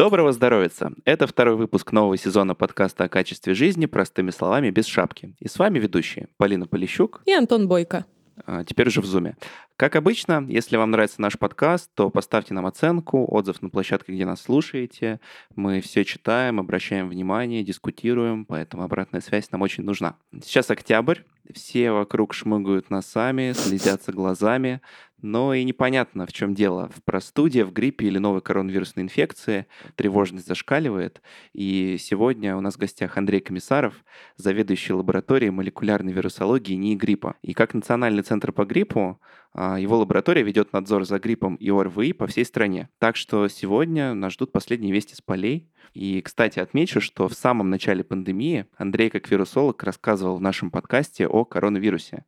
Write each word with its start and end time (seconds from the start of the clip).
Доброго 0.00 0.32
здоровья! 0.32 0.70
Это 1.04 1.26
второй 1.26 1.56
выпуск 1.56 1.92
нового 1.92 2.16
сезона 2.16 2.54
подкаста 2.54 3.04
о 3.04 3.08
качестве 3.10 3.52
жизни 3.52 3.84
простыми 3.84 4.30
словами 4.30 4.70
без 4.70 4.86
шапки. 4.86 5.34
И 5.40 5.46
с 5.46 5.58
вами 5.58 5.78
ведущие 5.78 6.28
Полина 6.38 6.66
Полищук 6.66 7.20
и 7.26 7.34
Антон 7.34 7.68
Бойко. 7.68 8.06
А, 8.46 8.64
теперь 8.64 8.88
уже 8.88 9.02
в 9.02 9.04
зуме. 9.04 9.36
Как 9.76 9.96
обычно, 9.96 10.46
если 10.48 10.78
вам 10.78 10.90
нравится 10.90 11.20
наш 11.20 11.38
подкаст, 11.38 11.90
то 11.94 12.08
поставьте 12.08 12.54
нам 12.54 12.64
оценку, 12.64 13.26
отзыв 13.30 13.60
на 13.60 13.68
площадке, 13.68 14.12
где 14.12 14.24
нас 14.24 14.40
слушаете. 14.40 15.20
Мы 15.54 15.82
все 15.82 16.06
читаем, 16.06 16.60
обращаем 16.60 17.10
внимание, 17.10 17.62
дискутируем, 17.62 18.46
поэтому 18.46 18.84
обратная 18.84 19.20
связь 19.20 19.50
нам 19.50 19.60
очень 19.60 19.84
нужна. 19.84 20.16
Сейчас 20.42 20.70
октябрь, 20.70 21.18
все 21.52 21.90
вокруг 21.92 22.32
шмыгают 22.32 22.90
носами, 22.90 23.52
слезятся 23.52 24.12
глазами, 24.12 24.80
но 25.22 25.54
и 25.54 25.64
непонятно, 25.64 26.26
в 26.26 26.32
чем 26.32 26.54
дело. 26.54 26.90
В 26.94 27.02
простуде, 27.02 27.64
в 27.64 27.72
гриппе 27.72 28.06
или 28.06 28.18
новой 28.18 28.40
коронавирусной 28.40 29.04
инфекции 29.04 29.66
тревожность 29.96 30.46
зашкаливает. 30.46 31.22
И 31.52 31.96
сегодня 31.98 32.56
у 32.56 32.60
нас 32.60 32.74
в 32.74 32.78
гостях 32.78 33.16
Андрей 33.16 33.40
Комиссаров, 33.40 33.94
заведующий 34.36 34.92
лабораторией 34.92 35.50
молекулярной 35.50 36.12
вирусологии 36.12 36.74
НИИ 36.74 36.96
гриппа. 36.96 37.36
И 37.42 37.52
как 37.52 37.74
Национальный 37.74 38.22
центр 38.22 38.52
по 38.52 38.64
гриппу, 38.64 39.20
а, 39.52 39.78
его 39.78 39.98
лаборатория 39.98 40.42
ведет 40.42 40.72
надзор 40.72 41.04
за 41.04 41.18
гриппом 41.18 41.56
и 41.56 41.70
ОРВИ 41.70 42.12
по 42.12 42.26
всей 42.26 42.44
стране. 42.44 42.88
Так 42.98 43.16
что 43.16 43.48
сегодня 43.48 44.14
нас 44.14 44.34
ждут 44.34 44.52
последние 44.52 44.92
вести 44.92 45.14
с 45.14 45.20
полей. 45.20 45.68
И, 45.92 46.20
кстати, 46.20 46.60
отмечу, 46.60 47.00
что 47.00 47.26
в 47.26 47.34
самом 47.34 47.68
начале 47.68 48.04
пандемии 48.04 48.66
Андрей, 48.76 49.10
как 49.10 49.28
вирусолог, 49.28 49.82
рассказывал 49.82 50.36
в 50.36 50.40
нашем 50.40 50.70
подкасте 50.70 51.26
о 51.26 51.44
коронавирусе. 51.44 52.24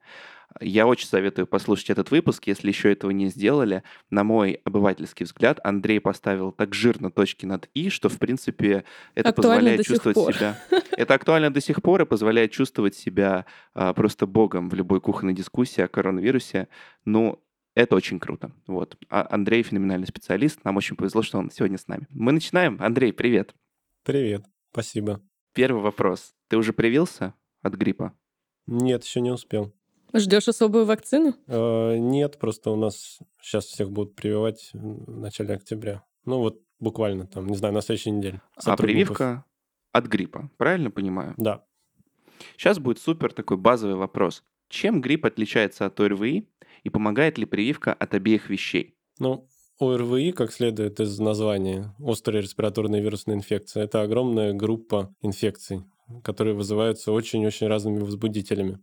Я 0.60 0.86
очень 0.86 1.06
советую 1.06 1.46
послушать 1.46 1.90
этот 1.90 2.10
выпуск, 2.10 2.46
если 2.46 2.68
еще 2.68 2.92
этого 2.92 3.10
не 3.10 3.28
сделали. 3.28 3.82
На 4.10 4.24
мой 4.24 4.60
обывательский 4.64 5.24
взгляд, 5.24 5.60
Андрей 5.64 6.00
поставил 6.00 6.52
так 6.52 6.74
жирно 6.74 7.10
точки 7.10 7.46
над 7.46 7.68
«и», 7.74 7.88
что, 7.88 8.08
в 8.08 8.18
принципе, 8.18 8.84
это 9.14 9.30
актуально 9.30 9.56
позволяет 9.56 9.86
чувствовать 9.86 10.14
пор. 10.14 10.34
себя... 10.34 10.58
Это 10.96 11.14
актуально 11.14 11.50
до 11.50 11.60
сих 11.60 11.82
пор 11.82 12.02
и 12.02 12.06
позволяет 12.06 12.52
чувствовать 12.52 12.94
себя 12.94 13.46
а, 13.74 13.94
просто 13.94 14.26
богом 14.26 14.68
в 14.68 14.74
любой 14.74 15.00
кухонной 15.00 15.34
дискуссии 15.34 15.80
о 15.80 15.88
коронавирусе. 15.88 16.68
Ну, 17.04 17.42
это 17.74 17.96
очень 17.96 18.20
круто. 18.20 18.52
Вот. 18.66 18.96
А 19.08 19.26
Андрей 19.30 19.62
феноменальный 19.62 20.06
специалист. 20.06 20.62
Нам 20.64 20.76
очень 20.76 20.96
повезло, 20.96 21.22
что 21.22 21.38
он 21.38 21.50
сегодня 21.50 21.78
с 21.78 21.88
нами. 21.88 22.06
Мы 22.10 22.32
начинаем. 22.32 22.76
Андрей, 22.80 23.12
привет. 23.12 23.54
Привет. 24.04 24.44
Спасибо. 24.72 25.22
Первый 25.54 25.82
вопрос. 25.82 26.34
Ты 26.48 26.56
уже 26.56 26.72
привился 26.72 27.34
от 27.62 27.74
гриппа? 27.74 28.14
Нет, 28.66 29.04
еще 29.04 29.20
не 29.20 29.30
успел. 29.30 29.72
Ждешь 30.14 30.48
особую 30.48 30.84
вакцину? 30.84 31.34
Э, 31.46 31.96
нет, 31.96 32.38
просто 32.38 32.70
у 32.70 32.76
нас 32.76 33.18
сейчас 33.40 33.64
всех 33.64 33.90
будут 33.90 34.14
прививать 34.14 34.70
в 34.72 35.18
начале 35.18 35.54
октября. 35.54 36.04
Ну 36.24 36.38
вот 36.38 36.60
буквально 36.80 37.26
там, 37.26 37.46
не 37.46 37.56
знаю, 37.56 37.74
на 37.74 37.80
следующей 37.80 38.10
неделе. 38.10 38.42
А 38.56 38.76
прививка 38.76 39.44
от 39.92 40.06
гриппа, 40.06 40.50
правильно 40.56 40.90
понимаю? 40.90 41.34
Да. 41.36 41.64
Сейчас 42.56 42.78
будет 42.78 42.98
супер 42.98 43.32
такой 43.32 43.56
базовый 43.56 43.96
вопрос. 43.96 44.42
Чем 44.68 45.00
грипп 45.00 45.26
отличается 45.26 45.86
от 45.86 46.00
ОРВИ 46.00 46.48
и 46.82 46.90
помогает 46.90 47.38
ли 47.38 47.44
прививка 47.44 47.92
от 47.92 48.14
обеих 48.14 48.50
вещей? 48.50 48.96
Ну, 49.18 49.48
ОРВИ, 49.78 50.32
как 50.32 50.52
следует 50.52 51.00
из 51.00 51.18
названия, 51.18 51.94
острая 51.98 52.42
респираторная 52.42 53.00
вирусная 53.00 53.36
инфекция, 53.36 53.84
это 53.84 54.02
огромная 54.02 54.52
группа 54.52 55.14
инфекций, 55.20 55.84
которые 56.24 56.54
вызываются 56.54 57.12
очень-очень 57.12 57.66
разными 57.66 58.00
возбудителями. 58.00 58.80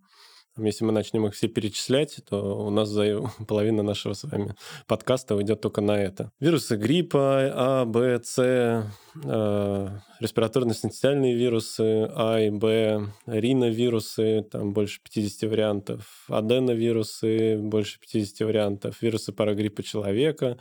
Если 0.65 0.83
мы 0.85 0.91
начнем 0.91 1.25
их 1.27 1.33
все 1.33 1.47
перечислять, 1.47 2.19
то 2.29 2.65
у 2.65 2.69
нас 2.69 2.89
за 2.89 3.21
половина 3.47 3.83
нашего 3.83 4.13
с 4.13 4.23
вами 4.23 4.55
подкаста 4.87 5.35
уйдет 5.35 5.61
только 5.61 5.81
на 5.81 6.01
это. 6.01 6.31
Вирусы 6.39 6.75
гриппа, 6.75 7.51
А, 7.53 7.85
Б, 7.85 8.19
С, 8.23 8.37
э, 8.39 9.89
респираторно-синцитиальные 10.19 11.35
вирусы, 11.35 12.09
А 12.15 12.39
и 12.39 12.49
Б, 12.49 13.07
риновирусы, 13.25 14.45
там 14.51 14.73
больше 14.73 15.01
50 15.03 15.49
вариантов, 15.49 16.25
аденовирусы, 16.27 17.57
больше 17.57 17.99
50 17.99 18.47
вариантов, 18.47 19.01
вирусы 19.01 19.31
парагриппа 19.31 19.83
человека, 19.83 20.57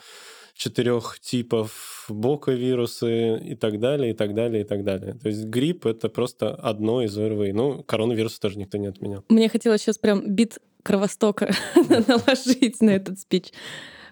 четырех 0.59 1.21
типов, 1.21 2.05
боковирусы 2.09 3.39
и 3.39 3.55
так 3.55 3.79
далее, 3.79 4.11
и 4.11 4.15
так 4.15 4.35
далее, 4.35 4.63
и 4.63 4.65
так 4.65 4.83
далее. 4.83 5.15
То 5.15 5.29
есть 5.29 5.45
грипп— 5.45 5.87
это 5.87 6.09
просто 6.09 6.53
одно 6.53 7.03
из 7.03 7.17
ОРВИ. 7.17 7.53
Ну, 7.53 7.85
коронавирус 7.85 8.39
тоже 8.41 8.59
никто 8.59 8.77
не 8.77 8.89
отменял. 8.89 9.25
Мне 9.29 9.49
хотелось 9.49 9.83
сейчас 9.83 9.99
прям 9.99 10.35
бит 10.35 10.59
кровостока 10.83 11.55
наложить 12.09 12.83
на 12.83 12.91
этот 12.91 13.21
спич. 13.21 13.53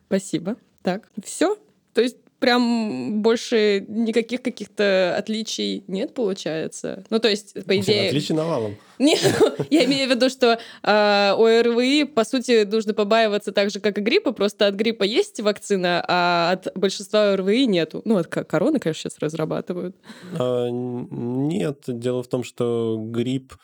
Спасибо. 0.06 0.56
Так, 0.82 1.10
все. 1.24 1.58
То 1.92 2.00
есть 2.00 2.18
прям 2.38 3.22
больше 3.22 3.84
никаких 3.88 4.42
каких-то 4.42 5.14
отличий 5.16 5.84
нет, 5.86 6.14
получается. 6.14 7.04
Ну, 7.10 7.18
то 7.18 7.28
есть, 7.28 7.54
по 7.64 7.76
идее... 7.78 8.08
Отличий 8.08 8.34
навалом. 8.34 8.76
Нет, 8.98 9.20
я 9.70 9.84
имею 9.84 10.08
в 10.08 10.10
виду, 10.10 10.28
что 10.30 10.52
э, 10.52 10.58
ОРВИ, 10.82 12.04
по 12.04 12.24
сути, 12.24 12.64
нужно 12.64 12.94
побаиваться 12.94 13.52
так 13.52 13.70
же, 13.70 13.80
как 13.80 13.98
и 13.98 14.00
гриппа, 14.00 14.32
просто 14.32 14.66
от 14.66 14.74
гриппа 14.74 15.04
есть 15.04 15.40
вакцина, 15.40 16.04
а 16.06 16.52
от 16.52 16.76
большинства 16.76 17.32
ОРВИ 17.32 17.66
нету. 17.66 18.02
Ну, 18.04 18.16
от 18.16 18.26
короны, 18.26 18.78
конечно, 18.78 19.10
сейчас 19.10 19.18
разрабатывают. 19.18 19.96
А, 20.38 20.68
нет, 20.70 21.82
дело 21.86 22.22
в 22.22 22.28
том, 22.28 22.44
что 22.44 22.96
грипп 22.98 23.54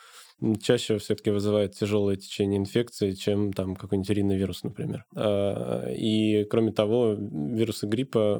чаще 0.61 0.97
все-таки 0.97 1.29
вызывает 1.29 1.73
тяжелое 1.75 2.15
течение 2.15 2.59
инфекции, 2.59 3.11
чем 3.11 3.53
там 3.53 3.75
какой-нибудь 3.75 4.09
риновирус, 4.09 4.63
например. 4.63 5.05
А, 5.15 5.89
и 5.89 6.45
кроме 6.45 6.71
того, 6.71 7.13
вирусы 7.13 7.87
гриппа 7.87 8.39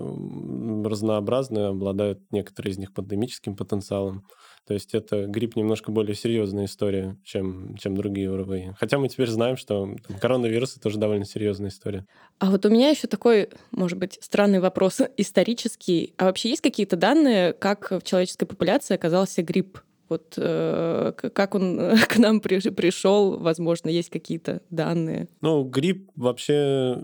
разнообразны, 0.86 1.60
обладают 1.60 2.20
некоторые 2.32 2.74
из 2.74 2.78
них 2.78 2.94
пандемическим 2.94 3.56
потенциалом. 3.56 4.26
То 4.66 4.74
есть 4.74 4.94
это 4.94 5.26
грипп 5.26 5.58
немножко 5.58 5.92
более 5.92 6.16
серьезная 6.16 6.66
история, 6.66 7.18
чем, 7.24 7.76
чем 7.76 7.98
другие 7.98 8.32
ОРВИ. 8.32 8.76
Хотя 8.80 8.98
мы 8.98 9.10
теперь 9.10 9.28
знаем, 9.28 9.58
что 9.58 9.96
там, 10.08 10.18
коронавирусы 10.20 10.80
тоже 10.80 10.98
довольно 10.98 11.26
серьезная 11.26 11.70
история. 11.70 12.06
А 12.40 12.50
вот 12.50 12.66
у 12.66 12.70
меня 12.70 12.90
еще 12.90 13.08
такой, 13.08 13.50
может 13.72 13.98
быть, 13.98 14.18
странный 14.22 14.60
вопрос 14.60 15.02
исторический. 15.18 16.14
А 16.18 16.26
вообще 16.26 16.50
есть 16.50 16.62
какие-то 16.62 16.96
данные, 16.96 17.54
как 17.54 17.92
в 17.92 18.04
человеческой 18.04 18.46
популяции 18.46 18.96
оказался 18.96 19.42
грипп? 19.42 19.80
Вот 20.10 20.34
э, 20.38 21.14
как 21.16 21.56
он 21.56 21.98
к 22.08 22.18
нам 22.18 22.40
при, 22.42 22.60
пришел, 22.70 23.38
возможно, 23.40 23.90
есть 23.90 24.10
какие-то 24.10 24.62
данные. 24.70 25.28
Ну, 25.42 25.64
грипп 25.64 26.12
вообще 26.16 27.02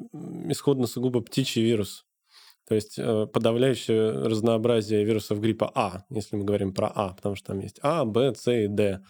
исходно 0.47 0.87
сугубо 0.87 1.21
птичий 1.21 1.63
вирус. 1.63 2.05
То 2.67 2.75
есть 2.75 2.99
э, 2.99 3.25
подавляющее 3.25 4.11
разнообразие 4.11 5.03
вирусов 5.03 5.41
гриппа 5.41 5.71
А, 5.73 6.03
если 6.11 6.35
мы 6.35 6.43
говорим 6.43 6.71
про 6.71 6.91
А, 6.93 7.13
потому 7.15 7.35
что 7.35 7.47
там 7.47 7.59
есть 7.61 7.79
А, 7.81 8.05
Б, 8.05 8.35
С 8.35 8.51
и 8.51 8.67
Д. 8.67 9.01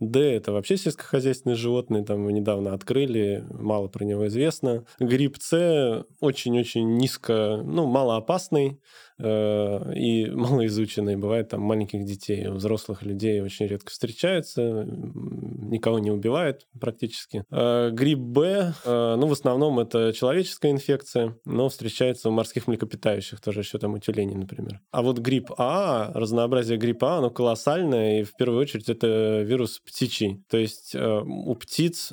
Д– 0.00 0.18
это 0.34 0.50
вообще 0.52 0.76
сельскохозяйственные 0.76 1.54
животные, 1.54 2.04
там 2.04 2.20
его 2.20 2.30
недавно 2.30 2.72
открыли, 2.72 3.44
мало 3.50 3.88
про 3.88 4.04
него 4.04 4.26
известно. 4.26 4.84
Грипп 4.98 5.36
С 5.40 6.06
очень-очень 6.20 6.96
низко, 6.96 7.60
ну, 7.64 7.86
малоопасный, 7.86 8.80
Э, 9.18 9.92
и 9.94 10.30
малоизученные. 10.30 11.16
Бывает 11.16 11.48
там 11.48 11.60
маленьких 11.60 12.04
детей, 12.04 12.48
взрослых 12.48 13.02
людей 13.02 13.40
очень 13.40 13.66
редко 13.66 13.90
встречаются, 13.90 14.84
никого 14.84 15.98
не 15.98 16.10
убивает 16.10 16.66
практически. 16.80 17.44
Э, 17.50 17.90
грипп 17.92 18.18
Б, 18.18 18.74
э, 18.84 19.14
ну, 19.16 19.26
в 19.26 19.32
основном 19.32 19.78
это 19.78 20.12
человеческая 20.12 20.72
инфекция, 20.72 21.36
но 21.44 21.68
встречается 21.68 22.28
у 22.28 22.32
морских 22.32 22.66
млекопитающих, 22.66 23.40
тоже 23.40 23.60
еще 23.60 23.78
там 23.78 23.94
у 23.94 23.98
тюленей, 23.98 24.36
например. 24.36 24.80
А 24.90 25.02
вот 25.02 25.18
грипп 25.18 25.52
А, 25.58 26.10
разнообразие 26.14 26.78
гриппа 26.78 27.18
оно 27.18 27.30
колоссальное, 27.30 28.20
и 28.20 28.24
в 28.24 28.34
первую 28.36 28.60
очередь 28.60 28.88
это 28.88 29.42
вирус 29.42 29.80
птичий. 29.80 30.42
То 30.48 30.56
есть 30.56 30.94
у 30.94 31.54
птиц 31.54 32.12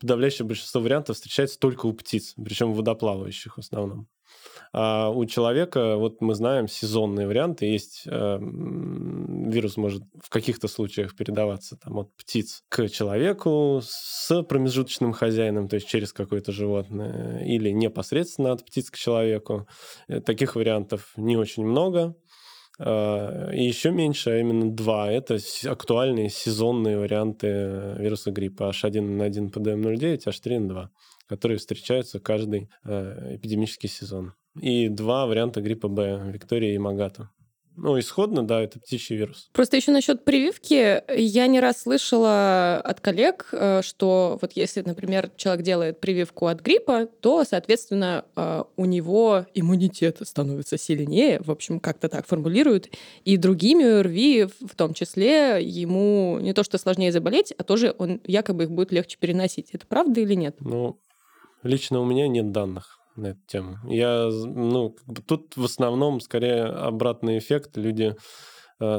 подавляющее 0.00 0.46
большинство 0.46 0.80
вариантов 0.80 1.16
встречается 1.16 1.58
только 1.58 1.86
у 1.86 1.92
птиц, 1.92 2.34
причем 2.42 2.72
водоплавающих 2.72 3.56
в 3.56 3.60
основном. 3.60 4.08
А 4.72 5.10
у 5.10 5.26
человека, 5.26 5.96
вот 5.96 6.22
мы 6.22 6.34
знаем, 6.34 6.66
сезонные 6.66 7.26
варианты. 7.26 7.66
Есть 7.66 8.04
э, 8.06 8.38
вирус 8.40 9.76
может 9.76 10.02
в 10.22 10.30
каких-то 10.30 10.66
случаях 10.66 11.14
передаваться 11.14 11.76
там, 11.76 11.98
от 11.98 12.14
птиц 12.16 12.62
к 12.70 12.88
человеку 12.88 13.80
с 13.84 14.42
промежуточным 14.44 15.12
хозяином, 15.12 15.68
то 15.68 15.76
есть 15.76 15.88
через 15.88 16.12
какое-то 16.12 16.52
животное, 16.52 17.44
или 17.44 17.70
непосредственно 17.70 18.52
от 18.52 18.64
птиц 18.64 18.90
к 18.90 18.96
человеку. 18.96 19.66
Э, 20.08 20.20
таких 20.20 20.56
вариантов 20.56 21.12
не 21.16 21.36
очень 21.36 21.64
много. 21.64 22.14
Uh, 22.80 23.54
и 23.54 23.62
еще 23.64 23.90
меньше, 23.90 24.30
а 24.30 24.38
именно 24.38 24.72
два. 24.72 25.12
Это 25.12 25.38
актуальные 25.66 26.30
сезонные 26.30 26.98
варианты 26.98 27.94
вируса 27.98 28.30
гриппа 28.32 28.70
H1N1 28.70 29.52
PDM09, 29.52 30.26
H3N2, 30.26 30.88
которые 31.26 31.58
встречаются 31.58 32.18
каждый 32.18 32.70
эпидемический 32.82 33.90
сезон 33.90 34.32
и 34.60 34.88
два 34.88 35.26
варианта 35.26 35.60
гриппа 35.60 35.88
Б, 35.88 36.30
Виктория 36.32 36.74
и 36.74 36.78
Магата. 36.78 37.30
Ну, 37.74 37.98
исходно, 37.98 38.46
да, 38.46 38.60
это 38.60 38.78
птичий 38.78 39.16
вирус. 39.16 39.48
Просто 39.52 39.78
еще 39.78 39.92
насчет 39.92 40.24
прививки. 40.24 41.02
Я 41.16 41.46
не 41.46 41.58
раз 41.58 41.82
слышала 41.82 42.76
от 42.76 43.00
коллег, 43.00 43.48
э, 43.52 43.80
что 43.82 44.38
вот 44.42 44.52
если, 44.52 44.82
например, 44.82 45.30
человек 45.36 45.64
делает 45.64 45.98
прививку 45.98 46.48
от 46.48 46.60
гриппа, 46.60 47.06
то, 47.06 47.44
соответственно, 47.44 48.26
э, 48.36 48.64
у 48.76 48.84
него 48.84 49.46
иммунитет 49.54 50.18
становится 50.22 50.76
сильнее, 50.76 51.40
в 51.42 51.50
общем, 51.50 51.80
как-то 51.80 52.10
так 52.10 52.26
формулируют, 52.26 52.90
и 53.24 53.38
другими 53.38 54.00
ОРВИ 54.00 54.48
в 54.60 54.76
том 54.76 54.92
числе 54.92 55.62
ему 55.62 56.38
не 56.42 56.52
то 56.52 56.64
что 56.64 56.76
сложнее 56.76 57.10
заболеть, 57.10 57.52
а 57.56 57.64
тоже 57.64 57.94
он 57.96 58.20
якобы 58.24 58.64
их 58.64 58.70
будет 58.70 58.92
легче 58.92 59.16
переносить. 59.18 59.70
Это 59.72 59.86
правда 59.86 60.20
или 60.20 60.34
нет? 60.34 60.56
Ну, 60.60 61.00
лично 61.62 62.00
у 62.00 62.04
меня 62.04 62.28
нет 62.28 62.52
данных 62.52 63.01
на 63.16 63.28
эту 63.28 63.40
тему. 63.46 63.78
Я, 63.84 64.28
ну, 64.30 64.96
тут 65.26 65.56
в 65.56 65.64
основном 65.64 66.20
скорее 66.20 66.64
обратный 66.64 67.38
эффект. 67.38 67.76
Люди 67.76 68.16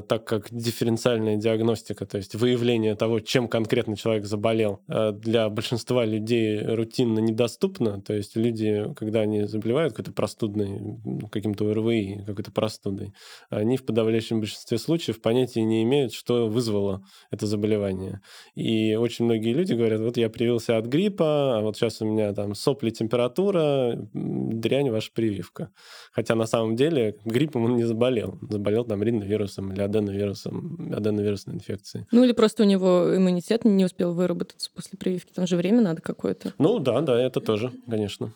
так 0.08 0.26
как 0.26 0.48
дифференциальная 0.52 1.36
диагностика, 1.36 2.06
то 2.06 2.18
есть 2.18 2.36
выявление 2.36 2.96
того, 2.96 3.20
чем 3.20 3.48
конкретно 3.48 3.98
человек 3.98 4.26
заболел, 4.26 4.82
э, 4.88 5.12
для 5.12 5.50
большинства 5.50 6.06
людей 6.06 6.60
рутинно 6.62 7.20
недоступно. 7.20 8.02
То 8.02 8.14
есть 8.14 8.36
люди, 8.36 8.86
когда 8.96 9.22
они 9.22 9.44
заболевают 9.44 9.94
какой-то 9.94 10.14
простудной, 10.14 11.00
каким-то 11.32 11.70
ОРВИ, 11.70 12.24
какой-то 12.26 12.52
простудой, 12.52 13.14
они 13.50 13.78
в 13.78 13.86
подавляющем 13.86 14.40
большинстве 14.40 14.78
случаев 14.78 15.22
понятия 15.22 15.64
не 15.64 15.84
имеют, 15.84 16.14
что 16.14 16.48
вызвало 16.48 17.04
это 17.32 17.46
заболевание. 17.46 18.22
И 18.56 18.96
очень 18.96 19.26
многие 19.26 19.54
люди 19.54 19.74
говорят, 19.74 20.00
вот 20.00 20.18
я 20.18 20.30
привился 20.30 20.78
от 20.78 20.86
гриппа, 20.86 21.58
а 21.58 21.62
вот 21.62 21.76
сейчас 21.76 22.02
у 22.02 22.06
меня 22.06 22.34
там 22.34 22.56
сопли, 22.56 22.90
температура, 22.90 23.98
дрянь 24.14 24.90
ваша 24.90 25.12
прививка. 25.14 25.72
Хотя 26.12 26.36
на 26.36 26.46
самом 26.46 26.76
деле 26.76 27.16
гриппом 27.26 27.66
он 27.66 27.76
не 27.76 27.84
заболел. 27.84 28.40
Заболел 28.50 28.86
там 28.86 29.04
риновирусом 29.04 29.73
или 29.74 29.82
аденовирусом, 29.82 30.92
аденовирусной 30.96 31.56
инфекцией. 31.56 32.06
Ну 32.12 32.24
или 32.24 32.32
просто 32.32 32.64
у 32.64 32.66
него 32.66 33.16
иммунитет 33.16 33.66
не 33.66 33.86
успел 33.86 34.14
выработаться 34.14 34.70
после 34.74 34.98
прививки. 34.98 35.32
Там 35.34 35.48
же 35.48 35.58
время 35.58 35.82
надо 35.82 36.02
какое-то. 36.02 36.54
Ну 36.58 36.80
да, 36.80 37.02
да, 37.02 37.20
это 37.20 37.42
тоже, 37.42 37.72
конечно. 37.90 38.34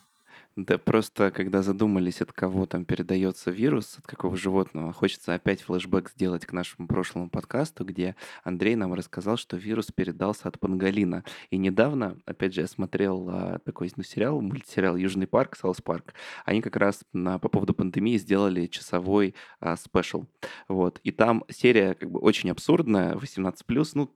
Да 0.58 0.80
просто, 0.80 1.30
когда 1.30 1.62
задумались, 1.62 2.20
от 2.20 2.34
кого 2.34 2.66
там 2.66 2.84
передается 2.84 3.52
вирус, 3.52 4.00
от 4.00 4.08
какого 4.08 4.36
животного, 4.36 4.92
хочется 4.92 5.36
опять 5.36 5.62
флешбэк 5.62 6.10
сделать 6.10 6.48
к 6.48 6.52
нашему 6.52 6.88
прошлому 6.88 7.30
подкасту, 7.30 7.86
где 7.86 8.16
Андрей 8.44 8.76
нам 8.76 8.96
рассказал, 8.96 9.38
что 9.38 9.56
вирус 9.56 9.92
передался 9.92 10.48
от 10.48 10.60
панголина. 10.60 11.24
И 11.52 11.58
недавно, 11.58 12.18
опять 12.26 12.56
же, 12.56 12.62
я 12.62 12.68
смотрел 12.68 13.30
а, 13.30 13.60
такой 13.60 13.92
ну, 13.96 14.02
сериал, 14.02 14.42
мультсериал 14.42 14.96
«Южный 14.96 15.28
парк», 15.28 15.56
«South 15.56 15.80
Park». 15.80 16.16
Они 16.44 16.64
как 16.64 16.76
раз 16.76 17.02
на, 17.14 17.38
по 17.38 17.50
поводу 17.50 17.76
пандемии 17.76 18.18
сделали 18.18 18.66
часовой 18.66 19.36
а, 19.60 19.78
special. 19.78 20.26
Вот. 20.68 21.00
И 21.04 21.12
там 21.12 21.44
серия 21.50 21.94
как 21.94 22.10
бы 22.10 22.20
очень 22.20 22.50
абсурдная, 22.50 23.14
18+, 23.14 23.92
ну, 23.94 24.12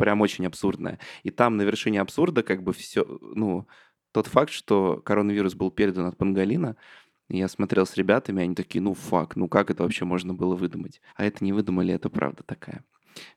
прям 0.00 0.22
очень 0.22 0.46
абсурдная. 0.46 0.98
И 1.24 1.30
там 1.30 1.56
на 1.56 1.62
вершине 1.62 2.00
абсурда 2.00 2.44
как 2.44 2.62
бы 2.62 2.72
все, 2.72 3.04
ну, 3.20 3.66
тот 4.12 4.26
факт, 4.26 4.50
что 4.50 5.00
коронавирус 5.04 5.54
был 5.54 5.70
передан 5.70 6.06
от 6.06 6.16
панголина, 6.16 6.76
я 7.28 7.48
смотрел 7.48 7.86
с 7.86 7.96
ребятами, 7.96 8.42
они 8.42 8.54
такие, 8.54 8.80
ну 8.80 8.94
fuck, 8.94 9.36
ну 9.36 9.48
как 9.48 9.70
это 9.70 9.84
вообще 9.84 10.04
можно 10.04 10.34
было 10.34 10.56
выдумать? 10.56 11.00
А 11.14 11.24
это 11.24 11.44
не 11.44 11.52
выдумали, 11.52 11.94
это 11.94 12.10
правда 12.10 12.42
такая. 12.44 12.84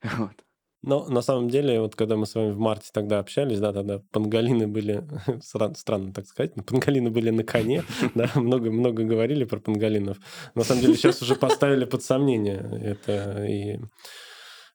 Вот. 0.17 0.43
Но 0.83 1.05
на 1.07 1.21
самом 1.21 1.49
деле, 1.49 1.79
вот 1.79 1.95
когда 1.95 2.17
мы 2.17 2.25
с 2.25 2.35
вами 2.35 2.51
в 2.51 2.59
марте 2.59 2.89
тогда 2.93 3.19
общались, 3.19 3.59
да, 3.59 3.71
тогда 3.71 4.01
панголины 4.11 4.67
были, 4.67 5.07
странно, 5.41 5.75
странно 5.75 6.13
так 6.13 6.27
сказать, 6.27 6.57
но 6.57 6.63
панголины 6.63 7.09
были 7.09 7.29
на 7.29 7.43
коне, 7.43 7.83
да, 8.15 8.29
много-много 8.35 9.03
говорили 9.03 9.45
про 9.45 9.59
панголинов. 9.59 10.17
На 10.55 10.63
самом 10.63 10.81
деле 10.81 10.95
сейчас 10.95 11.21
уже 11.21 11.35
поставили 11.35 11.85
под 11.85 12.03
сомнение 12.03 12.57
это 12.83 13.45
и 13.45 13.79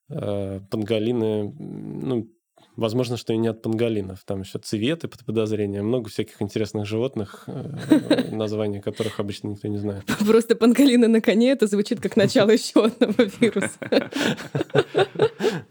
э, 0.08 0.60
панголины, 0.70 1.52
ну, 1.52 2.30
Возможно, 2.78 3.16
что 3.16 3.32
и 3.32 3.36
не 3.36 3.48
от 3.48 3.60
панголинов. 3.60 4.22
Там 4.24 4.42
еще 4.42 4.60
цветы 4.60 5.08
под 5.08 5.24
подозрением. 5.24 5.88
Много 5.88 6.08
всяких 6.10 6.40
интересных 6.40 6.86
животных, 6.86 7.42
э, 7.48 8.30
названия 8.30 8.80
которых 8.80 9.18
обычно 9.18 9.48
никто 9.48 9.66
не 9.66 9.78
знает. 9.78 10.04
Просто 10.24 10.54
панголины 10.54 11.08
на 11.08 11.20
коне, 11.20 11.50
это 11.50 11.66
звучит 11.66 12.00
как 12.00 12.16
начало 12.16 12.50
еще 12.52 12.84
одного 12.84 13.24
вируса. 13.40 13.80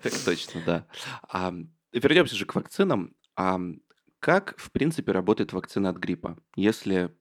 Так 0.03 0.13
точно, 0.25 0.61
да. 0.65 0.85
Вернемся 1.93 2.35
же 2.35 2.45
к 2.45 2.53
вакцинам. 2.55 3.15
Как, 4.19 4.55
в 4.57 4.69
принципе, 4.71 5.13
работает 5.13 5.53
вакцина 5.53 5.91
от 5.91 5.95
гриппа, 5.95 6.37
если 6.57 7.15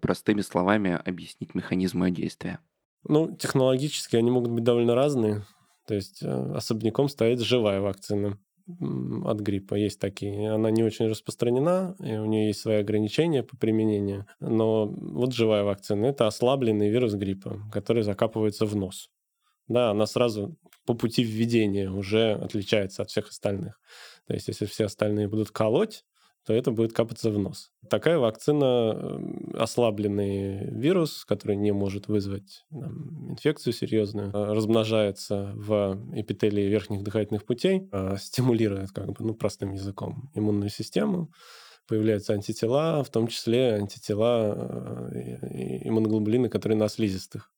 простыми 0.00 0.40
словами 0.40 0.98
объяснить 1.04 1.54
механизм 1.54 2.02
ее 2.04 2.12
действия? 2.12 2.60
Ну, 3.04 3.36
технологически 3.36 4.16
они 4.16 4.30
могут 4.30 4.52
быть 4.52 4.64
довольно 4.64 4.94
разные. 4.94 5.44
То 5.86 5.94
есть 5.94 6.22
э, 6.22 6.52
особняком 6.54 7.10
стоит 7.10 7.40
живая 7.40 7.80
вакцина 7.80 8.38
от 9.24 9.40
гриппа 9.40 9.74
есть 9.74 10.00
такие. 10.00 10.50
Она 10.50 10.70
не 10.70 10.82
очень 10.82 11.06
распространена, 11.06 11.94
и 12.00 12.14
у 12.14 12.26
нее 12.26 12.48
есть 12.48 12.60
свои 12.60 12.76
ограничения 12.76 13.42
по 13.42 13.56
применению. 13.56 14.26
Но 14.40 14.86
вот 14.86 15.32
живая 15.32 15.64
вакцина– 15.64 16.06
это 16.06 16.26
ослабленный 16.26 16.90
вирус 16.90 17.14
гриппа, 17.14 17.60
который 17.72 18.02
закапывается 18.02 18.66
в 18.66 18.76
нос. 18.76 19.10
Да, 19.68 19.90
она 19.90 20.06
сразу 20.06 20.56
по 20.86 20.94
пути 20.94 21.22
введения 21.22 21.90
уже 21.90 22.32
отличается 22.32 23.02
от 23.02 23.10
всех 23.10 23.28
остальных. 23.28 23.80
То 24.26 24.34
есть, 24.34 24.48
если 24.48 24.66
все 24.66 24.86
остальные 24.86 25.28
будут 25.28 25.50
колоть, 25.50 26.04
то 26.44 26.52
это 26.52 26.72
будет 26.72 26.92
капаться 26.92 27.30
в 27.30 27.38
нос. 27.38 27.70
Такая 27.88 28.18
вакцина 28.18 28.64
эм, 28.94 29.54
ослабленный 29.54 30.70
вирус, 30.70 31.24
который 31.24 31.56
не 31.56 31.72
может 31.72 32.08
вызвать 32.08 32.64
там, 32.70 33.30
инфекцию 33.30 33.72
серьезную, 33.72 34.30
э, 34.30 34.52
размножается 34.52 35.52
в 35.54 35.98
эпителии 36.14 36.62
верхних 36.62 37.02
дыхательных 37.02 37.44
путей, 37.44 37.88
э, 37.92 38.16
стимулирует, 38.18 38.90
как 38.90 39.06
бы, 39.12 39.24
ну, 39.24 39.34
простым 39.34 39.72
языком, 39.72 40.30
иммунную 40.34 40.70
систему, 40.70 41.30
появляются 41.86 42.32
антитела, 42.32 43.04
в 43.04 43.10
том 43.10 43.28
числе 43.28 43.74
антитела 43.74 45.10
э, 45.12 45.86
иммуноглобулины, 45.88 46.48
которые 46.48 46.76
на 46.76 46.88
слизистых. 46.88 47.52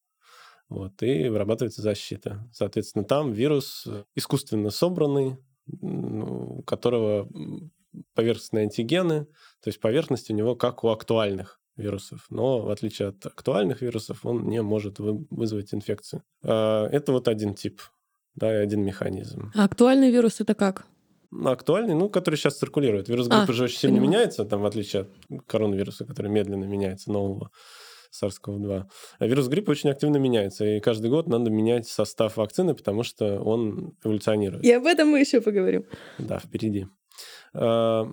Вот, 0.68 1.02
и 1.02 1.28
вырабатывается 1.28 1.82
защита. 1.82 2.48
Соответственно, 2.52 3.04
там 3.04 3.32
вирус 3.32 3.86
искусственно 4.14 4.70
собранный, 4.70 5.36
у 5.66 6.62
которого 6.62 7.28
поверхностные 8.14 8.64
антигены, 8.64 9.24
то 9.62 9.68
есть 9.68 9.80
поверхность 9.80 10.30
у 10.30 10.34
него 10.34 10.56
как 10.56 10.84
у 10.84 10.88
актуальных 10.88 11.60
вирусов. 11.76 12.26
Но 12.30 12.60
в 12.60 12.70
отличие 12.70 13.08
от 13.08 13.26
актуальных 13.26 13.82
вирусов, 13.82 14.24
он 14.24 14.48
не 14.48 14.62
может 14.62 14.98
вызвать 14.98 15.74
инфекцию. 15.74 16.22
А, 16.42 16.86
это 16.88 17.12
вот 17.12 17.28
один 17.28 17.54
тип, 17.54 17.80
да, 18.34 18.52
и 18.52 18.62
один 18.62 18.82
механизм. 18.82 19.52
А 19.54 19.64
актуальный 19.64 20.10
вирус 20.10 20.40
это 20.40 20.54
как? 20.54 20.86
Актуальный, 21.44 21.94
ну, 21.94 22.08
который 22.08 22.36
сейчас 22.36 22.58
циркулирует. 22.58 23.08
Вирус 23.08 23.26
гриппа 23.26 23.50
а, 23.50 23.52
же 23.52 23.64
очень 23.64 23.78
сильно 23.78 23.98
меняется, 23.98 24.44
там, 24.44 24.60
в 24.60 24.66
отличие 24.66 25.02
от 25.02 25.08
коронавируса, 25.46 26.04
который 26.04 26.30
медленно 26.30 26.64
меняется, 26.64 27.10
нового 27.10 27.50
SARS-CoV-2. 28.22 28.84
А 29.18 29.26
вирус 29.26 29.48
гриппа 29.48 29.72
очень 29.72 29.90
активно 29.90 30.18
меняется, 30.18 30.64
и 30.64 30.80
каждый 30.80 31.10
год 31.10 31.26
надо 31.26 31.50
менять 31.50 31.88
состав 31.88 32.36
вакцины, 32.36 32.74
потому 32.74 33.02
что 33.02 33.40
он 33.40 33.96
эволюционирует. 34.04 34.64
И 34.64 34.70
об 34.70 34.86
этом 34.86 35.08
мы 35.08 35.20
еще 35.20 35.40
поговорим. 35.40 35.84
Да, 36.18 36.38
впереди. 36.38 36.86
А, 37.54 38.08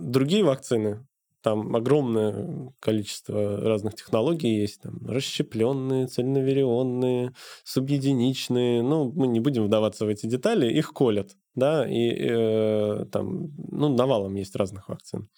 другие 0.00 0.44
вакцины, 0.44 1.06
там 1.40 1.76
огромное 1.76 2.72
количество 2.80 3.60
разных 3.60 3.94
технологий 3.94 4.60
есть, 4.60 4.82
там 4.82 4.98
расщепленные, 5.06 6.08
цельноверионные, 6.08 7.32
субъединичные. 7.64 8.82
Ну, 8.82 9.12
мы 9.14 9.28
не 9.28 9.40
будем 9.40 9.64
вдаваться 9.64 10.04
в 10.04 10.08
эти 10.08 10.26
детали, 10.26 10.70
их 10.70 10.92
колят, 10.92 11.36
да, 11.54 11.88
и 11.88 12.10
э, 12.10 13.04
там, 13.12 13.52
ну, 13.70 13.88
навалом 13.88 14.34
есть 14.34 14.56
разных 14.56 14.88
вакцин 14.88 15.28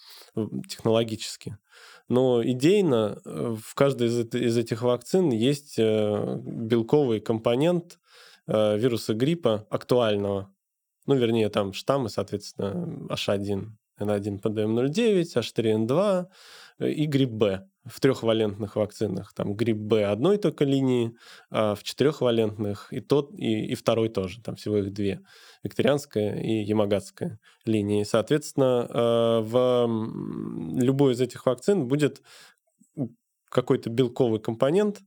технологически. 0.69 1.59
Но 2.09 2.43
идейно 2.43 3.21
э, 3.25 3.57
в 3.63 3.75
каждой 3.75 4.09
из, 4.09 4.35
из 4.35 4.57
этих 4.57 4.83
вакцин 4.83 5.31
есть 5.31 5.79
э, 5.79 6.39
белковый 6.43 7.21
компонент 7.21 8.01
э, 8.49 8.79
вируса 8.79 9.15
гриппа 9.15 9.67
актуального, 9.71 10.53
ну, 11.11 11.17
вернее, 11.17 11.49
там 11.49 11.73
штаммы, 11.73 12.09
соответственно, 12.09 13.09
H1, 13.09 13.67
N1, 14.01 14.41
PDM09, 14.41 15.25
H3N2 15.35 16.27
и 16.89 17.07
грипп 17.07 17.31
Б 17.31 17.67
в 17.85 17.99
трехвалентных 17.99 18.77
вакцинах. 18.77 19.33
Там 19.35 19.55
грипп 19.55 19.79
Б 19.79 20.05
одной 20.05 20.37
только 20.39 20.65
линии, 20.65 21.17
а 21.51 21.75
в 21.75 21.83
четырехвалентных 21.83 22.93
и 22.93 23.01
тот, 23.01 23.33
и, 23.35 23.73
и 23.73 23.75
второй 23.75 24.09
тоже. 24.09 24.41
Там 24.41 24.55
всего 24.55 24.77
их 24.77 24.93
две. 24.93 25.21
Викторианская 25.65 26.41
и 26.41 26.63
ямагатская 26.63 27.41
линии. 27.65 28.05
Соответственно, 28.05 28.87
э, 28.89 29.41
в 29.41 30.81
любой 30.81 31.15
из 31.15 31.21
этих 31.21 31.45
вакцин 31.45 31.89
будет 31.89 32.23
какой-то 33.49 33.91
белковый 33.91 34.39
компонент, 34.39 35.01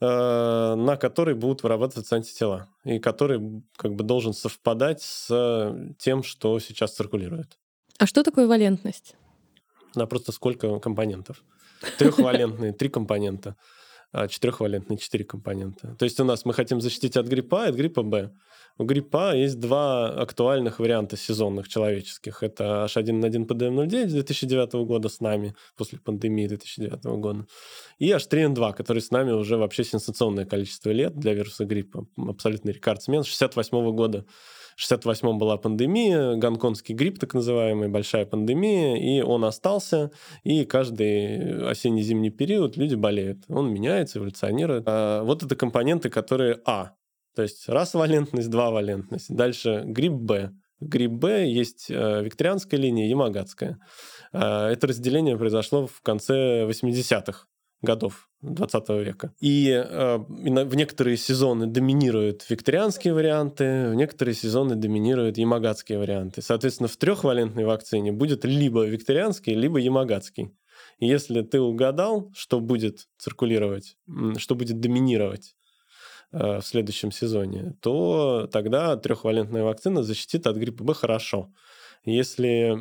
на 0.00 0.96
который 0.96 1.34
будут 1.34 1.62
вырабатываться 1.62 2.16
антитела, 2.16 2.68
и 2.84 2.98
который 2.98 3.62
как 3.76 3.94
бы 3.94 4.04
должен 4.04 4.32
совпадать 4.32 5.02
с 5.02 5.94
тем, 5.98 6.22
что 6.22 6.58
сейчас 6.60 6.94
циркулирует. 6.94 7.58
А 7.98 8.06
что 8.06 8.22
такое 8.22 8.46
валентность? 8.46 9.16
Да, 9.94 10.06
просто 10.06 10.32
сколько 10.32 10.78
компонентов. 10.78 11.42
Трехвалентные, 11.98 12.72
три 12.78 12.88
компонента. 12.88 13.56
А 14.12 14.28
четырехвалентные, 14.28 14.98
четыре 14.98 15.24
компонента. 15.24 15.94
То 15.98 16.04
есть 16.04 16.18
у 16.20 16.24
нас 16.24 16.44
мы 16.44 16.54
хотим 16.54 16.80
защитить 16.80 17.16
от 17.16 17.26
гриппа 17.26 17.66
и 17.66 17.68
от 17.68 17.74
гриппа 17.74 18.02
Б. 18.02 18.32
У 18.78 18.84
гриппа 18.84 19.34
есть 19.34 19.58
два 19.58 20.08
актуальных 20.08 20.78
варианта 20.78 21.16
сезонных 21.16 21.68
человеческих. 21.68 22.44
Это 22.44 22.86
H1N1 22.88 23.46
PDM09 23.46 24.06
2009 24.06 24.72
года 24.86 25.08
с 25.08 25.20
нами, 25.20 25.54
после 25.76 25.98
пандемии 25.98 26.46
2009 26.46 27.04
года, 27.20 27.46
и 27.98 28.10
H3N2, 28.10 28.74
который 28.74 29.02
с 29.02 29.10
нами 29.10 29.32
уже 29.32 29.56
вообще 29.56 29.82
сенсационное 29.82 30.46
количество 30.46 30.90
лет 30.90 31.16
для 31.16 31.34
вируса 31.34 31.64
гриппа. 31.64 32.06
Абсолютный 32.16 32.72
рекордсмен 32.72 33.24
68 33.24 33.90
года 33.92 34.24
68-м 34.78 35.38
была 35.38 35.56
пандемия, 35.56 36.36
гонконгский 36.36 36.94
грипп 36.94 37.18
так 37.18 37.34
называемый, 37.34 37.88
большая 37.88 38.26
пандемия, 38.26 38.96
и 38.96 39.20
он 39.22 39.44
остался, 39.44 40.12
и 40.44 40.64
каждый 40.64 41.68
осенне-зимний 41.68 42.30
период 42.30 42.76
люди 42.76 42.94
болеют. 42.94 43.38
Он 43.48 43.72
меняется, 43.72 44.18
эволюционирует. 44.18 44.84
А 44.86 45.22
вот 45.24 45.42
это 45.42 45.56
компоненты, 45.56 46.10
которые 46.10 46.60
А. 46.64 46.92
То 47.34 47.42
есть 47.42 47.68
раз 47.68 47.94
валентность, 47.94 48.50
два 48.50 48.70
валентность. 48.70 49.34
Дальше 49.34 49.82
грипп 49.84 50.12
Б. 50.12 50.52
Грипп 50.80 51.12
Б 51.12 51.48
есть 51.48 51.90
э, 51.90 52.22
викторианская 52.22 52.78
линия, 52.78 53.08
ямагатская. 53.08 53.78
А, 54.32 54.70
это 54.70 54.86
разделение 54.86 55.36
произошло 55.36 55.86
в 55.86 56.00
конце 56.02 56.64
80-х 56.66 57.46
годов 57.82 58.28
20 58.42 58.88
века. 58.90 59.32
И 59.40 59.68
э, 59.70 60.16
в 60.18 60.74
некоторые 60.74 61.16
сезоны 61.16 61.66
доминируют 61.66 62.48
викторианские 62.48 63.14
варианты, 63.14 63.90
в 63.90 63.94
некоторые 63.94 64.34
сезоны 64.34 64.76
доминируют 64.76 65.38
ямагатские 65.38 65.98
варианты. 65.98 66.42
Соответственно, 66.42 66.88
в 66.88 66.96
трехвалентной 66.96 67.64
вакцине 67.64 68.12
будет 68.12 68.44
либо 68.44 68.84
викторианский, 68.84 69.54
либо 69.54 69.78
ямагатский. 69.78 70.52
Если 71.00 71.42
ты 71.42 71.60
угадал, 71.60 72.30
что 72.36 72.60
будет 72.60 73.08
циркулировать, 73.18 73.96
что 74.36 74.54
будет 74.54 74.80
доминировать 74.80 75.56
э, 76.32 76.58
в 76.60 76.62
следующем 76.62 77.12
сезоне, 77.12 77.76
то 77.80 78.48
тогда 78.52 78.96
трехвалентная 78.96 79.64
вакцина 79.64 80.02
защитит 80.02 80.46
от 80.46 80.56
гриппа 80.56 80.84
Б 80.84 80.94
хорошо. 80.94 81.52
Если 82.04 82.76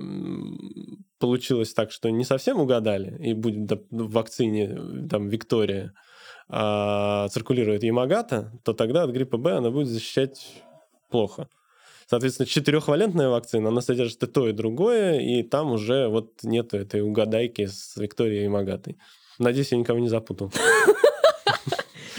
получилось 1.20 1.74
так, 1.74 1.92
что 1.92 2.10
не 2.10 2.24
совсем 2.24 2.60
угадали, 2.60 3.18
и 3.20 3.34
будет 3.34 3.72
в 3.90 4.12
вакцине 4.12 5.08
там 5.10 5.30
Виктория, 5.30 5.94
а 6.50 7.28
циркулирует 7.30 7.84
Ямагата, 7.84 8.54
то 8.64 8.74
тогда 8.74 9.04
от 9.04 9.12
гриппа 9.12 9.38
Б 9.38 9.58
она 9.58 9.70
будет 9.70 9.88
защищать 9.88 10.64
плохо. 11.10 11.50
Соответственно, 12.10 12.48
четырехвалентная 12.48 13.28
вакцина, 13.28 13.68
она 13.68 13.82
содержит 13.82 14.24
и 14.24 14.28
то, 14.28 14.48
и 14.48 14.54
другое, 14.54 15.20
и 15.20 15.44
там 15.44 15.72
уже 15.72 16.08
вот 16.08 16.42
нету 16.44 16.78
этой 16.78 17.02
угадайки 17.02 17.66
с 17.66 17.98
Викторией 17.98 18.46
и 18.46 18.48
Магатой. 18.48 18.98
Надеюсь, 19.40 19.74
я 19.74 19.78
никого 19.78 20.00
не 20.00 20.08
запутал. 20.08 20.52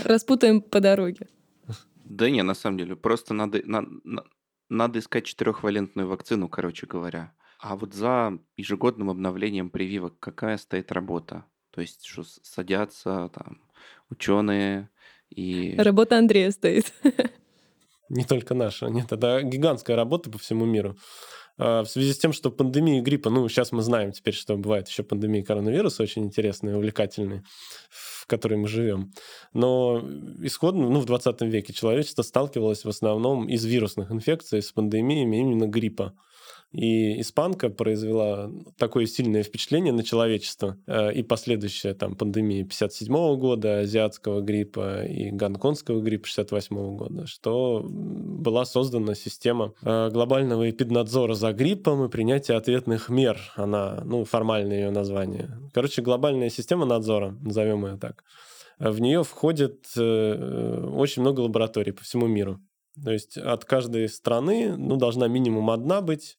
Распутаем 0.05 0.61
по 0.61 0.81
дороге. 0.81 1.29
Да 2.05 2.29
не, 2.29 2.43
на 2.43 2.55
самом 2.55 2.79
деле, 2.79 2.97
просто 2.97 3.35
надо, 3.35 3.63
надо 4.69 4.99
искать 4.99 5.25
четырехвалентную 5.25 6.09
вакцину, 6.09 6.49
короче 6.49 6.87
говоря. 6.87 7.33
А 7.59 7.77
вот 7.77 7.95
за 7.95 8.39
ежегодным 8.57 9.11
обновлением 9.11 9.71
прививок 9.71 10.19
какая 10.21 10.59
стоит 10.59 10.93
работа? 10.93 11.45
То 11.71 11.81
есть, 11.81 12.05
что 12.05 12.23
садятся 12.25 13.31
там 13.35 13.61
ученые 14.11 14.91
и... 15.31 15.75
Работа 15.77 16.19
Андрея 16.19 16.51
стоит. 16.51 16.93
Не 18.09 18.25
только 18.25 18.55
наша. 18.55 18.87
Нет, 18.87 19.13
это 19.13 19.43
гигантская 19.43 19.97
работа 19.97 20.31
по 20.31 20.39
всему 20.39 20.65
миру. 20.65 20.97
А, 21.59 21.83
в 21.83 21.89
связи 21.89 22.13
с 22.13 22.19
тем, 22.19 22.33
что 22.33 22.51
пандемия 22.51 23.03
гриппа, 23.03 23.31
ну, 23.31 23.49
сейчас 23.49 23.73
мы 23.73 23.83
знаем 23.83 24.13
теперь, 24.13 24.35
что 24.35 24.57
бывает 24.57 24.89
еще 24.89 25.03
пандемия 25.03 25.45
коронавируса, 25.45 26.03
очень 26.03 26.25
интересные, 26.25 26.77
увлекательные, 26.77 27.43
в 27.91 28.27
которой 28.27 28.55
мы 28.55 28.69
живем. 28.69 29.13
Но 29.53 30.01
исходно, 30.41 30.89
ну, 30.89 31.01
в 31.01 31.05
20 31.05 31.41
веке 31.43 31.73
человечество 31.73 32.23
сталкивалось 32.23 32.85
в 32.85 32.89
основном 32.89 33.49
из 33.49 33.65
вирусных 33.65 34.13
инфекций 34.13 34.63
с 34.63 34.71
пандемиями 34.73 35.39
именно 35.39 35.67
гриппа. 35.67 36.15
И 36.73 37.19
испанка 37.23 37.71
произвела 37.71 38.51
такое 38.77 39.07
сильное 39.07 39.43
впечатление 39.43 39.93
на 39.93 40.03
человечество 40.03 40.77
э, 40.87 41.15
и 41.15 41.23
последующая 41.23 41.95
там 41.95 42.15
пандемия 42.15 42.63
57 42.63 43.15
года, 43.39 43.81
азиатского 43.81 44.43
гриппа 44.43 45.05
и 45.05 45.31
гонконгского 45.31 46.03
гриппа 46.03 46.27
68 46.27 46.97
года, 46.97 47.27
что 47.27 47.83
была 47.89 48.67
создана 48.67 49.15
система 49.15 49.73
э, 49.83 50.11
глобального 50.11 50.69
эпиднадзора 50.69 51.33
за 51.33 51.55
гриппом 51.55 52.05
и 52.05 52.11
принятия 52.11 52.55
ответных 52.55 53.09
мер. 53.09 53.39
Она, 53.57 54.03
ну, 54.05 54.27
формальное 54.27 54.81
ее 54.81 54.91
название. 54.91 55.59
Короче, 55.73 56.03
глобальная 56.03 56.51
система 56.51 56.85
надзора, 56.85 57.35
назовем 57.41 57.87
ее 57.87 57.97
так. 57.97 58.25
В 58.79 59.01
нее 59.01 59.25
входит 59.25 59.87
э, 59.97 60.85
очень 60.93 61.23
много 61.23 61.41
лабораторий 61.41 61.93
по 61.93 62.05
всему 62.05 62.27
миру. 62.27 62.61
То 63.03 63.11
есть 63.11 63.39
от 63.39 63.65
каждой 63.65 64.09
страны 64.09 64.77
ну, 64.77 64.97
должна 64.97 65.29
минимум 65.29 65.71
одна 65.71 66.01
быть, 66.01 66.37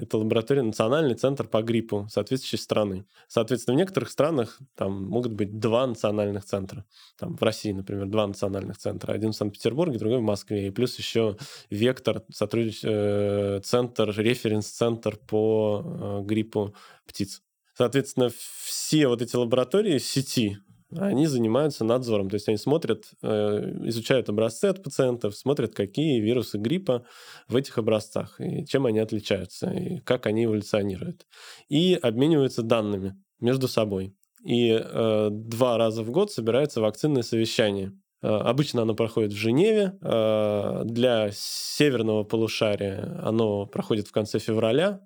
это 0.00 0.18
лаборатория 0.18 0.62
Национальный 0.62 1.14
центр 1.14 1.46
по 1.46 1.62
гриппу 1.62 2.06
соответствующей 2.10 2.56
страны. 2.56 3.06
Соответственно, 3.28 3.76
в 3.76 3.78
некоторых 3.78 4.10
странах 4.10 4.58
там 4.74 5.06
могут 5.06 5.32
быть 5.32 5.58
два 5.58 5.86
национальных 5.86 6.44
центра. 6.44 6.84
Там 7.18 7.36
в 7.36 7.42
России, 7.42 7.72
например, 7.72 8.06
два 8.06 8.26
национальных 8.26 8.78
центра. 8.78 9.12
Один 9.12 9.32
в 9.32 9.36
Санкт-Петербурге, 9.36 9.98
другой 9.98 10.18
в 10.18 10.22
Москве. 10.22 10.68
И 10.68 10.70
плюс 10.70 10.98
еще 10.98 11.36
Вектор, 11.70 12.22
сотруднич... 12.32 12.80
э, 12.82 13.60
центр, 13.62 14.10
референс-центр 14.16 15.16
по 15.16 15.82
э, 15.84 16.20
гриппу 16.24 16.74
птиц. 17.06 17.42
Соответственно, 17.74 18.30
все 18.64 19.08
вот 19.08 19.22
эти 19.22 19.36
лаборатории 19.36 19.98
сети, 19.98 20.58
они 20.96 21.26
занимаются 21.26 21.84
надзором. 21.84 22.28
То 22.30 22.34
есть 22.34 22.48
они 22.48 22.56
смотрят, 22.56 23.04
э, 23.22 23.86
изучают 23.86 24.28
образцы 24.28 24.66
от 24.66 24.82
пациентов, 24.82 25.36
смотрят, 25.36 25.74
какие 25.74 26.20
вирусы 26.20 26.58
гриппа 26.58 27.04
в 27.48 27.56
этих 27.56 27.78
образцах, 27.78 28.40
и 28.40 28.66
чем 28.66 28.86
они 28.86 28.98
отличаются, 28.98 29.70
и 29.70 30.00
как 30.00 30.26
они 30.26 30.44
эволюционируют. 30.44 31.26
И 31.68 31.98
обмениваются 32.00 32.62
данными 32.62 33.14
между 33.40 33.68
собой. 33.68 34.14
И 34.44 34.70
э, 34.70 35.28
два 35.30 35.76
раза 35.76 36.02
в 36.02 36.10
год 36.10 36.32
собирается 36.32 36.80
вакцинное 36.80 37.22
совещание. 37.22 37.92
Э, 38.22 38.28
обычно 38.28 38.82
оно 38.82 38.94
проходит 38.94 39.32
в 39.32 39.36
Женеве. 39.36 39.98
Э, 40.02 40.82
для 40.84 41.30
северного 41.32 42.24
полушария 42.24 43.20
оно 43.22 43.66
проходит 43.66 44.08
в 44.08 44.12
конце 44.12 44.38
февраля, 44.38 45.00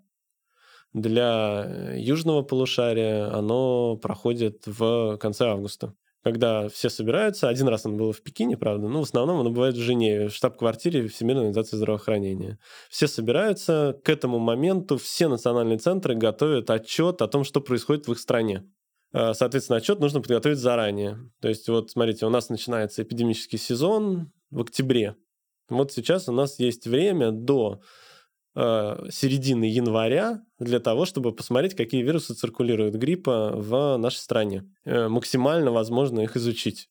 для 0.94 1.64
э, 1.66 1.96
южного 1.98 2.42
полушария 2.42 3.30
оно 3.32 3.96
проходит 3.96 4.62
в 4.66 5.18
конце 5.18 5.46
августа 5.46 5.94
когда 6.24 6.70
все 6.70 6.88
собираются. 6.88 7.50
Один 7.50 7.68
раз 7.68 7.84
оно 7.84 7.96
было 7.96 8.12
в 8.12 8.22
Пекине, 8.22 8.56
правда, 8.56 8.88
но 8.88 9.00
в 9.00 9.02
основном 9.02 9.40
оно 9.40 9.50
бывает 9.50 9.74
в 9.74 9.80
Женеве, 9.80 10.28
в 10.30 10.34
штаб-квартире 10.34 11.06
Всемирной 11.06 11.48
организации 11.48 11.76
здравоохранения. 11.76 12.58
Все 12.88 13.06
собираются, 13.06 14.00
к 14.02 14.08
этому 14.08 14.38
моменту 14.38 14.96
все 14.96 15.28
национальные 15.28 15.76
центры 15.76 16.14
готовят 16.14 16.70
отчет 16.70 17.20
о 17.20 17.28
том, 17.28 17.44
что 17.44 17.60
происходит 17.60 18.08
в 18.08 18.12
их 18.12 18.18
стране. 18.18 18.64
Э, 19.12 19.34
соответственно, 19.34 19.76
отчет 19.76 20.00
нужно 20.00 20.22
подготовить 20.22 20.56
заранее. 20.56 21.18
То 21.40 21.48
есть, 21.48 21.68
вот 21.68 21.90
смотрите, 21.90 22.24
у 22.24 22.30
нас 22.30 22.48
начинается 22.48 23.02
эпидемический 23.02 23.58
сезон 23.58 24.32
в 24.50 24.62
октябре. 24.62 25.16
Вот 25.68 25.92
сейчас 25.92 26.28
у 26.28 26.32
нас 26.32 26.58
есть 26.58 26.86
время 26.86 27.32
до 27.32 27.82
середины 28.56 29.64
января 29.64 30.42
для 30.58 30.78
того, 30.78 31.06
чтобы 31.06 31.32
посмотреть, 31.32 31.74
какие 31.74 32.02
вирусы 32.02 32.34
циркулируют 32.34 32.94
гриппа 32.94 33.52
в 33.54 33.96
нашей 33.96 34.18
стране. 34.18 34.64
Э, 34.84 35.08
максимально 35.08 35.72
возможно 35.72 36.20
их 36.20 36.36
изучить. 36.36 36.88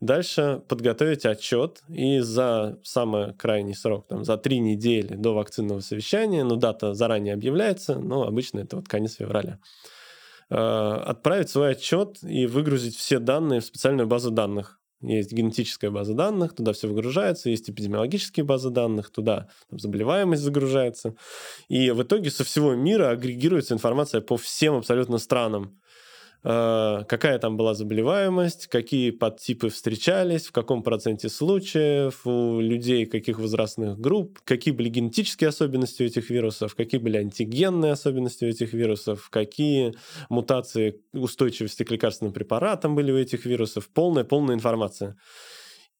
Дальше 0.00 0.62
подготовить 0.68 1.26
отчет 1.26 1.82
и 1.88 2.20
за 2.20 2.78
самый 2.84 3.34
крайний 3.34 3.74
срок, 3.74 4.06
там, 4.06 4.24
за 4.24 4.36
три 4.36 4.60
недели 4.60 5.16
до 5.16 5.34
вакцинного 5.34 5.80
совещания, 5.80 6.44
ну, 6.44 6.54
дата 6.54 6.94
заранее 6.94 7.34
объявляется, 7.34 7.98
но 7.98 8.22
обычно 8.22 8.60
это 8.60 8.76
вот 8.76 8.86
конец 8.86 9.14
февраля, 9.14 9.58
э, 10.50 10.54
отправить 10.54 11.50
свой 11.50 11.72
отчет 11.72 12.18
и 12.22 12.46
выгрузить 12.46 12.96
все 12.96 13.18
данные 13.18 13.58
в 13.60 13.64
специальную 13.64 14.06
базу 14.06 14.30
данных 14.30 14.78
есть 15.00 15.32
генетическая 15.32 15.90
база 15.90 16.14
данных, 16.14 16.54
туда 16.54 16.72
все 16.72 16.88
выгружается, 16.88 17.50
есть 17.50 17.70
эпидемиологические 17.70 18.44
базы 18.44 18.70
данных, 18.70 19.10
туда 19.10 19.48
там, 19.70 19.78
заболеваемость 19.78 20.42
загружается. 20.42 21.14
И 21.68 21.90
в 21.90 22.02
итоге 22.02 22.30
со 22.30 22.44
всего 22.44 22.74
мира 22.74 23.10
агрегируется 23.10 23.74
информация 23.74 24.20
по 24.20 24.36
всем 24.36 24.74
абсолютно 24.74 25.18
странам. 25.18 25.78
Э, 26.44 27.02
какая 27.08 27.38
там 27.38 27.56
была 27.56 27.74
заболеваемость, 27.74 28.68
какие 28.68 29.10
подтипы 29.10 29.70
встречались, 29.70 30.46
в 30.46 30.52
каком 30.52 30.82
проценте 30.82 31.28
случаев, 31.28 32.26
у 32.26 32.60
людей 32.60 33.06
каких 33.06 33.40
возрастных 33.40 33.98
групп, 33.98 34.38
какие 34.44 34.72
были 34.72 34.88
генетические 34.88 35.48
особенности 35.48 36.02
у 36.04 36.06
этих 36.06 36.30
вирусов, 36.30 36.76
какие 36.76 37.00
были 37.00 37.16
антигенные 37.16 37.92
особенности 37.92 38.44
у 38.44 38.48
этих 38.48 38.72
вирусов, 38.72 39.30
какие 39.30 39.94
мутации 40.28 41.00
устойчивости 41.12 41.82
к 41.82 41.90
лекарственным 41.90 42.32
препаратам 42.32 42.94
были 42.94 43.10
у 43.10 43.16
этих 43.16 43.44
вирусов. 43.44 43.88
Полная, 43.92 44.24
полная 44.24 44.54
информация. 44.54 45.16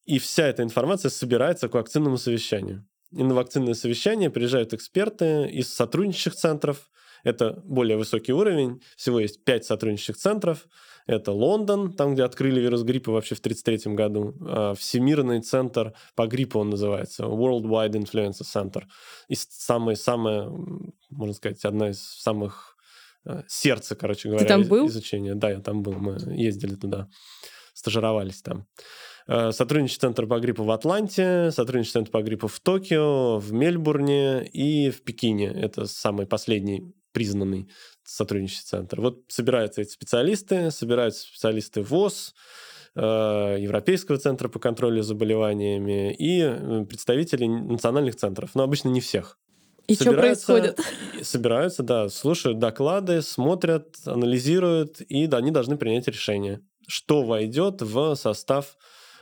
И 0.05 0.19
вся 0.19 0.47
эта 0.47 0.63
информация 0.63 1.09
собирается 1.09 1.67
к 1.67 1.73
вакцинному 1.73 2.17
совещанию. 2.17 2.87
И 3.11 3.23
на 3.23 3.33
вакцинное 3.33 3.73
совещание 3.73 4.29
приезжают 4.29 4.73
эксперты 4.73 5.49
из 5.49 5.73
сотрудничающих 5.73 6.35
центров, 6.35 6.89
это 7.23 7.61
более 7.65 7.97
высокий 7.97 8.33
уровень. 8.33 8.81
Всего 8.95 9.19
есть 9.19 9.43
5 9.43 9.65
сотрудничающих 9.65 10.17
центров. 10.17 10.67
Это 11.07 11.31
Лондон, 11.31 11.93
там, 11.93 12.13
где 12.13 12.23
открыли 12.23 12.59
вирус 12.59 12.83
гриппа 12.83 13.11
вообще 13.11 13.33
в 13.33 13.39
1933 13.39 13.95
году. 13.95 14.35
А, 14.41 14.73
Всемирный 14.75 15.41
центр 15.41 15.93
по 16.15 16.27
гриппу 16.27 16.59
он 16.59 16.69
называется. 16.69 17.23
Worldwide 17.23 17.93
Influenza 17.93 18.43
Center. 18.43 18.83
И 19.27 19.35
самая, 19.35 19.95
самая, 19.95 20.49
можно 21.09 21.33
сказать, 21.33 21.65
одна 21.65 21.89
из 21.89 21.99
самых 21.99 22.77
э, 23.25 23.41
сердца, 23.47 23.95
короче 23.95 24.29
говоря, 24.29 24.45
Ты 24.45 24.49
там 24.49 24.63
был? 24.63 24.87
изучения. 24.87 25.33
Да, 25.33 25.49
я 25.49 25.61
там 25.61 25.81
был. 25.81 25.93
Мы 25.93 26.17
ездили 26.35 26.75
туда, 26.75 27.07
стажировались 27.73 28.43
там. 28.43 28.67
Э, 29.27 29.51
сотрудничает 29.51 30.01
центр 30.01 30.27
по 30.27 30.39
гриппу 30.39 30.63
в 30.63 30.71
Атланте, 30.71 31.49
сотрудничает 31.51 31.93
центр 31.93 32.11
по 32.11 32.21
гриппу 32.21 32.47
в 32.47 32.59
Токио, 32.59 33.39
в 33.39 33.51
Мельбурне 33.51 34.45
и 34.45 34.91
в 34.91 35.03
Пекине. 35.03 35.47
Это 35.47 35.85
самый 35.85 36.27
последний 36.27 36.93
признанный 37.11 37.69
сотрудничающий 38.03 38.63
центр. 38.65 39.01
Вот 39.01 39.23
собираются 39.27 39.81
эти 39.81 39.91
специалисты, 39.91 40.71
собираются 40.71 41.21
специалисты 41.21 41.81
ВОЗ, 41.81 42.33
э, 42.95 43.01
Европейского 43.59 44.17
центра 44.17 44.49
по 44.49 44.59
контролю 44.59 45.03
заболеваниями 45.03 46.13
и 46.13 46.41
э, 46.41 46.85
представители 46.85 47.45
национальных 47.45 48.15
центров, 48.15 48.51
но 48.55 48.63
обычно 48.63 48.89
не 48.89 49.01
всех. 49.01 49.37
И 49.87 49.95
что 49.95 50.13
происходит? 50.13 50.79
Собираются, 51.23 51.81
да, 51.81 52.09
слушают 52.09 52.59
доклады, 52.59 53.23
смотрят, 53.23 53.95
анализируют, 54.05 55.01
и 55.01 55.25
да, 55.25 55.37
они 55.37 55.49
должны 55.49 55.77
принять 55.77 56.07
решение, 56.07 56.61
что 56.87 57.23
войдет 57.23 57.81
в 57.81 58.13
состав 58.15 58.77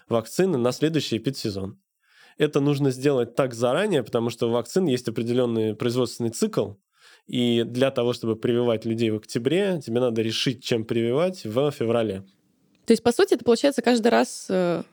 вакцины 0.09 0.57
на 0.57 0.73
следующий 0.73 1.17
эпидсезон. 1.17 1.79
Это 2.37 2.59
нужно 2.59 2.91
сделать 2.91 3.35
так 3.35 3.53
заранее, 3.53 4.03
потому 4.03 4.29
что 4.29 4.47
у 4.47 4.51
вакцин 4.51 4.85
есть 4.85 5.07
определенный 5.07 5.73
производственный 5.73 6.29
цикл, 6.29 6.73
и 7.27 7.63
для 7.65 7.91
того, 7.91 8.13
чтобы 8.13 8.35
прививать 8.35 8.85
людей 8.85 9.09
в 9.11 9.17
октябре, 9.17 9.81
тебе 9.85 9.99
надо 9.99 10.21
решить, 10.21 10.63
чем 10.63 10.85
прививать 10.85 11.43
в 11.43 11.71
феврале. 11.71 12.23
То 12.85 12.93
есть, 12.93 13.03
по 13.03 13.11
сути, 13.11 13.33
это 13.33 13.43
получается 13.43 13.81
каждый 13.81 14.07
раз 14.07 14.47
э, 14.49 14.83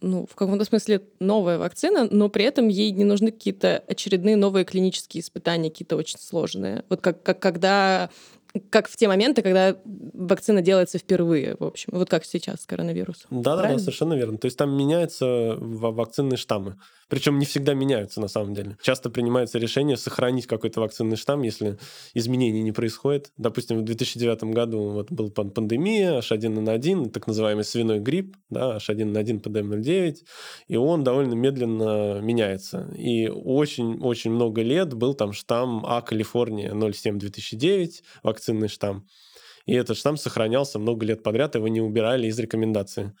ну, 0.00 0.26
в 0.26 0.34
каком-то 0.34 0.64
смысле 0.64 1.02
новая 1.20 1.58
вакцина, 1.58 2.08
но 2.10 2.28
при 2.28 2.44
этом 2.44 2.68
ей 2.68 2.90
не 2.90 3.04
нужны 3.04 3.30
какие-то 3.30 3.84
очередные 3.86 4.36
новые 4.36 4.64
клинические 4.64 5.20
испытания, 5.20 5.70
какие-то 5.70 5.96
очень 5.96 6.18
сложные. 6.18 6.84
Вот 6.88 7.00
как, 7.00 7.22
как 7.22 7.40
когда 7.40 8.10
как 8.70 8.88
в 8.88 8.96
те 8.96 9.08
моменты, 9.08 9.42
когда 9.42 9.76
вакцина 9.84 10.62
делается 10.62 10.98
впервые, 10.98 11.56
в 11.58 11.64
общем. 11.64 11.90
Вот 11.92 12.08
как 12.10 12.24
сейчас 12.24 12.62
с 12.62 12.66
коронавирусом. 12.66 13.42
Да, 13.42 13.56
да, 13.56 13.68
да, 13.68 13.78
совершенно 13.78 14.14
верно. 14.14 14.38
То 14.38 14.46
есть 14.46 14.58
там 14.58 14.76
меняются 14.76 15.56
вакцинные 15.58 16.36
штаммы. 16.36 16.76
Причем 17.08 17.38
не 17.38 17.44
всегда 17.44 17.74
меняются 17.74 18.22
на 18.22 18.28
самом 18.28 18.54
деле. 18.54 18.78
Часто 18.82 19.10
принимается 19.10 19.58
решение 19.58 19.98
сохранить 19.98 20.46
какой-то 20.46 20.80
вакцинный 20.80 21.16
штамм, 21.16 21.42
если 21.42 21.78
изменений 22.14 22.62
не 22.62 22.72
происходит. 22.72 23.32
Допустим, 23.36 23.78
в 23.78 23.82
2009 23.82 24.44
году 24.44 24.88
вот 24.90 25.12
была 25.12 25.28
пандемия 25.28 26.20
H1N1, 26.20 27.10
так 27.10 27.26
называемый 27.26 27.64
свиной 27.64 28.00
грипп, 28.00 28.36
да, 28.48 28.78
H1N1 28.78 29.42
PDM09, 29.42 30.16
и 30.68 30.76
он 30.76 31.04
довольно 31.04 31.34
медленно 31.34 32.20
меняется. 32.22 32.90
И 32.96 33.28
очень-очень 33.28 34.30
много 34.30 34.62
лет 34.62 34.94
был 34.94 35.12
там 35.12 35.34
штамм 35.34 35.84
А 35.86 36.00
Калифорния 36.00 36.72
07-2009, 36.72 37.90
вакцинный 38.42 38.68
штамм. 38.68 39.06
И 39.66 39.74
этот 39.74 39.96
штамм 39.96 40.16
сохранялся 40.16 40.78
много 40.78 41.06
лет 41.06 41.22
подряд, 41.22 41.54
его 41.54 41.68
не 41.68 41.80
убирали 41.80 42.26
из 42.26 42.38
рекомендации. 42.38 43.14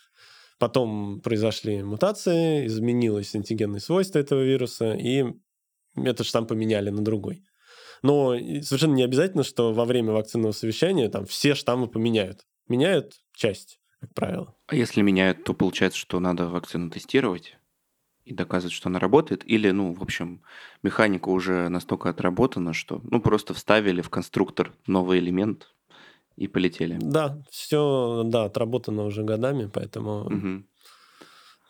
Потом 0.58 1.20
произошли 1.20 1.82
мутации, 1.82 2.66
изменилось 2.66 3.34
антигенные 3.34 3.80
свойства 3.80 4.18
этого 4.18 4.42
вируса, 4.42 4.94
и 4.94 5.24
этот 5.96 6.26
штамм 6.26 6.46
поменяли 6.46 6.90
на 6.90 7.02
другой. 7.02 7.44
Но 8.02 8.36
совершенно 8.62 8.94
не 8.94 9.04
обязательно, 9.04 9.44
что 9.44 9.72
во 9.72 9.84
время 9.84 10.12
вакцинного 10.12 10.52
совещания 10.52 11.08
там 11.08 11.24
все 11.24 11.54
штаммы 11.54 11.86
поменяют. 11.86 12.40
Меняют 12.68 13.14
часть, 13.34 13.78
как 14.00 14.12
правило. 14.14 14.56
А 14.66 14.74
если 14.74 15.02
меняют, 15.02 15.44
то 15.44 15.54
получается, 15.54 15.98
что 15.98 16.18
надо 16.18 16.48
вакцину 16.48 16.90
тестировать 16.90 17.56
и 18.24 18.32
доказывать, 18.32 18.72
что 18.72 18.88
она 18.88 18.98
работает, 18.98 19.42
или, 19.44 19.70
ну, 19.70 19.92
в 19.92 20.02
общем, 20.02 20.42
механика 20.82 21.28
уже 21.28 21.68
настолько 21.68 22.10
отработана, 22.10 22.72
что, 22.72 23.00
ну, 23.04 23.20
просто 23.20 23.54
вставили 23.54 24.00
в 24.00 24.10
конструктор 24.10 24.72
новый 24.86 25.18
элемент, 25.18 25.72
и 26.36 26.48
полетели. 26.48 26.98
Да, 27.00 27.42
все, 27.50 28.22
да, 28.24 28.44
отработано 28.44 29.04
уже 29.04 29.22
годами, 29.22 29.70
поэтому 29.72 30.24
угу. 30.24 30.64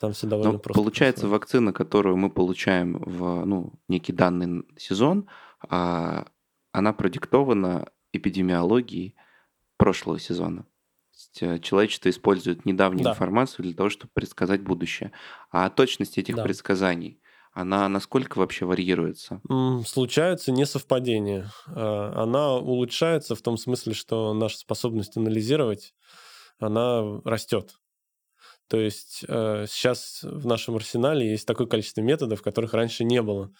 там 0.00 0.12
все 0.12 0.26
довольно 0.26 0.52
Но 0.52 0.58
просто. 0.58 0.80
Получается, 0.80 1.22
происходит. 1.22 1.40
вакцина, 1.40 1.72
которую 1.72 2.16
мы 2.16 2.30
получаем 2.30 2.98
в 2.98 3.44
ну, 3.44 3.72
некий 3.88 4.12
данный 4.12 4.64
сезон, 4.76 5.26
а, 5.68 6.26
она 6.72 6.92
продиктована 6.92 7.88
эпидемиологией 8.12 9.14
прошлого 9.76 10.18
сезона. 10.18 10.64
Э, 11.40 11.58
человечество 11.58 12.10
использует 12.10 12.64
недавнюю 12.64 13.04
да. 13.04 13.10
информацию 13.12 13.64
для 13.64 13.74
того, 13.74 13.88
чтобы 13.88 14.10
предсказать 14.14 14.62
будущее. 14.62 15.12
А 15.50 15.70
точность 15.70 16.18
этих 16.18 16.36
да. 16.36 16.42
предсказаний 16.42 17.20
она 17.52 17.86
насколько 17.88 18.38
вообще 18.38 18.64
варьируется? 18.64 19.40
Случаются 19.86 20.52
несовпадения. 20.52 21.50
А, 21.66 22.22
она 22.22 22.54
улучшается 22.54 23.34
в 23.34 23.42
том 23.42 23.58
смысле, 23.58 23.92
что 23.92 24.32
наша 24.32 24.56
способность 24.58 25.16
анализировать, 25.16 25.94
она 26.58 27.20
растет. 27.24 27.74
То 28.68 28.80
есть 28.80 29.24
э, 29.28 29.66
сейчас 29.68 30.20
в 30.22 30.46
нашем 30.46 30.76
арсенале 30.76 31.30
есть 31.30 31.46
такое 31.46 31.66
количество 31.66 32.00
методов, 32.00 32.40
которых 32.40 32.72
раньше 32.72 33.04
не 33.04 33.20
было. 33.20 33.52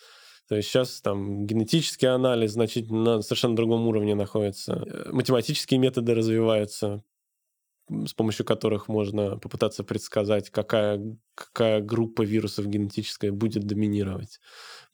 То 0.48 0.56
есть 0.56 0.70
сейчас 0.70 1.02
там 1.02 1.44
генетический 1.44 2.08
анализ 2.08 2.52
значительно 2.52 3.16
на 3.16 3.22
совершенно 3.22 3.56
другом 3.56 3.86
уровне 3.86 4.14
находится. 4.14 4.72
Э, 4.72 5.10
математические 5.12 5.78
методы 5.78 6.14
развиваются 6.14 7.04
с 7.88 8.14
помощью 8.14 8.46
которых 8.46 8.88
можно 8.88 9.36
попытаться 9.38 9.84
предсказать, 9.84 10.50
какая, 10.50 11.00
какая 11.34 11.80
группа 11.80 12.22
вирусов 12.22 12.66
генетическая 12.66 13.32
будет 13.32 13.64
доминировать. 13.64 14.40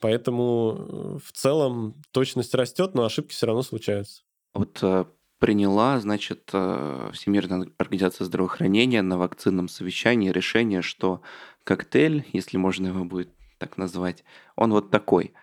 Поэтому 0.00 0.76
э, 0.76 1.18
в 1.24 1.32
целом 1.32 2.00
точность 2.12 2.54
растет, 2.54 2.94
но 2.94 3.04
ошибки 3.04 3.32
все 3.32 3.46
равно 3.46 3.62
случаются. 3.62 4.22
Вот 4.54 4.78
э, 4.82 5.04
приняла, 5.38 6.00
значит, 6.00 6.50
э, 6.52 7.10
Всемирная 7.12 7.68
организация 7.78 8.24
здравоохранения 8.24 9.02
на 9.02 9.18
вакцинном 9.18 9.68
совещании 9.68 10.30
решение, 10.30 10.82
что 10.82 11.22
коктейль, 11.64 12.26
если 12.32 12.56
можно 12.56 12.88
его 12.88 13.04
будет 13.04 13.30
так 13.58 13.76
назвать, 13.76 14.24
он 14.56 14.72
вот 14.72 14.90
такой. 14.90 15.34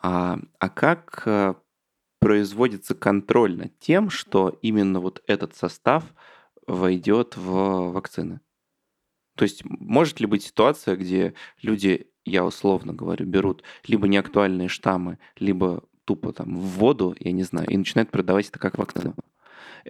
А, 0.00 0.38
а 0.58 0.68
как 0.68 1.58
производится 2.20 2.94
контроль 2.94 3.56
над 3.56 3.78
тем, 3.78 4.10
что 4.10 4.58
именно 4.62 5.00
вот 5.00 5.22
этот 5.26 5.56
состав 5.56 6.04
войдет 6.68 7.36
в 7.36 7.90
вакцины. 7.90 8.40
То 9.36 9.44
есть 9.44 9.64
может 9.64 10.20
ли 10.20 10.26
быть 10.26 10.44
ситуация, 10.44 10.96
где 10.96 11.34
люди, 11.62 12.08
я 12.24 12.44
условно 12.44 12.92
говорю, 12.92 13.26
берут 13.26 13.62
либо 13.86 14.06
неактуальные 14.08 14.68
штаммы, 14.68 15.18
либо 15.38 15.84
тупо 16.04 16.32
там 16.32 16.56
в 16.56 16.64
воду, 16.78 17.14
я 17.20 17.32
не 17.32 17.42
знаю, 17.42 17.68
и 17.68 17.76
начинают 17.76 18.10
продавать 18.10 18.48
это 18.48 18.58
как 18.58 18.78
вакцину? 18.78 19.14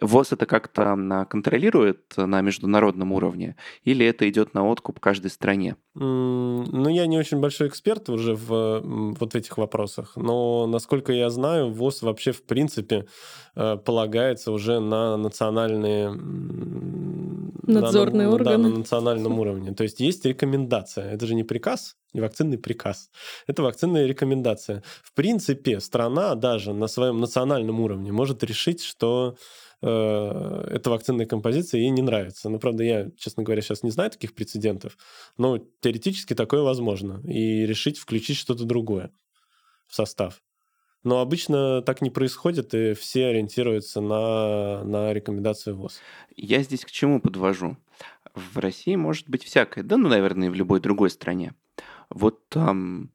ВОЗ 0.01 0.33
это 0.33 0.47
как-то 0.47 1.27
контролирует 1.31 2.15
на 2.17 2.41
международном 2.41 3.13
уровне, 3.13 3.57
или 3.85 4.05
это 4.07 4.29
идет 4.29 4.55
на 4.55 4.67
откуп 4.67 5.01
каждой 5.01 5.31
стране? 5.31 5.77
Ну, 5.95 6.89
я 6.89 7.07
не 7.07 7.19
очень 7.19 7.41
большой 7.41 7.69
эксперт 7.69 8.09
уже 8.09 8.35
в 8.35 8.81
вот 9.19 9.35
этих 9.35 9.59
вопросах, 9.59 10.13
но, 10.17 10.67
насколько 10.67 11.13
я 11.13 11.31
знаю, 11.31 11.73
ВОЗ 11.73 12.03
вообще 12.03 12.33
в 12.33 12.45
принципе 12.45 13.07
э, 13.57 13.77
полагается 13.77 14.53
уже 14.53 14.81
на 14.81 15.17
национальные... 15.17 16.11
Надзорные 17.67 18.29
на, 18.29 18.35
органы. 18.35 18.57
Да, 18.65 18.69
на 18.71 18.79
национальном 18.79 19.39
уровне. 19.41 19.75
То 19.75 19.83
есть 19.83 20.01
есть 20.01 20.25
рекомендация. 20.25 21.11
Это 21.11 21.27
же 21.27 21.35
не 21.35 21.45
приказ, 21.45 21.97
не 22.15 22.21
вакцинный 22.21 22.59
приказ. 22.59 23.11
Это 23.47 23.63
вакцинная 23.63 24.07
рекомендация. 24.07 24.83
В 25.03 25.13
принципе, 25.15 25.81
страна 25.81 26.35
даже 26.35 26.73
на 26.73 26.87
своем 26.87 27.21
национальном 27.21 27.81
уровне 27.81 28.13
может 28.13 28.43
решить, 28.45 28.83
что 28.83 29.37
эта 29.81 30.91
вакцинная 30.91 31.27
композиция 31.27 31.81
ей 31.81 31.91
не 31.91 32.03
нравится. 32.03 32.49
Но, 32.49 32.59
правда, 32.59 32.83
я, 32.83 33.11
честно 33.17 33.43
говоря, 33.43 33.63
сейчас 33.63 33.83
не 33.83 33.91
знаю 33.91 34.11
таких 34.11 34.35
прецедентов, 34.35 34.97
но 35.37 35.59
теоретически 35.81 36.35
такое 36.35 36.63
возможно. 36.63 37.23
И 37.25 37.65
решить 37.65 37.99
включить 37.99 38.37
что-то 38.37 38.65
другое 38.65 39.13
в 39.87 39.95
состав. 39.95 40.43
Но 41.05 41.21
обычно 41.21 41.81
так 41.83 42.03
не 42.03 42.11
происходит, 42.11 42.75
и 42.75 42.95
все 42.95 43.27
ориентируются 43.27 44.01
на, 44.01 44.83
на 44.85 45.13
рекомендации 45.13 45.73
ВОЗ. 45.73 46.01
Я 46.37 46.63
здесь 46.63 46.85
к 46.85 46.91
чему 46.91 47.21
подвожу? 47.21 47.77
В 48.35 48.59
России 48.59 48.97
может 48.97 49.29
быть 49.29 49.45
всякое, 49.45 49.85
да, 49.85 49.97
ну, 49.97 50.09
наверное, 50.09 50.49
и 50.49 50.51
в 50.51 50.55
любой 50.55 50.81
другой 50.81 51.11
стране. 51.11 51.55
Вот 52.11 52.49
там, 52.49 53.11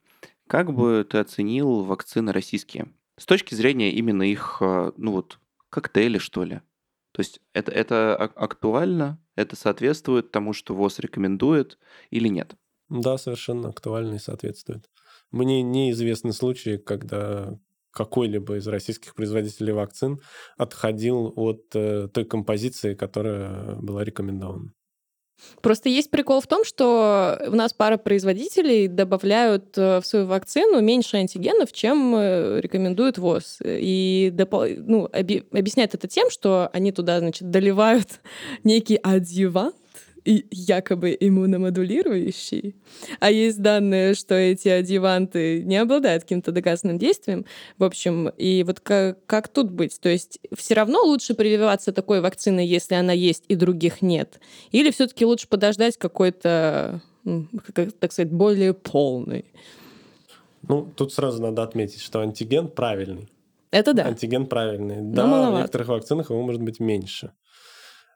как 0.48 0.74
бы 0.74 1.06
ты 1.10 1.18
оценил 1.18 1.82
вакцины 1.84 2.32
российские? 2.32 2.88
С 3.18 3.26
точки 3.26 3.54
зрения 3.54 3.92
именно 3.92 4.24
их, 4.24 4.58
э, 4.62 4.92
ну 4.98 5.12
вот, 5.12 5.40
коктейли, 5.74 6.20
что 6.20 6.44
ли. 6.44 6.62
То 7.12 7.20
есть 7.20 7.42
это, 7.54 7.72
это 7.72 8.16
актуально, 8.16 9.20
это 9.36 9.56
соответствует 9.56 10.32
тому, 10.32 10.54
что 10.54 10.76
ВОЗ 10.76 11.00
рекомендует 11.00 11.78
или 12.10 12.28
нет? 12.28 12.56
Да, 12.90 13.18
совершенно 13.18 13.70
актуально 13.70 14.16
и 14.16 14.20
соответствует. 14.20 14.90
Мне 15.32 15.62
неизвестны 15.62 16.32
случаи, 16.32 16.78
когда 16.78 17.60
какой-либо 17.92 18.58
из 18.58 18.68
российских 18.68 19.16
производителей 19.16 19.74
вакцин 19.74 20.20
отходил 20.58 21.32
от 21.36 21.64
э, 21.76 22.08
той 22.08 22.26
композиции, 22.26 22.96
которая 22.96 23.76
была 23.76 24.04
рекомендована. 24.04 24.74
Просто 25.62 25.90
есть 25.90 26.10
прикол 26.10 26.42
в 26.42 26.48
том, 26.48 26.64
что 26.64 27.42
у 27.48 27.56
нас 27.56 27.74
пара 27.74 27.98
производителей 27.98 28.88
добавляют 28.88 29.78
э, 29.78 30.00
в 30.02 30.06
свою 30.06 30.26
вакцину 30.26 30.82
меньше 30.82 31.18
антигенов, 31.18 31.72
чем 31.72 32.16
э, 32.16 32.60
рекомендует 32.62 33.18
ВОЗ. 33.18 33.60
И 33.64 34.34
ну, 34.36 35.10
оби- 35.12 35.46
объясняют 35.52 35.94
это 35.96 36.08
тем, 36.08 36.30
что 36.30 36.70
они 36.74 36.92
туда, 36.92 37.20
значит, 37.20 37.50
доливают 37.50 38.22
некий 38.64 38.96
адъювант, 38.96 39.76
якобы 40.26 41.18
иммуномодулирующий, 41.20 42.76
а 43.20 43.32
есть 43.32 43.62
данные, 43.62 44.14
что 44.14 44.36
эти 44.36 44.70
адъюванты 44.70 45.64
не 45.64 45.78
обладают 45.78 46.24
каким-то 46.24 46.52
доказанным 46.52 46.98
действием. 46.98 47.46
В 47.78 47.84
общем, 47.84 48.30
и 48.30 48.64
вот 48.64 48.80
как, 48.80 49.26
как 49.26 49.48
тут 49.48 49.72
быть? 49.72 50.00
То 50.00 50.10
есть 50.10 50.40
все 50.56 50.74
равно 50.76 51.02
лучше 51.04 51.34
прививаться 51.34 51.92
такой 51.92 52.22
вакциной, 52.22 52.66
если 52.66 52.96
она 52.96 53.14
есть 53.14 53.44
и 53.48 53.56
других 53.56 54.02
нет? 54.02 54.40
Или 54.72 54.92
все-таки 54.92 55.26
лучше 55.26 55.48
подождать 55.48 55.98
какой-то, 55.98 57.02
как, 57.74 57.94
так 57.94 58.12
сказать, 58.12 58.32
более 58.32 58.74
полный? 58.74 59.46
Ну, 60.68 60.88
тут 60.96 61.14
сразу 61.14 61.42
надо 61.42 61.64
отметить, 61.64 62.02
что 62.02 62.22
антиген 62.22 62.70
правильный. 62.70 63.30
Это 63.72 63.94
да. 63.94 64.06
Антиген 64.06 64.46
правильный. 64.46 65.02
Но 65.02 65.14
да, 65.14 65.26
маловато. 65.26 65.56
в 65.56 65.60
некоторых 65.62 65.88
вакцинах 65.88 66.30
его 66.30 66.42
может 66.42 66.62
быть 66.62 66.80
меньше. 66.80 67.32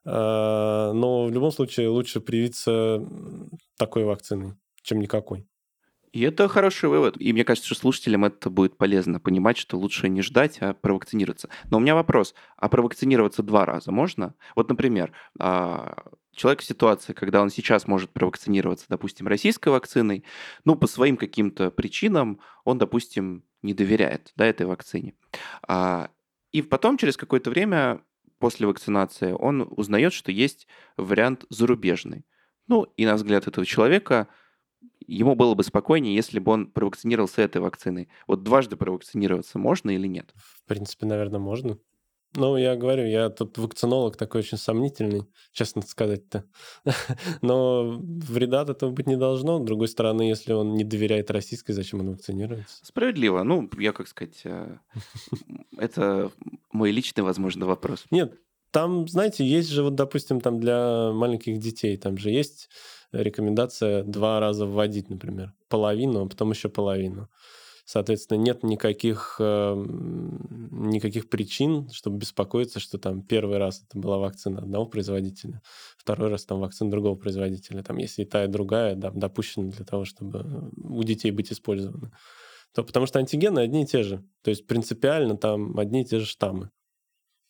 А, 0.10 0.93
но 0.93 1.26
в 1.26 1.32
любом 1.32 1.52
случае 1.52 1.89
лучше 1.89 2.22
привиться 2.22 3.06
такой 3.78 4.06
вакциной, 4.06 4.54
чем 4.82 5.00
никакой. 5.00 5.46
И 6.13 6.22
это 6.22 6.48
хороший 6.48 6.89
вывод. 6.89 7.15
И 7.20 7.34
мне 7.34 7.43
кажется, 7.43 7.67
что 7.67 7.80
слушателям 7.80 8.24
это 8.24 8.50
будет 8.50 8.78
полезно 8.78 9.20
понимать, 9.20 9.58
что 9.58 9.78
лучше 9.78 10.08
не 10.08 10.22
ждать, 10.22 10.58
а 10.62 10.74
провакцинироваться. 10.74 11.50
Но 11.70 11.78
у 11.78 11.80
меня 11.82 11.93
вопрос. 11.93 12.34
А 12.56 12.70
провакцинироваться 12.70 13.43
два 13.43 13.65
раза 13.65 13.91
можно? 13.91 14.34
Вот, 14.56 14.70
например, 14.70 15.12
а, 15.38 16.06
человек 16.34 16.62
в 16.62 16.65
ситуации, 16.65 17.12
когда 17.12 17.41
он 17.41 17.50
сейчас 17.50 17.88
может 17.88 18.10
провакцинироваться, 18.12 18.86
допустим, 18.88 19.28
российской 19.28 19.70
вакциной, 19.70 20.24
ну, 20.63 20.76
по 20.76 20.88
своим 20.88 21.17
каким-то 21.17 21.70
причинам 21.70 22.39
он, 22.63 22.78
допустим, 22.78 23.43
не 23.62 23.74
доверяет 23.74 24.32
да, 24.38 24.46
этой 24.46 24.65
вакцине. 24.65 25.15
А, 25.67 26.10
и 26.54 26.62
потом, 26.62 26.98
через 26.98 27.17
какое-то 27.17 27.50
время, 27.50 28.02
после 28.39 28.67
вакцинации 28.67 29.32
он 29.32 29.67
узнает, 29.69 30.13
что 30.13 30.32
есть 30.32 30.67
вариант 30.95 31.45
зарубежный. 31.50 32.26
Ну, 32.67 32.84
и 32.97 33.06
на 33.06 33.15
взгляд 33.15 33.47
этого 33.47 33.65
человека 33.65 34.28
ему 35.06 35.36
было 35.36 35.56
бы 35.56 35.63
спокойнее, 35.63 36.15
если 36.15 36.39
бы 36.39 36.52
он 36.52 36.71
провакцинировался 36.71 37.41
этой 37.41 37.62
вакциной. 37.62 38.10
Вот 38.28 38.43
дважды 38.43 38.76
провакцинироваться 38.76 39.58
можно 39.58 39.91
или 39.91 40.08
нет? 40.08 40.32
В 40.36 40.63
принципе, 40.65 41.06
наверное, 41.06 41.39
можно. 41.39 41.78
Ну, 42.38 42.56
я 42.56 42.76
говорю, 42.76 43.04
я 43.08 43.30
тут 43.30 43.58
вакцинолог 43.58 44.15
такой 44.15 44.41
очень 44.41 44.60
сомнительный, 44.60 45.26
честно 45.54 45.82
сказать-то. 45.82 46.43
Но 47.41 48.00
вреда 48.00 48.62
от 48.62 48.69
этого 48.69 48.91
быть 48.91 49.08
не 49.08 49.17
должно. 49.17 49.60
С 49.60 49.65
другой 49.65 49.88
стороны, 49.88 50.21
если 50.21 50.54
он 50.54 50.76
не 50.76 50.84
доверяет 50.84 51.32
российской, 51.32 51.71
зачем 51.71 52.02
он 52.02 52.12
вакцинируется? 52.12 52.86
Справедливо. 52.86 53.41
Ну, 53.41 53.67
я, 53.80 53.91
как 53.91 54.08
сказать, 54.08 54.39
э, 54.43 54.78
это 55.80 56.32
мой 56.71 56.91
личный, 56.91 57.23
возможно, 57.23 57.65
вопрос. 57.65 58.06
Нет, 58.12 58.36
там, 58.69 59.08
знаете, 59.08 59.43
есть 59.43 59.69
же, 59.69 59.82
вот, 59.82 59.95
допустим, 59.95 60.39
там 60.39 60.60
для 60.60 61.12
маленьких 61.13 61.58
детей, 61.58 61.97
там 61.97 62.19
же 62.19 62.30
есть 62.30 62.69
рекомендация 63.12 64.04
два 64.04 64.39
раза 64.39 64.67
вводить, 64.67 65.10
например, 65.10 65.54
половину, 65.69 66.26
а 66.26 66.30
потом 66.30 66.52
еще 66.52 66.69
половину. 66.69 67.30
Соответственно, 67.89 68.39
нет 68.39 68.63
никаких, 68.63 69.38
э, 69.39 69.73
никаких 69.78 71.30
причин, 71.30 71.89
чтобы 71.93 72.17
беспокоиться, 72.17 72.82
что 72.82 72.97
там 72.97 73.21
первый 73.21 73.60
раз 73.60 73.82
это 73.88 73.97
была 73.97 74.17
вакцина 74.17 74.60
одного 74.60 74.88
производителя, 74.88 75.62
второй 75.97 76.30
раз 76.30 76.43
там 76.43 76.60
вакцина 76.60 76.91
другого 76.91 77.15
производителя. 77.15 77.82
Там, 77.84 77.95
если 77.95 78.23
и 78.23 78.26
та, 78.26 78.43
и 78.43 78.50
другая 78.50 78.95
да, 78.95 79.10
допущена 79.12 79.71
для 79.71 79.86
того, 79.86 80.04
чтобы 80.04 80.69
у 80.76 81.02
детей 81.04 81.32
быть 81.32 81.50
использованы. 81.54 82.12
То 82.76 82.84
потому 82.84 83.06
что 83.06 83.19
антигены 83.19 83.60
одни 83.60 83.84
и 83.84 83.86
те 83.86 84.04
же. 84.04 84.21
То 84.43 84.50
есть 84.50 84.67
принципиально 84.67 85.38
там 85.38 85.80
одни 85.80 86.02
и 86.02 86.06
те 86.06 86.19
же 86.19 86.26
штаммы. 86.26 86.71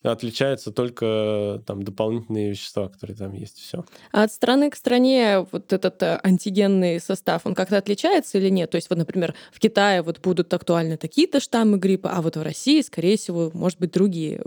Отличается 0.02 0.70
только 0.70 1.60
там 1.66 1.82
дополнительные 1.82 2.50
вещества, 2.50 2.88
которые 2.88 3.16
там 3.16 3.32
есть, 3.32 3.58
все. 3.58 3.84
А 4.12 4.22
от 4.22 4.32
страны 4.32 4.70
к 4.70 4.76
стране 4.76 5.44
вот 5.50 5.72
этот 5.72 6.00
э, 6.04 6.20
антигенный 6.22 7.00
состав, 7.00 7.42
он 7.46 7.56
как-то 7.56 7.76
отличается 7.76 8.38
или 8.38 8.48
нет? 8.48 8.70
То 8.70 8.76
есть 8.76 8.88
вот, 8.90 8.98
например, 8.98 9.34
в 9.52 9.58
Китае 9.58 10.02
вот 10.02 10.20
будут 10.20 10.54
актуальны 10.54 10.96
такие-то 10.96 11.40
штаммы 11.40 11.78
гриппа, 11.78 12.10
а 12.10 12.22
вот 12.22 12.36
в 12.36 12.42
России, 12.42 12.80
скорее 12.82 13.16
всего, 13.16 13.50
может 13.54 13.80
быть, 13.80 13.90
другие. 13.90 14.40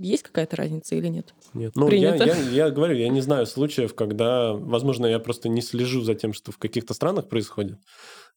Есть 0.00 0.24
какая-то 0.24 0.56
разница 0.56 0.96
или 0.96 1.06
нет? 1.06 1.32
Нет. 1.54 1.72
Ну, 1.76 1.88
я, 1.90 2.16
я, 2.16 2.34
я 2.34 2.70
говорю, 2.70 2.96
я 2.96 3.08
не 3.08 3.20
знаю 3.20 3.46
случаев, 3.46 3.94
когда, 3.94 4.52
возможно, 4.52 5.06
я 5.06 5.20
просто 5.20 5.48
не 5.48 5.62
слежу 5.62 6.02
за 6.02 6.16
тем, 6.16 6.32
что 6.32 6.50
в 6.50 6.58
каких-то 6.58 6.92
странах 6.92 7.28
происходит 7.28 7.78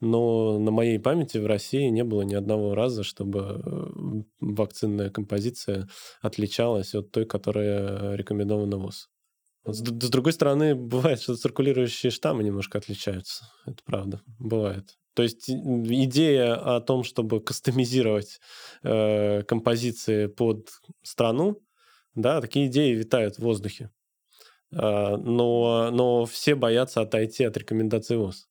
но 0.02 0.58
на 0.58 0.72
моей 0.72 1.00
памяти 1.00 1.38
в 1.38 1.46
России 1.46 1.88
не 1.90 2.04
было 2.04 2.24
ни 2.24 2.34
одного 2.34 2.76
раза, 2.76 3.04
чтобы 3.04 3.40
э, 3.40 4.24
вакцинная 4.40 5.12
композиция 5.12 5.88
отличалась 6.22 6.96
от 6.96 7.12
той, 7.12 7.26
которая 7.26 8.16
рекомендована 8.16 8.78
ВОЗ. 8.78 9.10
С, 9.64 9.78
с 9.78 10.10
другой 10.10 10.34
стороны, 10.34 10.76
бывает, 10.76 11.22
что 11.22 11.36
циркулирующие 11.36 12.12
штаммы 12.12 12.44
немножко 12.44 12.80
отличаются. 12.80 13.46
Это 13.66 13.78
правда. 13.86 14.22
Бывает. 14.40 14.98
То 15.14 15.24
есть 15.24 15.50
идея 15.50 16.56
о 16.56 16.82
том, 16.82 17.04
чтобы 17.04 17.42
кастомизировать 17.42 18.40
э, 18.84 19.44
композиции 19.44 20.28
под 20.28 20.70
страну, 21.04 21.62
да, 22.16 22.42
такие 22.42 22.68
идеи 22.68 22.94
витают 22.94 23.36
в 23.36 23.40
воздухе. 23.40 23.92
Э, 24.72 25.16
но, 25.18 25.92
но 25.92 26.26
все 26.26 26.56
боятся 26.56 27.02
отойти 27.02 27.44
от 27.44 27.58
рекомендаций 27.58 28.18
ВОЗ 28.18 28.48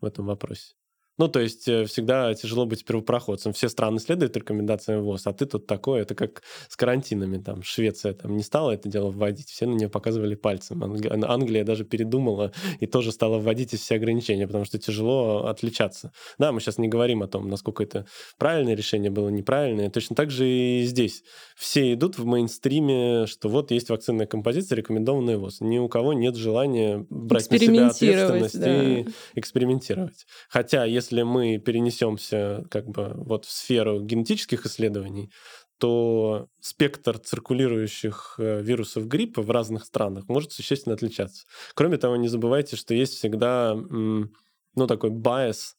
в 0.00 0.04
этом 0.04 0.26
вопросе. 0.26 0.74
Ну, 1.18 1.28
то 1.28 1.40
есть 1.40 1.68
э, 1.68 1.84
всегда 1.84 2.32
тяжело 2.34 2.64
быть 2.64 2.84
первопроходцем. 2.84 3.52
Все 3.52 3.68
страны 3.68 3.98
следуют 3.98 4.36
рекомендациям 4.36 5.02
ВОЗ, 5.02 5.26
а 5.26 5.32
ты 5.32 5.46
тут 5.46 5.66
такой, 5.66 6.00
это 6.00 6.14
как 6.14 6.42
с 6.68 6.76
карантинами. 6.76 7.38
Там 7.38 7.62
Швеция 7.62 8.14
там 8.14 8.36
не 8.36 8.42
стала 8.42 8.72
это 8.72 8.88
дело 8.88 9.10
вводить, 9.10 9.48
все 9.48 9.66
на 9.66 9.74
нее 9.74 9.88
показывали 9.88 10.34
пальцем. 10.34 10.82
Англия 10.82 11.64
даже 11.64 11.84
передумала 11.84 12.52
и 12.80 12.86
тоже 12.86 13.12
стала 13.12 13.38
вводить 13.38 13.78
все 13.78 13.96
ограничения, 13.96 14.46
потому 14.46 14.64
что 14.64 14.78
тяжело 14.78 15.46
отличаться. 15.46 16.12
Да, 16.38 16.50
мы 16.52 16.60
сейчас 16.60 16.78
не 16.78 16.88
говорим 16.88 17.22
о 17.22 17.28
том, 17.28 17.48
насколько 17.48 17.82
это 17.82 18.06
правильное 18.38 18.74
решение 18.74 19.10
было, 19.10 19.28
неправильное. 19.28 19.90
Точно 19.90 20.16
так 20.16 20.30
же 20.30 20.48
и 20.48 20.82
здесь. 20.84 21.24
Все 21.56 21.92
идут 21.92 22.18
в 22.18 22.24
мейнстриме, 22.24 23.26
что 23.26 23.48
вот 23.48 23.70
есть 23.70 23.90
вакцинная 23.90 24.26
композиция, 24.26 24.76
рекомендованная 24.76 25.36
ВОЗ. 25.36 25.60
Ни 25.60 25.78
у 25.78 25.88
кого 25.88 26.14
нет 26.14 26.36
желания 26.36 27.04
брать 27.10 27.50
на 27.50 27.58
себя 27.58 27.86
ответственность 27.88 28.58
да. 28.58 28.82
и 28.82 29.06
экспериментировать. 29.34 30.26
Хотя, 30.48 30.84
если 30.84 31.11
если 31.12 31.22
мы 31.22 31.58
перенесемся 31.58 32.64
как 32.70 32.88
бы 32.88 33.12
вот 33.14 33.44
в 33.44 33.50
сферу 33.50 34.00
генетических 34.00 34.64
исследований, 34.64 35.30
то 35.78 36.48
спектр 36.60 37.18
циркулирующих 37.18 38.36
э, 38.38 38.62
вирусов 38.62 39.08
гриппа 39.08 39.42
в 39.42 39.50
разных 39.50 39.84
странах 39.84 40.28
может 40.28 40.52
существенно 40.52 40.94
отличаться. 40.94 41.44
Кроме 41.74 41.98
того, 41.98 42.16
не 42.16 42.28
забывайте, 42.28 42.76
что 42.76 42.94
есть 42.94 43.14
всегда 43.14 43.74
ну, 43.74 44.86
такой 44.86 45.10
bias, 45.10 45.74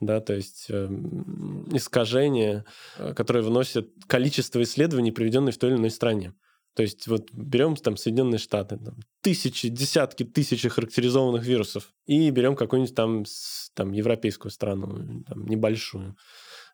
да, 0.00 0.20
то 0.20 0.34
есть 0.34 0.66
э, 0.68 0.86
искажение, 1.72 2.64
э, 2.98 3.14
которое 3.14 3.42
вносит 3.42 3.90
количество 4.06 4.62
исследований, 4.62 5.12
проведенных 5.12 5.54
в 5.54 5.58
той 5.58 5.70
или 5.70 5.78
иной 5.78 5.90
стране. 5.90 6.34
То 6.74 6.82
есть 6.82 7.06
вот 7.06 7.30
берем 7.32 7.76
там 7.76 7.96
Соединенные 7.96 8.38
Штаты, 8.38 8.78
там, 8.78 8.96
тысячи, 9.20 9.68
десятки 9.68 10.24
тысяч 10.24 10.66
характеризованных 10.66 11.44
вирусов, 11.44 11.92
и 12.06 12.30
берем 12.30 12.56
какую-нибудь 12.56 12.94
там, 12.94 13.24
там 13.74 13.92
европейскую 13.92 14.50
страну, 14.50 15.22
там, 15.26 15.46
небольшую, 15.46 16.16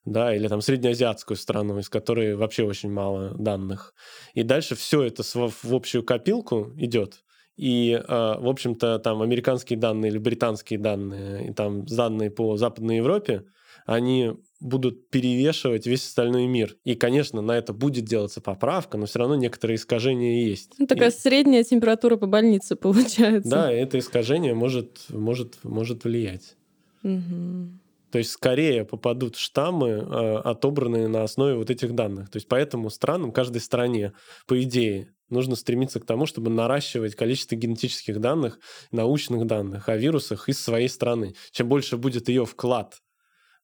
да, 0.04 0.34
или 0.34 0.48
там 0.48 0.62
среднеазиатскую 0.62 1.36
страну, 1.36 1.78
из 1.78 1.88
которой 1.90 2.34
вообще 2.34 2.64
очень 2.64 2.90
мало 2.90 3.34
данных. 3.34 3.94
И 4.32 4.42
дальше 4.42 4.74
все 4.74 5.02
это 5.02 5.22
в 5.22 5.74
общую 5.74 6.02
копилку 6.02 6.72
идет, 6.76 7.22
и, 7.56 7.92
э, 7.92 8.00
в 8.08 8.48
общем-то, 8.48 8.98
там 9.00 9.20
американские 9.20 9.78
данные 9.78 10.10
или 10.10 10.18
британские 10.18 10.78
данные, 10.78 11.50
и 11.50 11.52
там 11.52 11.84
данные 11.84 12.30
по 12.30 12.56
Западной 12.56 12.96
Европе, 12.96 13.44
они 13.90 14.34
будут 14.60 15.10
перевешивать 15.10 15.84
весь 15.84 16.06
остальной 16.06 16.46
мир. 16.46 16.76
И, 16.84 16.94
конечно, 16.94 17.42
на 17.42 17.58
это 17.58 17.72
будет 17.72 18.04
делаться 18.04 18.40
поправка, 18.40 18.96
но 18.96 19.06
все 19.06 19.18
равно 19.18 19.34
некоторые 19.34 19.76
искажения 19.76 20.46
есть. 20.46 20.74
Ну, 20.78 20.86
такая 20.86 21.10
и... 21.10 21.12
средняя 21.12 21.64
температура 21.64 22.16
по 22.16 22.28
больнице 22.28 22.76
получается. 22.80 23.50
Да, 23.50 23.72
это 23.72 23.98
искажение 23.98 24.54
может, 24.54 25.06
может, 25.08 25.58
может 25.64 26.04
влиять. 26.04 26.56
Угу. 27.02 27.80
То 28.12 28.18
есть 28.18 28.30
скорее 28.30 28.84
попадут 28.84 29.34
штаммы, 29.34 29.88
э, 29.88 30.36
отобранные 30.36 31.08
на 31.08 31.24
основе 31.24 31.56
вот 31.56 31.70
этих 31.70 31.92
данных. 31.96 32.30
То 32.30 32.36
есть 32.36 32.46
поэтому 32.46 32.90
странам, 32.90 33.32
каждой 33.32 33.60
стране, 33.60 34.12
по 34.46 34.60
идее, 34.62 35.12
нужно 35.30 35.56
стремиться 35.56 35.98
к 35.98 36.06
тому, 36.06 36.26
чтобы 36.26 36.48
наращивать 36.48 37.16
количество 37.16 37.56
генетических 37.56 38.20
данных, 38.20 38.60
научных 38.92 39.46
данных 39.46 39.88
о 39.88 39.96
вирусах 39.96 40.48
из 40.48 40.60
своей 40.60 40.88
страны. 40.88 41.34
Чем 41.50 41.68
больше 41.68 41.96
будет 41.96 42.28
ее 42.28 42.46
вклад 42.46 43.00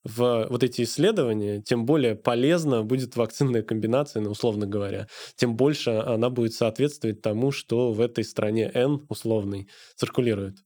в 0.07 0.47
вот 0.49 0.63
эти 0.63 0.83
исследования, 0.83 1.61
тем 1.61 1.85
более 1.85 2.15
полезна 2.15 2.83
будет 2.83 3.15
вакцинная 3.15 3.61
комбинация, 3.61 4.21
ну, 4.21 4.31
условно 4.31 4.65
говоря, 4.65 5.07
тем 5.35 5.55
больше 5.55 5.91
она 5.91 6.29
будет 6.29 6.53
соответствовать 6.53 7.21
тому, 7.21 7.51
что 7.51 7.91
в 7.91 8.01
этой 8.01 8.23
стране 8.23 8.71
N 8.73 9.05
условный 9.09 9.67
циркулирует. 9.95 10.57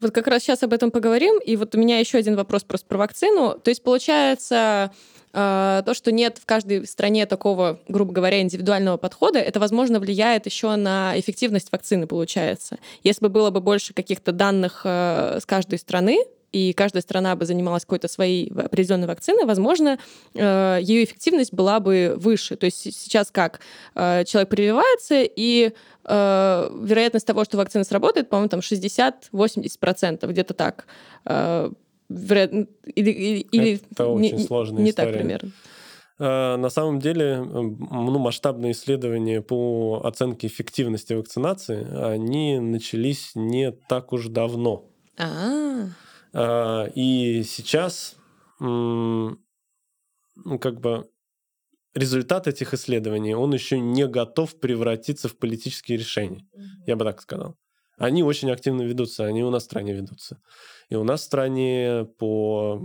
Вот 0.00 0.12
как 0.12 0.28
раз 0.28 0.42
сейчас 0.42 0.62
об 0.62 0.72
этом 0.72 0.92
поговорим. 0.92 1.40
И 1.40 1.56
вот 1.56 1.74
у 1.74 1.78
меня 1.78 1.98
еще 1.98 2.18
один 2.18 2.36
вопрос 2.36 2.62
просто 2.62 2.86
про 2.86 2.98
вакцину. 2.98 3.58
То 3.58 3.68
есть, 3.70 3.82
получается, 3.82 4.92
а, 5.32 5.82
то, 5.82 5.92
что 5.92 6.12
нет 6.12 6.38
в 6.38 6.46
каждой 6.46 6.86
стране 6.86 7.26
такого, 7.26 7.80
грубо 7.88 8.12
говоря, 8.12 8.40
индивидуального 8.40 8.96
подхода, 8.96 9.40
это, 9.40 9.58
возможно, 9.58 9.98
влияет 9.98 10.46
еще 10.46 10.76
на 10.76 11.18
эффективность 11.18 11.72
вакцины, 11.72 12.06
получается. 12.06 12.78
Если 13.02 13.24
бы 13.24 13.28
было 13.28 13.50
бы 13.50 13.60
больше 13.60 13.92
каких-то 13.92 14.30
данных 14.30 14.82
э, 14.84 15.40
с 15.40 15.46
каждой 15.46 15.80
страны, 15.80 16.24
и 16.52 16.72
каждая 16.72 17.02
страна 17.02 17.36
бы 17.36 17.44
занималась 17.46 17.84
какой-то 17.84 18.08
своей 18.08 18.50
определенной 18.50 19.06
вакциной, 19.06 19.44
возможно, 19.44 19.98
э, 20.34 20.78
ее 20.82 21.04
эффективность 21.04 21.52
была 21.52 21.80
бы 21.80 22.14
выше. 22.16 22.56
То 22.56 22.66
есть 22.66 22.78
сейчас 22.78 23.30
как? 23.30 23.60
Э, 23.94 24.24
человек 24.24 24.48
прививается, 24.48 25.22
и 25.22 25.72
вероятность 26.04 27.26
того, 27.26 27.44
что 27.44 27.58
вакцина 27.58 27.84
сработает, 27.84 28.30
по-моему, 28.30 28.48
там 28.48 28.60
60-80%, 28.60 30.26
где-то 30.26 30.54
так 30.54 30.86
или, 32.08 32.66
или 32.96 33.80
это 33.90 34.06
очень 34.06 34.36
не, 34.38 34.42
сложная 34.42 34.82
не 34.82 34.90
история. 34.90 35.12
так 35.12 35.20
примерно. 35.20 35.50
На 36.18 36.70
самом 36.70 36.98
деле, 36.98 37.42
ну, 37.42 38.18
масштабные 38.18 38.72
исследования 38.72 39.42
по 39.42 40.00
оценке 40.02 40.46
эффективности 40.46 41.12
вакцинации, 41.12 41.86
они 42.02 42.58
начались 42.58 43.32
не 43.34 43.70
так 43.70 44.14
уж 44.14 44.28
давно. 44.28 44.86
А-а-а. 45.18 45.90
И 46.94 47.42
сейчас, 47.44 48.16
ну, 48.60 49.38
как 50.60 50.80
бы, 50.80 51.08
результат 51.94 52.46
этих 52.46 52.74
исследований, 52.74 53.34
он 53.34 53.52
еще 53.52 53.80
не 53.80 54.06
готов 54.06 54.58
превратиться 54.60 55.28
в 55.28 55.36
политические 55.36 55.98
решения. 55.98 56.46
Я 56.86 56.96
бы 56.96 57.04
так 57.04 57.20
сказал. 57.20 57.56
Они 57.98 58.22
очень 58.22 58.50
активно 58.50 58.82
ведутся, 58.82 59.24
они 59.24 59.42
у 59.42 59.50
нас 59.50 59.64
в 59.64 59.66
стране 59.66 59.92
ведутся. 59.92 60.40
И 60.88 60.94
у 60.94 61.02
нас 61.02 61.20
в 61.20 61.24
стране 61.24 62.06
по 62.18 62.80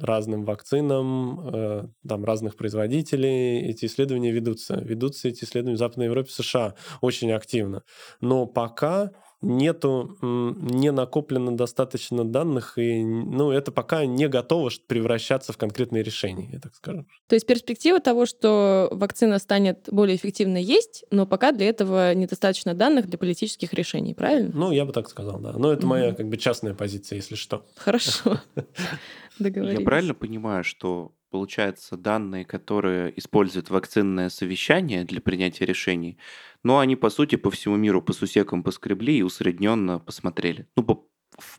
разным 0.00 0.44
вакцинам, 0.44 1.40
э, 1.52 1.88
там 2.08 2.24
разных 2.24 2.56
производителей 2.56 3.60
эти 3.68 3.86
исследования 3.86 4.30
ведутся. 4.30 4.76
Ведутся 4.76 5.28
эти 5.28 5.42
исследования 5.42 5.74
в 5.74 5.80
Западной 5.80 6.06
Европе, 6.06 6.30
США 6.30 6.74
очень 7.00 7.32
активно. 7.32 7.82
Но 8.20 8.46
пока 8.46 9.10
нету, 9.46 10.16
не 10.22 10.92
накоплено 10.92 11.56
достаточно 11.56 12.24
данных, 12.24 12.78
и 12.78 13.04
ну, 13.04 13.50
это 13.50 13.72
пока 13.72 14.04
не 14.04 14.28
готово 14.28 14.70
превращаться 14.86 15.52
в 15.52 15.56
конкретные 15.56 16.02
решения, 16.02 16.48
я 16.52 16.58
так 16.58 16.74
скажу. 16.74 17.06
То 17.28 17.34
есть 17.34 17.46
перспектива 17.46 18.00
того, 18.00 18.26
что 18.26 18.88
вакцина 18.90 19.38
станет 19.38 19.88
более 19.90 20.16
эффективной, 20.16 20.62
есть, 20.62 21.04
но 21.10 21.26
пока 21.26 21.52
для 21.52 21.68
этого 21.68 22.14
недостаточно 22.14 22.74
данных 22.74 23.06
для 23.06 23.18
политических 23.18 23.72
решений, 23.72 24.14
правильно? 24.14 24.50
Ну, 24.54 24.72
я 24.72 24.84
бы 24.84 24.92
так 24.92 25.08
сказал, 25.08 25.38
да. 25.40 25.52
Но 25.52 25.72
это 25.72 25.86
моя 25.86 26.12
как 26.12 26.28
бы 26.28 26.36
частная 26.36 26.74
позиция, 26.74 27.16
если 27.16 27.34
что. 27.34 27.64
Хорошо. 27.76 28.40
Я 29.38 29.80
правильно 29.80 30.14
понимаю, 30.14 30.64
что 30.64 31.12
получается, 31.30 31.96
данные, 31.96 32.44
которые 32.44 33.18
используют 33.18 33.70
вакцинное 33.70 34.28
совещание 34.28 35.04
для 35.04 35.20
принятия 35.20 35.66
решений, 35.66 36.18
но 36.62 36.78
они, 36.78 36.96
по 36.96 37.10
сути, 37.10 37.36
по 37.36 37.50
всему 37.50 37.76
миру 37.76 38.02
по 38.02 38.12
сусекам 38.12 38.62
поскребли 38.62 39.18
и 39.18 39.22
усредненно 39.22 39.98
посмотрели. 39.98 40.68
Ну, 40.76 40.82
по, 40.82 41.06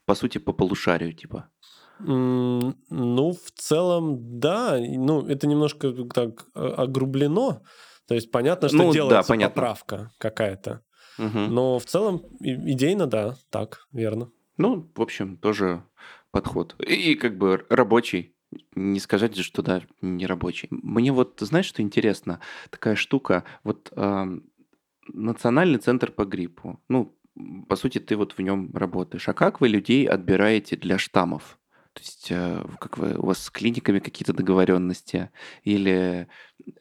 по 0.06 0.15
сути, 0.15 0.38
по 0.38 0.53
полушарию, 0.53 1.13
типа. 1.13 1.49
Ну, 1.99 3.32
в 3.32 3.51
целом, 3.56 4.39
да. 4.39 4.77
Ну, 4.80 5.25
это 5.27 5.47
немножко 5.47 5.91
так 6.13 6.45
огрублено. 6.53 7.63
То 8.08 8.15
есть 8.15 8.32
понятно, 8.32 8.69
что 8.69 8.77
ну, 8.77 8.93
делается 8.93 9.27
да, 9.27 9.34
понятно. 9.34 9.56
поправка 9.56 10.12
какая-то. 10.17 10.84
Угу. 11.17 11.39
Но 11.39 11.80
в 11.80 11.86
целом 11.86 12.21
идейно, 12.39 13.08
да, 13.08 13.36
так, 13.49 13.88
верно. 13.91 14.32
Ну, 14.58 14.89
в 14.95 15.01
общем, 15.01 15.38
тоже 15.38 15.84
подход. 16.32 16.75
И 16.80 17.15
как 17.15 17.38
бы 17.38 17.65
рабочий. 17.69 18.36
Не 18.75 18.99
сказать 18.99 19.38
что 19.38 19.62
да, 19.62 19.81
не 20.01 20.25
рабочий. 20.25 20.67
Мне 20.71 21.12
вот, 21.12 21.38
знаешь, 21.41 21.65
что 21.65 21.81
интересно? 21.81 22.39
Такая 22.69 22.95
штука, 22.95 23.43
вот 23.63 23.91
э, 23.95 24.39
Национальный 25.10 25.79
центр 25.79 26.12
по 26.12 26.25
гриппу. 26.25 26.81
Ну, 26.89 27.17
по 27.67 27.75
сути, 27.75 27.99
ты 27.99 28.15
вот 28.15 28.33
в 28.33 28.41
нем 28.41 28.71
работаешь. 28.73 29.27
А 29.29 29.33
как 29.33 29.62
вы 29.62 29.67
людей 29.67 30.05
отбираете 30.05 30.75
для 30.75 30.97
штаммов? 30.97 31.60
То 31.93 32.01
есть, 32.01 32.27
э, 32.29 32.63
как 32.79 32.97
вы, 32.97 33.15
у 33.17 33.25
вас 33.25 33.43
с 33.43 33.49
клиниками 33.49 33.99
какие-то 33.99 34.33
договоренности? 34.33 35.31
Или, 35.63 36.27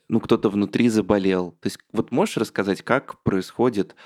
ну, 0.08 0.20
кто-то 0.20 0.50
внутри 0.50 0.88
заболел? 0.88 1.52
То 1.52 1.66
есть, 1.66 1.78
вот 1.92 2.10
можешь 2.10 2.36
рассказать, 2.36 2.82
как 2.82 3.22
происходит 3.22 3.96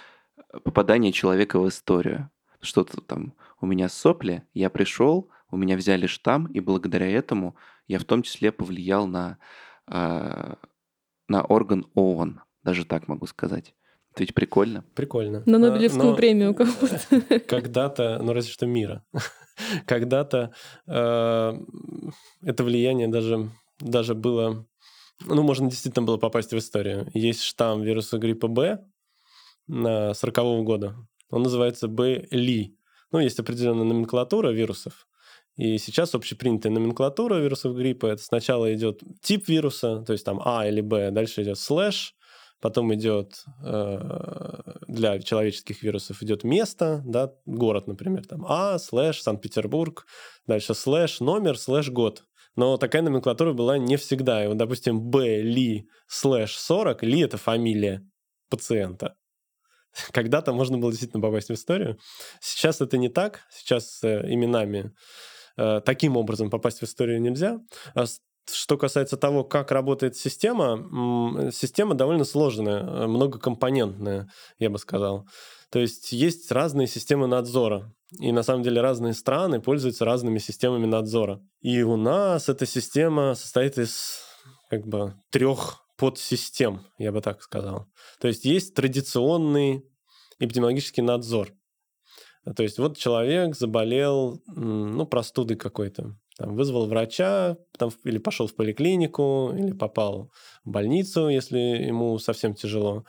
попадание 0.64 1.12
человека 1.12 1.58
в 1.58 1.68
историю? 1.68 2.30
Что-то 2.60 3.00
там, 3.00 3.34
у 3.60 3.66
меня 3.66 3.88
сопли, 3.88 4.44
я 4.54 4.70
пришел, 4.70 5.30
у 5.50 5.56
меня 5.56 5.76
взяли 5.76 6.06
штамм, 6.06 6.46
и 6.46 6.60
благодаря 6.60 7.08
этому 7.08 7.56
я 7.86 7.98
в 7.98 8.04
том 8.04 8.22
числе 8.22 8.52
повлиял 8.52 9.06
на, 9.06 9.38
э, 9.86 10.54
на 11.28 11.42
орган 11.42 11.86
ООН, 11.94 12.40
даже 12.62 12.84
так 12.84 13.08
могу 13.08 13.26
сказать. 13.26 13.74
Это 14.12 14.22
ведь 14.24 14.34
прикольно. 14.34 14.84
Прикольно. 14.94 15.42
На 15.46 15.58
Нобелевскую 15.58 16.12
а, 16.12 16.16
премию 16.16 16.54
кого-то. 16.54 17.40
Когда-то, 17.46 18.18
ну 18.22 18.32
разве 18.32 18.50
что 18.50 18.66
мира, 18.66 19.04
когда-то 19.86 20.52
э, 20.86 21.52
это 22.42 22.64
влияние 22.64 23.08
даже, 23.08 23.50
даже 23.78 24.14
было, 24.14 24.66
ну 25.24 25.42
можно 25.42 25.70
действительно 25.70 26.04
было 26.04 26.16
попасть 26.16 26.52
в 26.52 26.58
историю. 26.58 27.08
Есть 27.14 27.42
штамм 27.42 27.82
вируса 27.82 28.18
гриппа 28.18 28.48
Б 28.48 28.84
на 29.68 30.14
40 30.14 30.38
-го 30.38 30.62
года. 30.64 30.96
Он 31.30 31.42
называется 31.42 31.86
Б. 31.88 32.26
Ли. 32.30 32.76
Ну, 33.12 33.18
есть 33.20 33.38
определенная 33.38 33.84
номенклатура 33.84 34.50
вирусов. 34.50 35.06
И 35.60 35.76
сейчас 35.76 36.14
общепринятая 36.14 36.72
номенклатура 36.72 37.34
вирусов 37.34 37.76
гриппа 37.76 38.06
это 38.06 38.22
сначала 38.22 38.72
идет 38.72 39.02
тип 39.20 39.46
вируса, 39.46 40.02
то 40.06 40.14
есть 40.14 40.24
там 40.24 40.40
А 40.42 40.66
или 40.66 40.80
Б, 40.80 41.10
дальше 41.10 41.42
идет 41.42 41.58
слэш, 41.58 42.14
потом 42.62 42.94
идет 42.94 43.44
э, 43.62 43.98
для 44.88 45.18
человеческих 45.20 45.82
вирусов 45.82 46.22
идет 46.22 46.44
место, 46.44 47.02
да, 47.04 47.34
город, 47.44 47.88
например, 47.88 48.24
там 48.26 48.46
А, 48.48 48.78
слэш, 48.78 49.20
Санкт-Петербург, 49.20 50.06
дальше 50.46 50.72
слэш, 50.72 51.20
номер, 51.20 51.58
слэш, 51.58 51.90
год. 51.90 52.24
Но 52.56 52.78
такая 52.78 53.02
номенклатура 53.02 53.52
была 53.52 53.76
не 53.76 53.98
всегда. 53.98 54.42
И 54.42 54.48
вот, 54.48 54.56
допустим, 54.56 55.10
Б, 55.10 55.42
Ли, 55.42 55.90
слэш, 56.06 56.56
40, 56.56 57.02
Ли— 57.02 57.20
это 57.20 57.36
фамилия 57.36 58.02
пациента. 58.48 59.14
Когда-то 60.12 60.54
можно 60.54 60.78
было 60.78 60.90
действительно 60.90 61.22
попасть 61.22 61.50
в 61.50 61.52
историю. 61.52 61.98
Сейчас 62.40 62.80
это 62.80 62.96
не 62.96 63.10
так. 63.10 63.42
Сейчас 63.50 64.02
э, 64.02 64.22
именами 64.32 64.94
таким 65.56 66.16
образом 66.16 66.50
попасть 66.50 66.80
в 66.80 66.84
историю 66.84 67.20
нельзя. 67.20 67.60
А 67.94 68.06
что 68.52 68.76
касается 68.76 69.16
того, 69.16 69.44
как 69.44 69.70
работает 69.70 70.16
система, 70.16 71.50
система 71.52 71.94
довольно 71.94 72.24
сложная, 72.24 72.80
э, 72.80 73.06
многокомпонентная, 73.06 74.28
я 74.58 74.70
бы 74.70 74.78
сказал. 74.78 75.26
То 75.70 75.78
есть 75.78 76.12
есть 76.12 76.50
разные 76.50 76.86
системы 76.86 77.26
надзора. 77.26 77.92
И 78.18 78.32
на 78.32 78.42
самом 78.42 78.64
деле 78.64 78.80
разные 78.80 79.14
страны 79.14 79.60
пользуются 79.60 80.04
разными 80.04 80.38
системами 80.38 80.86
надзора. 80.86 81.40
И 81.60 81.82
у 81.82 81.96
нас 81.96 82.48
эта 82.48 82.66
система 82.66 83.34
состоит 83.34 83.78
из 83.78 84.20
как 84.68 84.86
бы 84.86 85.14
трех 85.30 85.84
подсистем, 85.96 86.86
я 86.98 87.12
бы 87.12 87.20
так 87.20 87.42
сказал. 87.42 87.86
То 88.20 88.26
есть 88.26 88.44
есть 88.44 88.74
традиционный 88.74 89.84
эпидемиологический 90.40 91.02
надзор. 91.02 91.52
То 92.56 92.62
есть 92.62 92.78
вот 92.78 92.96
человек 92.96 93.54
заболел, 93.54 94.42
ну, 94.46 95.06
простудой 95.06 95.56
какой-то, 95.56 96.16
там, 96.36 96.56
вызвал 96.56 96.86
врача, 96.86 97.56
там, 97.78 97.90
или 98.04 98.18
пошел 98.18 98.46
в 98.46 98.54
поликлинику, 98.54 99.52
или 99.56 99.72
попал 99.72 100.32
в 100.64 100.70
больницу, 100.70 101.28
если 101.28 101.58
ему 101.58 102.18
совсем 102.18 102.54
тяжело. 102.54 103.04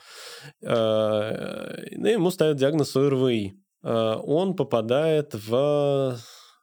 Э, 0.62 1.86
и 1.90 1.96
ему 1.96 2.30
ставят 2.30 2.58
диагноз 2.58 2.96
ОРВИ. 2.96 3.54
Э, 3.84 4.16
он 4.24 4.56
попадает 4.56 5.34
в 5.34 6.18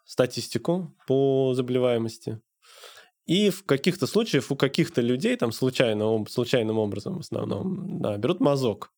статистику 0.05 0.95
по 1.07 1.55
заболеваемости. 1.55 2.41
И 3.25 3.51
в 3.51 3.65
каких-то 3.65 4.07
случаях 4.07 4.51
у 4.51 4.57
каких-то 4.57 5.03
людей, 5.03 5.37
там 5.37 5.53
случайно, 5.53 6.25
случайным 6.29 6.79
образом 6.79 7.17
в 7.17 7.21
основном, 7.21 8.01
да, 8.01 8.17
берут 8.17 8.41
мазок 8.41 8.91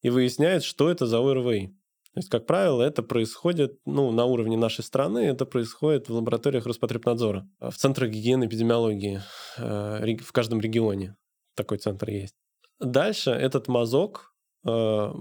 и 0.00 0.08
выясняют, 0.08 0.64
что 0.64 0.90
это 0.90 1.06
за 1.06 1.18
ОРВИ. 1.18 1.74
То 2.14 2.20
есть, 2.20 2.30
как 2.30 2.46
правило, 2.46 2.82
это 2.82 3.02
происходит 3.02 3.78
ну, 3.84 4.10
на 4.10 4.24
уровне 4.24 4.56
нашей 4.56 4.82
страны, 4.82 5.20
это 5.20 5.44
происходит 5.46 6.08
в 6.08 6.14
лабораториях 6.14 6.66
Роспотребнадзора, 6.66 7.48
в 7.60 7.74
центрах 7.74 8.10
гигиены 8.10 8.46
эпидемиологии, 8.46 9.20
э, 9.58 10.16
в 10.16 10.32
каждом 10.32 10.60
регионе 10.60 11.16
такой 11.54 11.78
центр 11.78 12.08
есть. 12.08 12.34
Дальше 12.80 13.30
этот 13.30 13.68
мазок 13.68 14.34
э, 14.66 15.12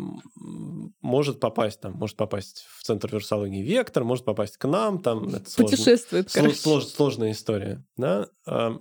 может 1.02 1.40
попасть 1.40 1.82
там, 1.82 1.94
может 1.94 2.16
попасть 2.16 2.66
в 2.78 2.84
центр 2.84 3.10
вирусологии 3.10 3.64
вектор, 3.64 4.04
может 4.04 4.26
попасть 4.26 4.58
к 4.58 4.68
нам, 4.68 5.02
там 5.02 5.28
это 5.30 5.50
Путешествует, 5.56 6.32
сложно, 6.32 6.54
слож, 6.56 6.86
сложная 6.86 7.32
история. 7.32 7.84
Да? 7.98 8.30
Э, 8.48 8.78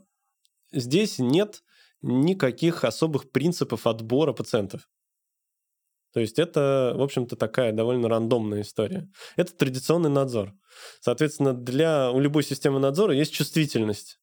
здесь 0.72 1.18
нет 1.18 1.62
никаких 2.02 2.84
особых 2.84 3.30
принципов 3.30 3.86
отбора 3.86 4.32
пациентов. 4.32 4.88
То 6.16 6.20
есть 6.20 6.38
это, 6.38 6.94
в 6.96 7.02
общем-то, 7.02 7.36
такая 7.36 7.72
довольно 7.72 8.08
рандомная 8.08 8.62
история. 8.62 9.06
Это 9.36 9.54
традиционный 9.54 10.08
надзор. 10.08 10.54
Соответственно, 11.02 11.52
для, 11.52 12.10
у 12.10 12.20
любой 12.20 12.42
системы 12.42 12.80
надзора 12.80 13.12
есть 13.12 13.34
чувствительность. 13.34 14.18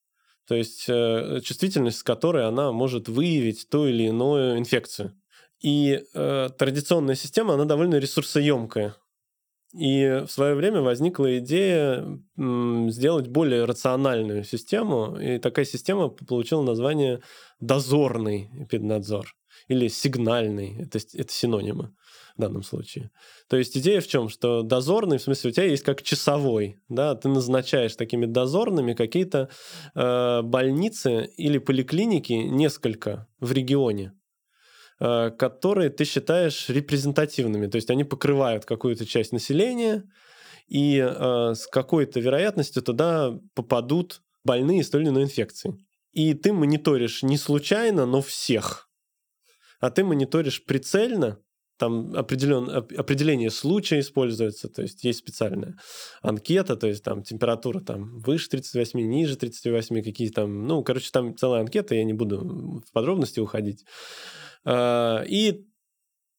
То 0.48 0.56
есть 0.56 0.86
э, 0.88 1.40
чувствительность, 1.44 2.00
с 2.00 2.04
которой 2.04 2.48
она 2.48 2.72
может 2.72 3.10
выявить 3.10 3.70
ту 3.70 3.86
или 3.86 4.06
иную 4.06 4.58
инфекцию. 4.58 5.14
И 5.62 6.04
э, 6.16 6.50
традиционная 6.58 7.14
система, 7.14 7.54
она 7.54 7.66
довольно 7.66 8.00
ресурсоемкая. 8.00 8.96
И 9.78 10.24
в 10.26 10.32
свое 10.32 10.56
время 10.56 10.82
возникла 10.82 11.38
идея 11.38 12.20
сделать 12.36 13.28
более 13.28 13.66
рациональную 13.66 14.44
систему, 14.46 15.16
и 15.20 15.38
такая 15.38 15.66
система 15.66 16.10
получила 16.10 16.64
название 16.64 17.22
дозорный 17.60 18.50
эпиднадзор 18.58 19.36
или 19.68 19.88
сигнальный, 19.88 20.78
это, 20.80 21.00
это 21.14 21.32
синонимы 21.32 21.94
в 22.36 22.42
данном 22.42 22.64
случае. 22.64 23.12
То 23.48 23.58
есть 23.58 23.78
идея 23.78 24.02
в 24.02 24.08
чем? 24.08 24.30
Что 24.30 24.64
дозорный, 24.64 25.18
в 25.18 25.22
смысле, 25.22 25.50
у 25.50 25.54
тебя 25.54 25.66
есть 25.66 25.84
как 25.84 26.02
часовой, 26.02 26.80
да, 26.90 27.16
ты 27.16 27.30
назначаешь 27.30 27.96
такими 27.96 28.26
дозорными 28.26 28.94
какие-то 28.94 29.50
э, 29.96 30.42
больницы 30.42 31.26
или 31.38 31.60
поликлиники, 31.60 32.34
несколько 32.34 33.28
в 33.40 33.52
регионе, 33.52 34.14
э, 35.00 35.32
которые 35.32 35.90
ты 35.90 36.06
считаешь 36.06 36.70
репрезентативными, 36.70 37.68
то 37.68 37.76
есть 37.76 37.90
они 37.90 38.04
покрывают 38.04 38.66
какую-то 38.66 39.06
часть 39.06 39.32
населения, 39.32 40.04
и 40.68 40.98
э, 40.98 41.54
с 41.56 41.68
какой-то 41.68 42.20
вероятностью 42.20 42.82
туда 42.82 43.38
попадут 43.54 44.22
больные 44.44 44.84
с 44.84 44.90
той 44.90 45.02
или 45.02 45.10
иной 45.10 45.24
инфекцией. 45.24 45.76
И 46.14 46.34
ты 46.34 46.54
мониторишь 46.54 47.24
не 47.24 47.38
случайно, 47.38 48.06
но 48.06 48.22
всех 48.22 48.90
а 49.84 49.90
ты 49.90 50.06
мониторишь 50.06 50.64
прицельно, 50.64 51.40
там 51.78 52.16
определен, 52.16 52.70
определение 52.70 53.50
случая 53.50 54.00
используется, 54.00 54.70
то 54.70 54.82
есть 54.82 55.04
есть 55.04 55.20
специальная 55.20 55.76
анкета, 56.22 56.78
то 56.78 56.88
есть 56.88 57.04
там 57.04 57.22
температура 57.22 57.82
там 57.82 58.18
выше 58.20 58.48
38, 58.48 59.02
ниже 59.02 59.36
38, 59.36 60.02
какие 60.02 60.30
там, 60.30 60.68
ну, 60.68 60.84
короче, 60.84 61.10
там 61.12 61.36
целая 61.36 61.60
анкета, 61.60 61.96
я 61.96 62.06
не 62.06 62.14
буду 62.14 62.82
в 62.88 62.94
подробности 62.94 63.42
уходить. 63.42 63.84
А, 64.64 65.22
и 65.28 65.66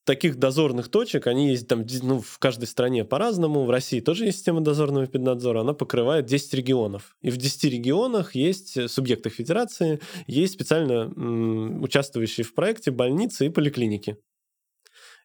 таких 0.04 0.36
дозорных 0.38 0.88
точек, 0.90 1.26
они 1.26 1.48
есть 1.50 1.66
там 1.68 1.84
ну, 2.02 2.20
в 2.20 2.38
каждой 2.38 2.66
стране 2.66 3.04
по-разному. 3.04 3.64
В 3.64 3.70
России 3.70 4.00
тоже 4.00 4.26
есть 4.26 4.38
система 4.38 4.60
дозорного 4.60 5.06
педнадзора. 5.06 5.60
Она 5.60 5.72
покрывает 5.74 6.26
10 6.26 6.54
регионов. 6.54 7.16
И 7.22 7.30
в 7.30 7.36
10 7.36 7.64
регионах 7.70 8.34
есть 8.34 8.76
э, 8.76 8.88
субъектах 8.88 9.32
федерации, 9.32 10.00
есть 10.26 10.54
специально 10.54 11.12
м, 11.16 11.82
участвующие 11.82 12.44
в 12.44 12.54
проекте 12.54 12.90
больницы 12.90 13.46
и 13.46 13.50
поликлиники. 13.50 14.16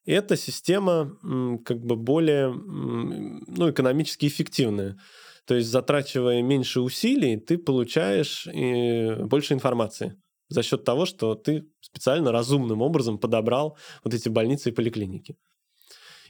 эта 0.05 0.35
система 0.37 1.17
м, 1.23 1.59
как 1.59 1.79
бы 1.85 1.95
более 1.95 2.45
м, 2.47 3.43
ну, 3.47 3.69
экономически 3.69 4.27
эффективная. 4.27 4.97
То 5.45 5.55
есть, 5.55 5.69
затрачивая 5.69 6.41
меньше 6.41 6.81
усилий, 6.81 7.37
ты 7.37 7.57
получаешь 7.57 8.47
э, 8.47 9.23
больше 9.25 9.53
информации 9.53 10.15
за 10.49 10.63
счет 10.63 10.83
того, 10.83 11.05
что 11.05 11.35
ты 11.35 11.67
специально 11.79 12.31
разумным 12.31 12.81
образом 12.81 13.17
подобрал 13.17 13.77
вот 14.03 14.13
эти 14.13 14.29
больницы 14.29 14.69
и 14.69 14.73
поликлиники. 14.73 15.37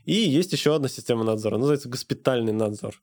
И 0.06 0.14
есть 0.14 0.54
еще 0.54 0.76
одна 0.76 0.88
система 0.88 1.24
надзора, 1.24 1.58
называется 1.58 1.90
госпитальный 1.90 2.54
надзор. 2.54 3.02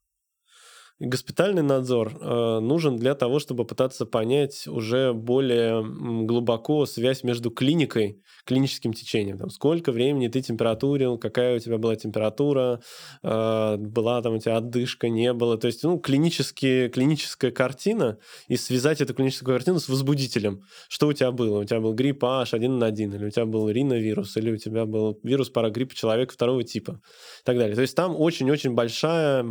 Госпитальный 0.99 1.63
надзор 1.63 2.17
э, 2.19 2.59
нужен 2.61 2.97
для 2.97 3.15
того, 3.15 3.39
чтобы 3.39 3.67
пытаться 3.67 4.07
понять 4.07 4.67
уже 4.67 5.13
более 5.13 5.85
глубоко 6.25 6.87
связь 6.87 7.23
между 7.23 7.51
клиникой, 7.51 8.23
клиническим 8.47 8.95
течением. 8.95 9.37
Там, 9.37 9.51
сколько 9.51 9.93
времени 9.93 10.29
ты 10.29 10.41
температурил, 10.41 11.19
какая 11.19 11.57
у 11.57 11.59
тебя 11.59 11.77
была 11.77 11.97
температура, 11.97 12.81
э, 13.23 13.77
была 13.77 14.23
там 14.23 14.37
у 14.37 14.39
тебя 14.39 14.57
отдышка, 14.57 15.11
не 15.11 15.35
было. 15.35 15.59
То 15.59 15.67
есть 15.67 15.83
ну, 15.83 15.99
клинические, 15.99 16.89
клиническая 16.89 17.51
картина 17.51 18.17
и 18.49 18.57
связать 18.57 19.03
эту 19.03 19.13
клиническую 19.13 19.55
картину 19.55 19.81
с 19.81 19.91
возбудителем. 19.91 20.63
Что 20.89 21.09
у 21.09 21.13
тебя 21.13 21.31
было? 21.31 21.61
У 21.61 21.65
тебя 21.65 21.81
был 21.81 21.93
грипп 21.93 22.25
H1N1, 22.25 23.17
или 23.17 23.27
у 23.27 23.31
тебя 23.31 23.45
был 23.45 23.69
риновирус, 23.69 24.35
или 24.39 24.51
у 24.51 24.57
тебя 24.57 24.87
был 24.87 25.21
вирус 25.23 25.51
парагриппа 25.51 25.95
человека 25.95 26.33
второго 26.33 26.65
типа 26.65 27.03
и 27.43 27.45
так 27.45 27.59
далее. 27.59 27.75
То 27.77 27.83
есть 27.83 27.95
там 27.95 28.19
очень-очень 28.19 28.73
большая 28.73 29.45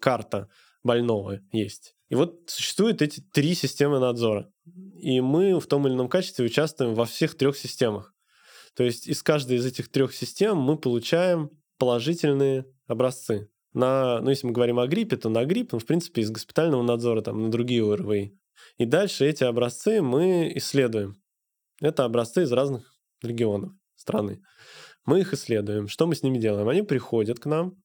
карта 0.00 0.48
больного 0.82 1.40
есть. 1.52 1.94
И 2.08 2.14
вот 2.14 2.40
существуют 2.46 3.02
эти 3.02 3.20
три 3.20 3.54
системы 3.54 3.98
надзора. 3.98 4.52
И 4.98 5.20
мы 5.20 5.58
в 5.58 5.66
том 5.66 5.86
или 5.86 5.94
ином 5.94 6.08
качестве 6.08 6.44
участвуем 6.44 6.94
во 6.94 7.06
всех 7.06 7.36
трех 7.36 7.56
системах. 7.56 8.14
То 8.74 8.84
есть 8.84 9.06
из 9.06 9.22
каждой 9.22 9.56
из 9.58 9.66
этих 9.66 9.90
трех 9.90 10.14
систем 10.14 10.58
мы 10.58 10.78
получаем 10.78 11.50
положительные 11.78 12.66
образцы. 12.86 13.48
На, 13.72 14.20
ну, 14.20 14.30
если 14.30 14.46
мы 14.46 14.52
говорим 14.52 14.78
о 14.78 14.86
гриппе, 14.86 15.16
то 15.16 15.28
на 15.28 15.44
грипп, 15.44 15.72
ну, 15.72 15.78
в 15.78 15.86
принципе, 15.86 16.22
из 16.22 16.30
госпитального 16.30 16.82
надзора 16.82 17.22
там, 17.22 17.42
на 17.42 17.50
другие 17.50 17.82
ОРВИ. 17.82 18.38
И 18.76 18.84
дальше 18.84 19.26
эти 19.26 19.44
образцы 19.44 20.02
мы 20.02 20.52
исследуем. 20.56 21.16
Это 21.80 22.04
образцы 22.04 22.42
из 22.42 22.52
разных 22.52 22.94
регионов 23.22 23.72
страны. 23.96 24.42
Мы 25.04 25.20
их 25.20 25.32
исследуем. 25.32 25.88
Что 25.88 26.06
мы 26.06 26.14
с 26.14 26.22
ними 26.22 26.38
делаем? 26.38 26.68
Они 26.68 26.82
приходят 26.82 27.40
к 27.40 27.46
нам, 27.46 27.82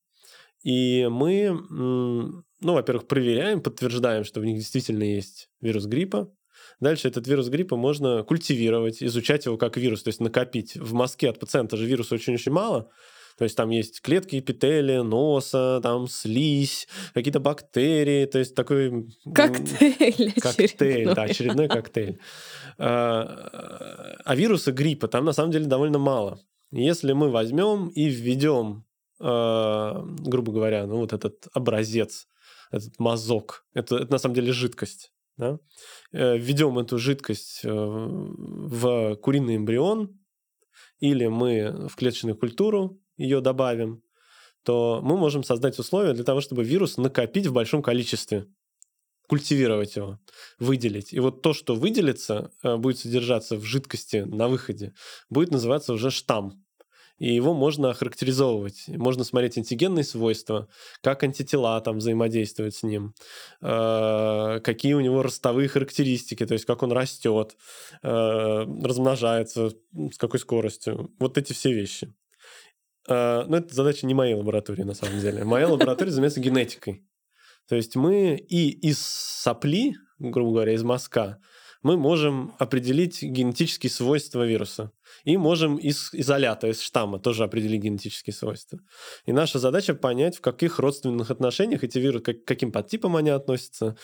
и 0.63 1.07
мы, 1.09 2.43
ну, 2.61 2.73
во-первых, 2.73 3.07
проверяем, 3.07 3.61
подтверждаем, 3.61 4.23
что 4.23 4.39
в 4.39 4.45
них 4.45 4.57
действительно 4.57 5.03
есть 5.03 5.49
вирус 5.61 5.85
гриппа. 5.85 6.31
Дальше 6.79 7.07
этот 7.07 7.27
вирус 7.27 7.49
гриппа 7.49 7.75
можно 7.75 8.23
культивировать, 8.23 9.01
изучать 9.01 9.45
его 9.45 9.57
как 9.57 9.77
вирус, 9.77 10.03
то 10.03 10.09
есть 10.09 10.19
накопить. 10.19 10.75
В 10.75 10.93
мозге 10.93 11.29
от 11.29 11.39
пациента 11.39 11.77
же 11.77 11.85
вируса 11.85 12.15
очень-очень 12.15 12.51
мало, 12.51 12.89
то 13.37 13.43
есть 13.43 13.55
там 13.55 13.69
есть 13.69 14.01
клетки 14.01 14.39
эпителия, 14.39 15.03
носа, 15.03 15.79
там 15.83 16.07
слизь, 16.07 16.87
какие-то 17.13 17.39
бактерии, 17.39 18.25
то 18.25 18.39
есть 18.39 18.55
такой... 18.55 19.07
Коктейль. 19.33 20.33
Коктейль, 20.39 21.13
да, 21.13 21.23
очередной 21.23 21.67
коктейль. 21.67 22.19
А, 22.79 24.17
а 24.25 24.35
вируса 24.35 24.71
гриппа 24.71 25.07
там 25.07 25.25
на 25.25 25.33
самом 25.33 25.51
деле 25.51 25.65
довольно 25.65 25.99
мало. 25.99 26.39
Если 26.71 27.13
мы 27.13 27.29
возьмем 27.29 27.89
и 27.89 28.05
введем 28.07 28.87
а, 29.19 30.03
грубо 30.19 30.51
говоря, 30.51 30.85
ну 30.85 30.97
вот 30.97 31.13
этот 31.13 31.47
образец, 31.53 32.27
этот 32.71 32.99
мазок, 32.99 33.65
это, 33.73 33.97
это 33.97 34.11
на 34.11 34.17
самом 34.17 34.35
деле 34.35 34.51
жидкость. 34.51 35.11
Да? 35.37 35.59
Э, 36.11 36.37
введем 36.37 36.79
эту 36.79 36.97
жидкость 36.97 37.61
э, 37.63 37.69
в 37.69 39.15
куриный 39.17 39.57
эмбрион, 39.57 40.19
или 40.99 41.27
мы 41.27 41.87
в 41.87 41.95
клеточную 41.95 42.35
культуру 42.35 42.99
ее 43.17 43.41
добавим, 43.41 44.01
то 44.63 44.99
мы 45.03 45.17
можем 45.17 45.43
создать 45.43 45.79
условия 45.79 46.13
для 46.13 46.23
того, 46.23 46.41
чтобы 46.41 46.63
вирус 46.63 46.97
накопить 46.97 47.47
в 47.47 47.53
большом 47.53 47.81
количестве, 47.81 48.47
культивировать 49.27 49.95
его, 49.95 50.19
выделить. 50.59 51.13
И 51.13 51.19
вот 51.19 51.41
то, 51.41 51.53
что 51.53 51.75
выделится, 51.75 52.51
э, 52.63 52.75
будет 52.77 52.99
содержаться 52.99 53.57
в 53.57 53.63
жидкости 53.63 54.17
на 54.17 54.47
выходе, 54.47 54.93
будет 55.29 55.51
называться 55.51 55.93
уже 55.93 56.11
штамм 56.11 56.63
и 57.17 57.33
его 57.33 57.53
можно 57.53 57.89
охарактеризовывать. 57.89 58.85
Можно 58.87 59.23
смотреть 59.23 59.57
антигенные 59.57 60.03
свойства, 60.03 60.67
как 61.01 61.23
антитела 61.23 61.79
там 61.81 61.97
взаимодействуют 61.97 62.75
с 62.75 62.83
ним, 62.83 63.13
э, 63.61 64.59
какие 64.63 64.93
у 64.93 64.99
него 64.99 65.23
ростовые 65.23 65.67
характеристики, 65.67 66.45
то 66.45 66.53
есть 66.53 66.65
как 66.65 66.83
он 66.83 66.91
растет, 66.91 67.57
э, 68.03 68.07
размножается, 68.07 69.71
с 70.11 70.17
какой 70.17 70.39
скоростью. 70.39 71.11
Вот 71.19 71.37
эти 71.37 71.53
все 71.53 71.73
вещи. 71.73 72.13
Э, 73.07 73.45
но 73.47 73.57
это 73.57 73.73
задача 73.73 74.05
не 74.05 74.13
моей 74.13 74.35
лаборатории, 74.35 74.83
на 74.83 74.93
самом 74.93 75.19
деле. 75.19 75.43
Моя 75.43 75.67
лаборатория 75.69 76.11
занимается 76.11 76.39
генетикой. 76.39 77.03
То 77.67 77.75
есть 77.75 77.95
мы 77.95 78.35
и 78.35 78.69
из 78.69 78.99
сопли, 78.99 79.95
грубо 80.19 80.51
говоря, 80.51 80.73
из 80.73 80.83
мазка, 80.83 81.39
мы 81.83 81.97
можем 81.97 82.55
определить 82.59 83.21
генетические 83.21 83.89
свойства 83.89 84.45
вируса. 84.45 84.91
И 85.27 85.35
можем 85.35 85.75
из 85.75 86.13
изолята, 86.13 86.67
из 86.67 86.79
штамма 86.79 87.19
тоже 87.19 87.43
определить 87.43 87.83
генетические 87.83 88.33
свойства. 88.33 88.79
И 89.25 89.33
наша 89.33 89.59
задача 89.59 89.93
понять, 89.93 90.37
в 90.37 90.41
каких 90.41 90.79
родственных 90.79 91.29
отношениях 91.31 91.83
эти 91.83 91.99
вирусы, 91.99 92.33
к 92.33 92.45
каким 92.45 92.71
подтипам 92.71 93.17
они 93.17 93.29
относятся, 93.29 93.97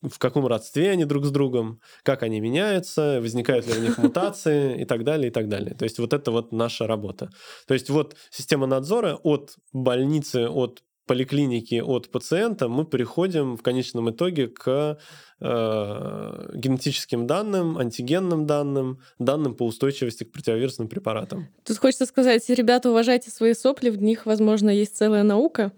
в 0.00 0.18
каком 0.18 0.46
родстве 0.46 0.88
они 0.88 1.04
друг 1.04 1.26
с 1.26 1.30
другом, 1.30 1.82
как 2.04 2.22
они 2.22 2.40
меняются, 2.40 3.20
возникают 3.20 3.66
ли 3.66 3.74
у 3.74 3.82
них 3.82 3.98
мутации 3.98 4.80
и 4.80 4.86
так 4.86 5.04
далее, 5.04 5.28
и 5.28 5.30
так 5.30 5.50
далее. 5.50 5.74
То 5.74 5.82
есть 5.84 5.98
вот 5.98 6.14
это 6.14 6.30
вот 6.30 6.52
наша 6.52 6.86
работа. 6.86 7.28
То 7.66 7.74
есть 7.74 7.90
вот 7.90 8.16
система 8.30 8.66
надзора 8.66 9.16
от 9.22 9.54
больницы, 9.74 10.48
от 10.48 10.82
поликлиники 11.06 11.80
от 11.80 12.10
пациента, 12.10 12.68
мы 12.68 12.84
переходим 12.84 13.56
в 13.56 13.62
конечном 13.62 14.10
итоге 14.10 14.48
к 14.48 14.98
э, 15.40 16.50
генетическим 16.54 17.26
данным, 17.26 17.78
антигенным 17.78 18.46
данным, 18.46 18.98
данным 19.18 19.54
по 19.54 19.64
устойчивости 19.66 20.24
к 20.24 20.32
противовирусным 20.32 20.88
препаратам. 20.88 21.48
Тут 21.64 21.78
хочется 21.78 22.06
сказать, 22.06 22.48
ребята, 22.48 22.90
уважайте 22.90 23.30
свои 23.30 23.54
сопли, 23.54 23.90
в 23.90 24.00
них, 24.00 24.26
возможно, 24.26 24.70
есть 24.70 24.96
целая 24.96 25.22
наука. 25.22 25.72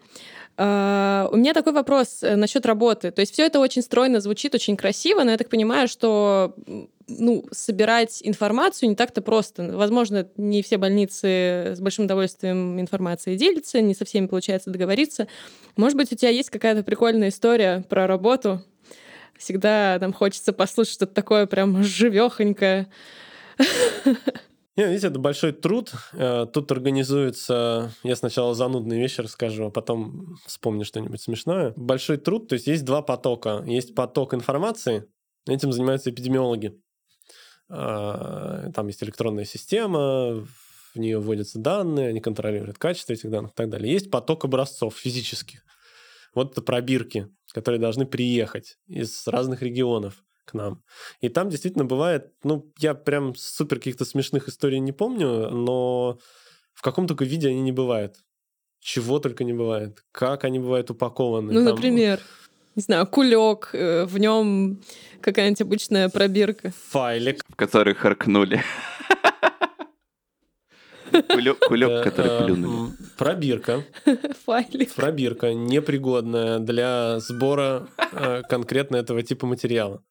Uh, 0.57 1.29
у 1.33 1.37
меня 1.37 1.53
такой 1.53 1.73
вопрос 1.73 2.23
э, 2.23 2.37
насчет 2.37 2.65
работы. 2.65 3.11
То 3.11 3.21
есть 3.21 3.33
все 3.33 3.45
это 3.45 3.59
очень 3.59 3.83
стройно 3.83 4.21
звучит, 4.21 4.55
очень 4.55 4.77
красиво, 4.77 5.25
но 5.25 5.33
я 5.33 5.37
так 5.37 5.49
понимаю, 5.49 5.89
что 5.89 6.55
ну, 7.09 7.45
собирать 7.51 8.21
информацию 8.23 8.89
не 8.89 8.95
так-то 8.95 9.21
просто. 9.21 9.77
Возможно, 9.77 10.29
не 10.37 10.63
все 10.63 10.79
больницы 10.79 11.75
с 11.75 11.81
большим 11.81 12.05
удовольствием 12.05 12.81
информацией 12.81 13.37
делятся, 13.37 13.81
не 13.81 13.95
со 13.95 14.05
всеми 14.05 14.27
получается 14.27 14.71
договориться. 14.71 15.27
Может 15.77 15.97
быть, 15.97 16.13
у 16.13 16.17
тебя 16.17 16.31
есть 16.31 16.51
какая-то 16.51 16.85
прикольная 16.85 17.31
история 17.31 17.85
про 17.89 18.07
работу? 18.07 18.63
Всегда 19.37 19.99
там 19.99 20.13
хочется 20.13 20.53
послушать 20.53 20.95
что-то 20.95 21.15
такое 21.15 21.47
прям 21.47 21.83
живехонькое. 21.83 22.87
Не, 24.77 24.87
видите, 24.89 25.07
это 25.07 25.21
большой 25.21 25.53
труд. 25.53 25.93
Э, 26.13 26.47
тут 26.53 26.73
организуется... 26.73 27.93
Я 28.03 28.17
сначала 28.17 28.55
занудные 28.55 29.01
вещи 29.01 29.21
расскажу, 29.21 29.67
а 29.67 29.71
потом 29.71 30.37
вспомню 30.47 30.85
что-нибудь 30.85 31.21
смешное. 31.21 31.73
Большой 31.77 32.17
труд, 32.17 32.49
то 32.49 32.55
есть 32.55 32.67
есть 32.67 32.85
два 32.85 33.01
потока. 33.01 33.63
Есть 33.67 33.95
поток 33.95 34.35
информации, 34.35 35.07
этим 35.47 35.73
занимаются 35.73 36.11
эпидемиологи. 36.11 36.77
А, 37.69 38.71
там 38.75 38.89
есть 38.89 39.03
электронная 39.03 39.45
система, 39.45 40.45
в 40.95 40.99
нее 40.99 41.19
вводятся 41.19 41.59
данные, 41.61 42.09
они 42.09 42.21
контролируют 42.21 42.79
качество 42.79 43.13
этих 43.13 43.31
данных 43.31 43.53
и 43.53 43.55
так 43.55 43.71
далее. 43.71 43.93
Есть 43.93 44.11
поток 44.11 44.45
образцов 44.45 44.97
физических. 44.97 45.65
Вот 46.35 46.53
это 46.53 46.63
пробирки, 46.63 47.29
которые 47.53 47.81
должны 47.81 48.07
приехать 48.07 48.79
из 48.87 49.27
разных 49.29 49.63
регионов 49.63 50.25
к 50.45 50.55
нам. 50.55 50.83
И 51.21 51.29
там 51.29 51.49
действительно 51.49 51.85
бывает, 51.85 52.33
ну, 52.43 52.73
я 52.79 52.95
прям 52.95 53.35
супер 53.35 53.79
каких-то 53.79 54.05
смешных 54.05 54.49
историй 54.49 54.79
не 54.79 54.93
помню, 54.93 55.51
но 55.51 56.19
в 56.75 56.83
каком 56.83 57.07
только 57.07 57.25
виде 57.25 57.49
они 57.49 57.63
не 57.63 57.73
бывают. 57.73 58.17
Чего 58.81 59.19
только 59.19 59.45
не 59.45 59.55
бывает. 59.55 60.05
Как 60.13 60.45
они 60.45 60.59
бывают 60.59 60.91
упакованы. 60.91 61.53
Ну, 61.53 61.65
там... 61.65 61.75
например 61.75 62.21
не 62.77 62.83
знаю, 62.83 63.07
кулек, 63.07 63.71
э, 63.73 64.05
в 64.05 64.19
нем 64.19 64.81
какая-нибудь 65.21 65.61
обычная 65.61 66.09
пробирка. 66.09 66.73
Файлик. 66.91 67.45
В 67.49 67.55
который 67.55 67.95
харкнули. 67.95 68.63
Кулек, 71.29 71.59
кулек 71.61 72.03
который 72.03 72.33
э, 72.33 72.45
плюнули. 72.45 72.93
Пробирка. 73.17 73.85
Файлик. 74.45 74.93
Пробирка 74.95 75.55
непригодная 75.55 76.59
для 76.59 77.21
сбора 77.21 77.87
э, 78.13 78.43
конкретно 78.49 78.97
этого 78.97 79.23
типа 79.23 79.47
материала. 79.47 80.03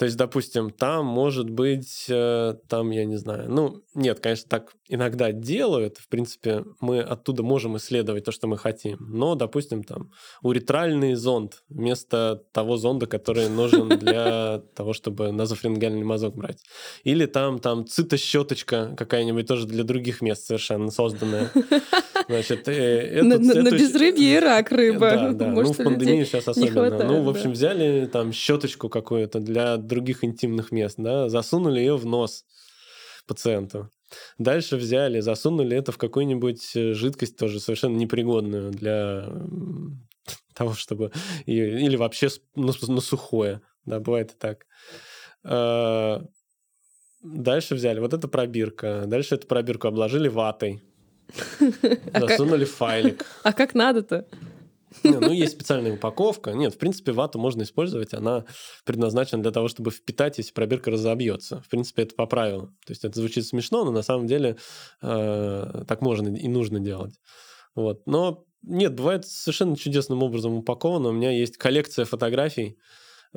То 0.00 0.06
есть, 0.06 0.16
допустим, 0.16 0.70
там 0.70 1.04
может 1.04 1.50
быть, 1.50 2.06
э, 2.08 2.54
там, 2.68 2.90
я 2.90 3.04
не 3.04 3.16
знаю, 3.16 3.50
ну, 3.50 3.82
нет, 3.94 4.20
конечно, 4.20 4.48
так 4.48 4.72
иногда 4.88 5.30
делают, 5.30 5.98
в 5.98 6.08
принципе, 6.08 6.64
мы 6.80 7.00
оттуда 7.00 7.42
можем 7.42 7.76
исследовать 7.76 8.24
то, 8.24 8.32
что 8.32 8.46
мы 8.46 8.56
хотим, 8.56 8.96
но, 8.98 9.34
допустим, 9.34 9.84
там, 9.84 10.10
уретральный 10.40 11.16
зонд 11.16 11.64
вместо 11.68 12.42
того 12.52 12.78
зонда, 12.78 13.06
который 13.06 13.50
нужен 13.50 13.90
для 13.90 14.62
того, 14.74 14.94
чтобы 14.94 15.32
назофрингальный 15.32 16.04
мазок 16.04 16.34
брать. 16.34 16.62
Или 17.04 17.26
там, 17.26 17.58
там, 17.58 17.86
цитощеточка 17.86 18.94
какая-нибудь 18.96 19.46
тоже 19.46 19.66
для 19.66 19.84
других 19.84 20.22
мест 20.22 20.46
совершенно 20.46 20.90
созданная. 20.90 21.50
Значит, 22.28 22.68
э, 22.68 23.22
на, 23.22 23.38
на, 23.38 23.54
на 23.62 23.70
безрыбье 23.70 24.36
и 24.36 24.38
рак 24.38 24.70
рыба. 24.70 25.10
Да, 25.10 25.32
да. 25.32 25.46
ну, 25.48 25.72
в 25.72 25.76
пандемии 25.76 26.24
сейчас 26.24 26.48
особенно. 26.48 27.04
ну, 27.04 27.22
в 27.22 27.28
общем, 27.28 27.52
взяли 27.52 28.06
там 28.06 28.32
щеточку 28.32 28.88
какую-то 28.88 29.40
для 29.40 29.76
других 29.90 30.24
интимных 30.24 30.72
мест, 30.72 30.94
да, 30.98 31.28
засунули 31.28 31.80
ее 31.80 31.96
в 31.96 32.06
нос 32.06 32.44
пациенту. 33.26 33.90
Дальше 34.38 34.76
взяли, 34.76 35.20
засунули 35.20 35.76
это 35.76 35.92
в 35.92 35.98
какую-нибудь 35.98 36.72
э, 36.74 36.94
жидкость 36.94 37.36
тоже 37.36 37.60
совершенно 37.60 37.96
непригодную 37.96 38.70
для 38.72 39.28
того, 40.54 40.74
чтобы... 40.74 41.12
Или 41.46 41.96
вообще 41.96 42.28
на, 42.54 42.72
на 42.88 43.00
сухое. 43.00 43.60
Да, 43.84 44.00
бывает 44.00 44.32
и 44.32 44.34
так. 44.36 44.66
А, 45.44 46.24
дальше 47.22 47.74
взяли. 47.74 48.00
Вот 48.00 48.12
это 48.12 48.28
пробирка. 48.28 49.04
Дальше 49.06 49.36
эту 49.36 49.46
пробирку 49.46 49.88
обложили 49.88 50.28
ватой. 50.28 50.82
А 52.12 52.20
засунули 52.20 52.64
файлик. 52.64 53.24
А 53.44 53.52
как 53.52 53.74
надо-то? 53.74 54.26
Ну, 55.04 55.30
есть 55.30 55.52
специальная 55.52 55.94
упаковка. 55.94 56.52
Нет, 56.52 56.74
в 56.74 56.78
принципе, 56.78 57.12
вату 57.12 57.38
можно 57.38 57.62
использовать. 57.62 58.14
Она 58.14 58.44
предназначена 58.84 59.42
для 59.42 59.52
того, 59.52 59.68
чтобы 59.68 59.90
впитать, 59.90 60.38
если 60.38 60.52
пробирка 60.52 60.90
разобьется. 60.90 61.60
В 61.62 61.68
принципе, 61.68 62.02
это 62.02 62.14
по 62.14 62.26
правилам. 62.26 62.76
То 62.86 62.92
есть 62.92 63.04
это 63.04 63.18
звучит 63.18 63.46
смешно, 63.46 63.84
но 63.84 63.92
на 63.92 64.02
самом 64.02 64.26
деле 64.26 64.56
э, 65.02 65.84
так 65.86 66.00
можно 66.00 66.34
и 66.34 66.48
нужно 66.48 66.80
делать. 66.80 67.20
Вот. 67.74 68.06
Но 68.06 68.44
нет, 68.62 68.94
бывает 68.94 69.26
совершенно 69.26 69.76
чудесным 69.76 70.22
образом 70.22 70.54
упаковано. 70.54 71.10
У 71.10 71.12
меня 71.12 71.30
есть 71.30 71.56
коллекция 71.56 72.04
фотографий, 72.04 72.78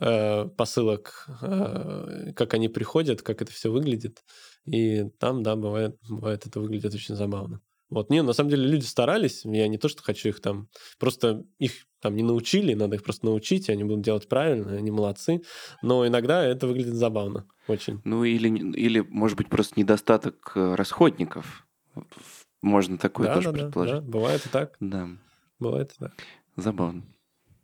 э, 0.01 0.45
посылок, 0.45 1.27
э, 1.41 2.33
как 2.35 2.53
они 2.53 2.67
приходят, 2.67 3.21
как 3.21 3.41
это 3.41 3.51
все 3.51 3.71
выглядит. 3.71 4.23
И 4.65 5.05
там, 5.19 5.43
да, 5.43 5.55
бывает, 5.55 5.97
бывает 6.09 6.45
это 6.45 6.59
выглядит 6.59 6.93
очень 6.93 7.15
забавно. 7.15 7.61
Вот, 7.93 8.09
не, 8.09 8.21
на 8.23 8.33
самом 8.33 8.49
деле 8.49 8.67
люди 8.67 8.85
старались, 8.85 9.45
я 9.45 9.67
не 9.67 9.77
то, 9.77 9.87
что 9.87 10.01
хочу 10.01 10.29
их 10.29 10.41
там, 10.41 10.67
просто 10.99 11.43
их 11.59 11.85
там 12.01 12.15
не 12.15 12.23
научили, 12.23 12.73
надо 12.73 12.95
их 12.95 13.03
просто 13.03 13.25
научить, 13.25 13.69
они 13.69 13.83
будут 13.83 14.01
делать 14.01 14.27
правильно, 14.27 14.75
они 14.75 14.91
молодцы, 14.91 15.41
но 15.81 16.05
иногда 16.05 16.43
это 16.43 16.67
выглядит 16.67 16.95
забавно 16.95 17.47
очень. 17.67 18.01
Ну 18.03 18.23
или, 18.23 18.49
или 18.75 18.99
может 18.99 19.37
быть, 19.37 19.49
просто 19.49 19.79
недостаток 19.79 20.53
э, 20.55 20.75
расходников. 20.75 21.67
Можно 22.61 22.97
такое 22.97 23.27
да, 23.27 23.33
тоже 23.35 23.51
да, 23.51 23.57
предположить. 23.59 23.95
Да, 23.95 24.01
да, 24.01 24.07
бывает 24.07 24.45
и 24.45 24.49
так. 24.49 24.75
Да. 24.79 25.09
Бывает 25.59 25.93
и 25.93 25.99
так. 25.99 26.13
Забавно. 26.55 27.03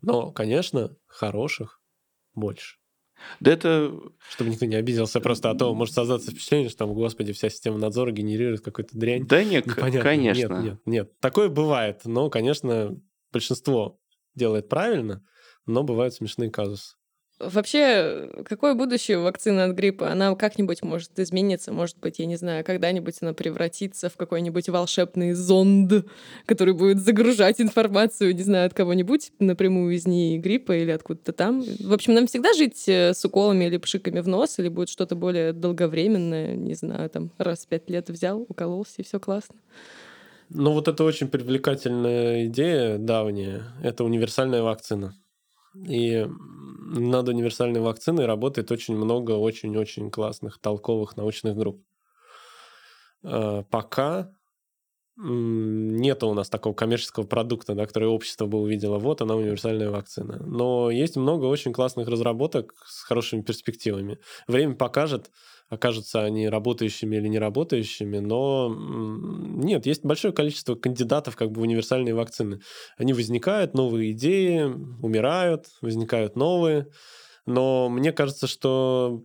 Но, 0.02 0.32
конечно, 0.32 0.96
хороших 1.08 1.82
больше. 2.34 2.78
Да 3.40 3.52
это... 3.52 3.94
Чтобы 4.30 4.52
никто 4.52 4.66
не 4.66 4.76
обиделся 4.76 5.20
просто, 5.20 5.50
а 5.50 5.56
то 5.56 5.74
может 5.74 5.94
создаться 5.94 6.32
впечатление, 6.32 6.70
что 6.70 6.80
там, 6.80 6.94
господи, 6.94 7.34
вся 7.34 7.50
система 7.50 7.78
надзора 7.78 8.12
генерирует 8.12 8.62
какую-то 8.62 8.98
дрянь. 8.98 9.26
Да 9.28 9.44
нет, 9.44 9.66
Непонятно. 9.66 10.02
конечно. 10.02 10.54
Нет, 10.54 10.64
нет, 10.64 10.80
нет. 10.86 11.20
Такое 11.20 11.50
бывает, 11.50 12.02
но, 12.06 12.30
конечно, 12.30 12.98
большинство 13.32 14.00
делает 14.36 14.70
правильно, 14.70 15.24
но 15.66 15.84
бывают 15.84 16.14
смешные 16.14 16.50
казусы. 16.50 16.96
Вообще, 17.40 18.30
какое 18.44 18.74
будущее 18.74 19.18
вакцины 19.18 19.62
от 19.62 19.74
гриппа? 19.74 20.12
Она 20.12 20.36
как-нибудь 20.36 20.84
может 20.84 21.18
измениться, 21.20 21.72
может 21.72 21.98
быть, 21.98 22.20
я 22.20 22.26
не 22.26 22.36
знаю, 22.36 22.66
когда-нибудь 22.66 23.16
она 23.22 23.34
превратится 23.34 24.10
в 24.10 24.18
какой-нибудь 24.18 24.68
волшебный 24.68 25.32
зонд, 25.32 26.06
который 26.46 26.74
будет 26.74 27.00
загружать 27.00 27.62
информацию, 27.62 28.36
не 28.36 28.44
знаю, 28.44 28.68
от 28.68 28.74
кого-нибудь 28.74 29.32
напрямую 29.40 29.96
из 29.96 30.06
ней 30.06 30.38
гриппа 30.38 30.74
или 30.74 30.92
откуда-то 30.92 31.32
там. 31.32 31.64
В 31.80 31.94
общем, 31.94 32.14
нам 32.14 32.28
всегда 32.28 32.54
жить 32.54 32.84
э, 32.90 33.14
с 33.14 33.24
уколами 33.24 33.66
или 33.66 33.78
пшиками 33.78 34.20
в 34.20 34.28
нос, 34.28 34.60
или 34.60 34.68
будет 34.68 34.90
что-то 34.90 35.16
более 35.16 35.54
долговременное, 35.54 36.56
не 36.56 36.74
знаю, 36.74 37.10
там 37.10 37.32
раз 37.38 37.60
в 37.60 37.68
пять 37.68 37.90
лет 37.90 38.10
взял, 38.10 38.46
укололся, 38.50 38.96
и 38.98 39.04
все 39.04 39.18
классно. 39.18 39.56
Ну 40.50 40.74
вот 40.74 40.88
это 40.90 41.04
очень 41.06 41.30
привлекательная 41.30 42.48
идея 42.48 42.98
давняя. 42.98 43.64
Это 43.82 44.04
универсальная 44.04 44.62
вакцина. 44.62 45.14
И 45.76 46.26
над 46.28 47.28
универсальной 47.30 47.82
вакциной 47.82 48.26
работает 48.26 48.72
очень 48.72 48.96
много 48.96 49.32
очень-очень 49.34 50.10
классных, 50.12 50.60
толковых 50.60 51.16
научных 51.18 51.56
групп. 51.56 51.84
А, 53.24 53.64
пока 53.64 54.32
нет 55.22 56.24
у 56.24 56.34
нас 56.34 56.50
такого 56.50 56.74
коммерческого 56.74 57.26
продукта, 57.26 57.76
да, 57.76 57.86
который 57.86 58.08
общество 58.08 58.46
бы 58.46 58.60
увидело. 58.60 59.00
Вот 59.00 59.22
она, 59.22 59.36
универсальная 59.36 59.90
вакцина. 59.90 60.42
Но 60.46 60.90
есть 60.90 61.18
много 61.18 61.46
очень 61.46 61.74
классных 61.74 62.08
разработок 62.08 62.74
с 62.86 63.04
хорошими 63.04 63.42
перспективами. 63.42 64.20
Время 64.48 64.76
покажет, 64.76 65.30
окажутся 65.68 66.24
они 66.24 66.48
работающими 66.48 67.18
или 67.18 67.28
не 67.28 67.38
работающими, 67.38 68.20
но 68.20 68.74
нет, 68.74 69.86
есть 69.86 70.06
большое 70.06 70.34
количество 70.34 70.76
кандидатов 70.76 71.36
как 71.36 71.52
бы 71.52 71.60
в 71.60 71.64
универсальные 71.64 72.16
вакцины. 72.16 72.62
Они 72.98 73.14
возникают, 73.14 73.74
новые 73.74 74.14
идеи, 74.14 74.64
умирают, 75.02 75.66
возникают 75.82 76.36
новые, 76.38 76.88
но 77.46 77.90
мне 77.90 78.14
кажется, 78.14 78.48
что 78.48 79.24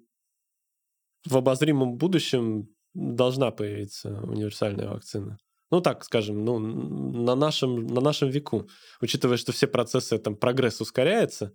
в 1.24 1.36
обозримом 1.36 1.96
будущем 1.96 2.68
должна 2.94 3.50
появиться 3.50 4.20
универсальная 4.24 4.88
вакцина. 4.88 5.38
Ну, 5.74 5.80
так 5.80 6.04
скажем, 6.04 6.44
ну, 6.44 6.60
на 6.60 7.34
нашем, 7.34 7.88
на 7.88 8.00
нашем 8.00 8.28
веку, 8.28 8.68
учитывая, 9.00 9.36
что 9.36 9.50
все 9.50 9.66
процессы, 9.66 10.18
там, 10.18 10.36
прогресс 10.36 10.80
ускоряется, 10.80 11.52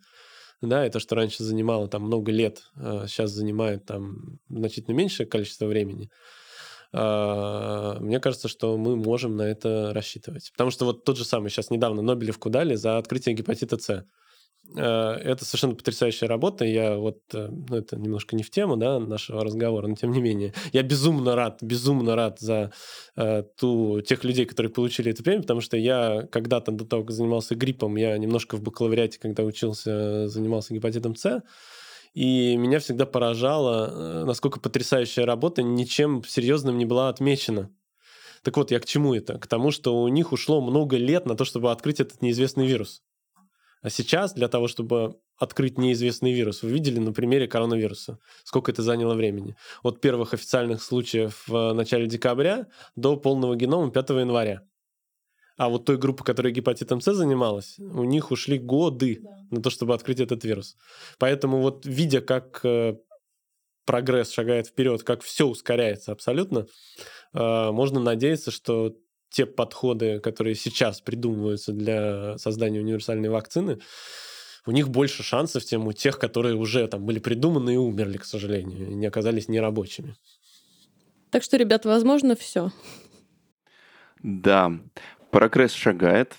да, 0.62 0.86
и 0.86 0.90
то, 0.90 1.00
что 1.00 1.16
раньше 1.16 1.42
занимало 1.42 1.88
там 1.88 2.02
много 2.02 2.30
лет, 2.30 2.64
сейчас 2.76 3.32
а 3.32 3.36
занимает 3.36 3.86
там 3.86 4.40
значительно 4.50 4.94
меньшее 4.94 5.26
количество 5.26 5.68
времени. 5.68 6.10
А, 6.92 7.98
мне 8.02 8.20
кажется, 8.20 8.50
что 8.50 8.76
мы 8.78 8.98
можем 8.98 9.38
на 9.38 9.44
это 9.44 9.94
рассчитывать. 9.94 10.52
Потому 10.52 10.70
что 10.72 10.84
вот 10.84 11.06
тот 11.06 11.18
же 11.18 11.24
самый, 11.24 11.50
сейчас 11.50 11.70
недавно 11.70 12.02
Нобелевку 12.02 12.50
дали 12.50 12.76
за 12.76 12.98
открытие 12.98 13.36
гепатита 13.36 13.78
С. 13.78 14.04
Э, 14.76 15.14
это 15.24 15.46
совершенно 15.46 15.76
потрясающая 15.76 16.28
работа. 16.28 16.66
Я 16.66 16.96
вот, 16.98 17.20
э, 17.34 17.50
ну, 17.50 17.76
это 17.76 17.98
немножко 17.98 18.36
не 18.36 18.44
в 18.44 18.52
тему, 18.52 18.78
да, 18.78 19.00
нашего 19.00 19.44
разговора, 19.44 19.88
но 19.88 19.96
тем 19.96 20.12
не 20.12 20.22
менее, 20.22 20.54
я 20.74 20.84
безумно 20.84 21.36
рад, 21.36 21.60
безумно 21.62 22.16
рад 22.16 22.40
за 22.40 22.72
э, 23.16 23.44
ту, 23.58 24.02
тех 24.02 24.24
людей, 24.24 24.46
которые 24.46 24.72
получили 24.72 25.12
эту 25.12 25.24
премию, 25.24 25.42
потому 25.42 25.62
что 25.62 25.78
я 25.78 26.28
когда-то 26.32 26.72
до 26.72 26.86
того, 26.86 27.04
как 27.04 27.12
занимался 27.12 27.56
гриппом, 27.56 27.96
я 27.96 28.18
немножко 28.18 28.58
в 28.58 28.62
бакалавриате, 28.62 29.20
когда 29.20 29.44
учился, 29.44 30.28
занимался 30.28 30.74
гепатитом 30.74 31.16
С, 31.16 31.42
и 32.14 32.56
меня 32.58 32.80
всегда 32.80 33.06
поражало, 33.06 34.26
насколько 34.26 34.60
потрясающая 34.60 35.26
работа 35.26 35.62
ничем 35.62 36.24
серьезным 36.24 36.78
не 36.78 36.86
была 36.86 37.10
отмечена. 37.10 37.70
Так 38.42 38.58
вот, 38.58 38.72
я 38.72 38.80
к 38.80 38.86
чему 38.86 39.14
это? 39.14 39.38
К 39.38 39.48
тому, 39.48 39.70
что 39.70 40.02
у 40.02 40.08
них 40.08 40.32
ушло 40.32 40.62
много 40.62 40.98
лет 40.98 41.26
на 41.26 41.36
то, 41.36 41.46
чтобы 41.46 41.72
открыть 41.72 42.00
этот 42.00 42.22
неизвестный 42.22 42.66
вирус. 42.66 43.04
А 43.82 43.90
сейчас 43.90 44.34
для 44.34 44.48
того, 44.48 44.68
чтобы 44.68 45.20
открыть 45.38 45.78
неизвестный 45.78 46.34
вирус, 46.34 46.64
вы 46.64 46.70
видели 46.70 47.00
на 47.00 47.14
примере 47.14 47.48
коронавируса, 47.48 48.20
сколько 48.44 48.72
это 48.72 48.84
заняло 48.84 49.16
времени. 49.16 49.56
От 49.84 50.02
первых 50.02 50.34
официальных 50.34 50.84
случаев 50.84 51.48
в 51.48 51.74
начале 51.74 52.08
декабря 52.08 52.68
до 52.96 53.16
полного 53.16 53.56
генома 53.56 53.92
5 53.92 54.10
января. 54.10 54.64
А 55.58 55.68
вот 55.68 55.86
той 55.86 55.98
группы, 55.98 56.24
которая 56.24 56.54
гепатитом 56.54 57.02
С 57.02 57.14
занималась, 57.14 57.78
у 57.80 58.06
них 58.06 58.32
ушли 58.32 58.58
годы 58.58 59.20
да. 59.22 59.30
на 59.52 59.62
то, 59.62 59.70
чтобы 59.70 59.94
открыть 59.94 60.22
этот 60.22 60.46
вирус. 60.46 60.78
Поэтому 61.18 61.62
вот 61.62 61.86
видя, 61.86 62.22
как 62.22 62.62
э, 62.64 62.96
прогресс 63.86 64.32
шагает 64.32 64.68
вперед, 64.68 65.04
как 65.04 65.22
все 65.22 65.48
ускоряется 65.48 66.14
абсолютно, 66.14 66.68
э, 67.34 67.72
можно 67.72 68.00
надеяться, 68.00 68.52
что 68.52 68.96
те 69.30 69.46
подходы, 69.46 70.20
которые 70.20 70.56
сейчас 70.56 71.02
придумываются 71.02 71.72
для 71.72 72.38
создания 72.38 72.80
универсальной 72.80 73.30
вакцины, 73.30 73.80
у 74.66 74.72
них 74.72 74.90
больше 74.90 75.24
шансов, 75.24 75.66
чем 75.66 75.88
у 75.88 75.94
тех, 75.94 76.20
которые 76.20 76.56
уже 76.56 76.88
там 76.88 77.06
были 77.06 77.20
придуманы 77.20 77.76
и 77.76 77.78
умерли, 77.78 78.18
к 78.18 78.26
сожалению, 78.26 78.90
и 78.90 78.94
не 78.94 79.06
оказались 79.06 79.48
нерабочими. 79.48 80.16
Так 81.32 81.44
что, 81.44 81.58
ребят, 81.58 81.86
возможно, 81.86 82.36
все. 82.36 82.72
Да, 84.22 84.72
прогресс 85.32 85.72
шагает. 85.72 86.36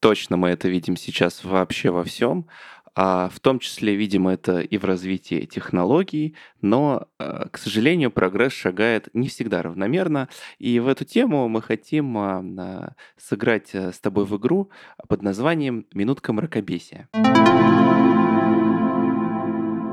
Точно 0.00 0.36
мы 0.36 0.48
это 0.48 0.68
видим 0.68 0.96
сейчас 0.96 1.44
вообще 1.44 1.90
во 1.90 2.04
всем. 2.04 2.48
А 2.94 3.28
в 3.28 3.38
том 3.40 3.58
числе, 3.58 3.94
видимо, 3.94 4.32
это 4.32 4.60
и 4.60 4.76
в 4.76 4.84
развитии 4.84 5.46
технологий, 5.46 6.34
но, 6.60 7.08
э, 7.18 7.46
к 7.50 7.58
сожалению, 7.58 8.10
прогресс 8.10 8.52
шагает 8.52 9.08
не 9.14 9.28
всегда 9.28 9.62
равномерно. 9.62 10.28
И 10.58 10.80
в 10.80 10.88
эту 10.88 11.04
тему 11.04 11.48
мы 11.48 11.62
хотим 11.62 12.18
а, 12.18 12.94
сыграть 13.16 13.70
э, 13.74 13.92
с 13.92 14.00
тобой 14.00 14.24
в 14.24 14.36
игру 14.36 14.70
под 15.08 15.22
названием 15.22 15.86
«Минутка 15.94 16.32
мракобесия». 16.32 17.08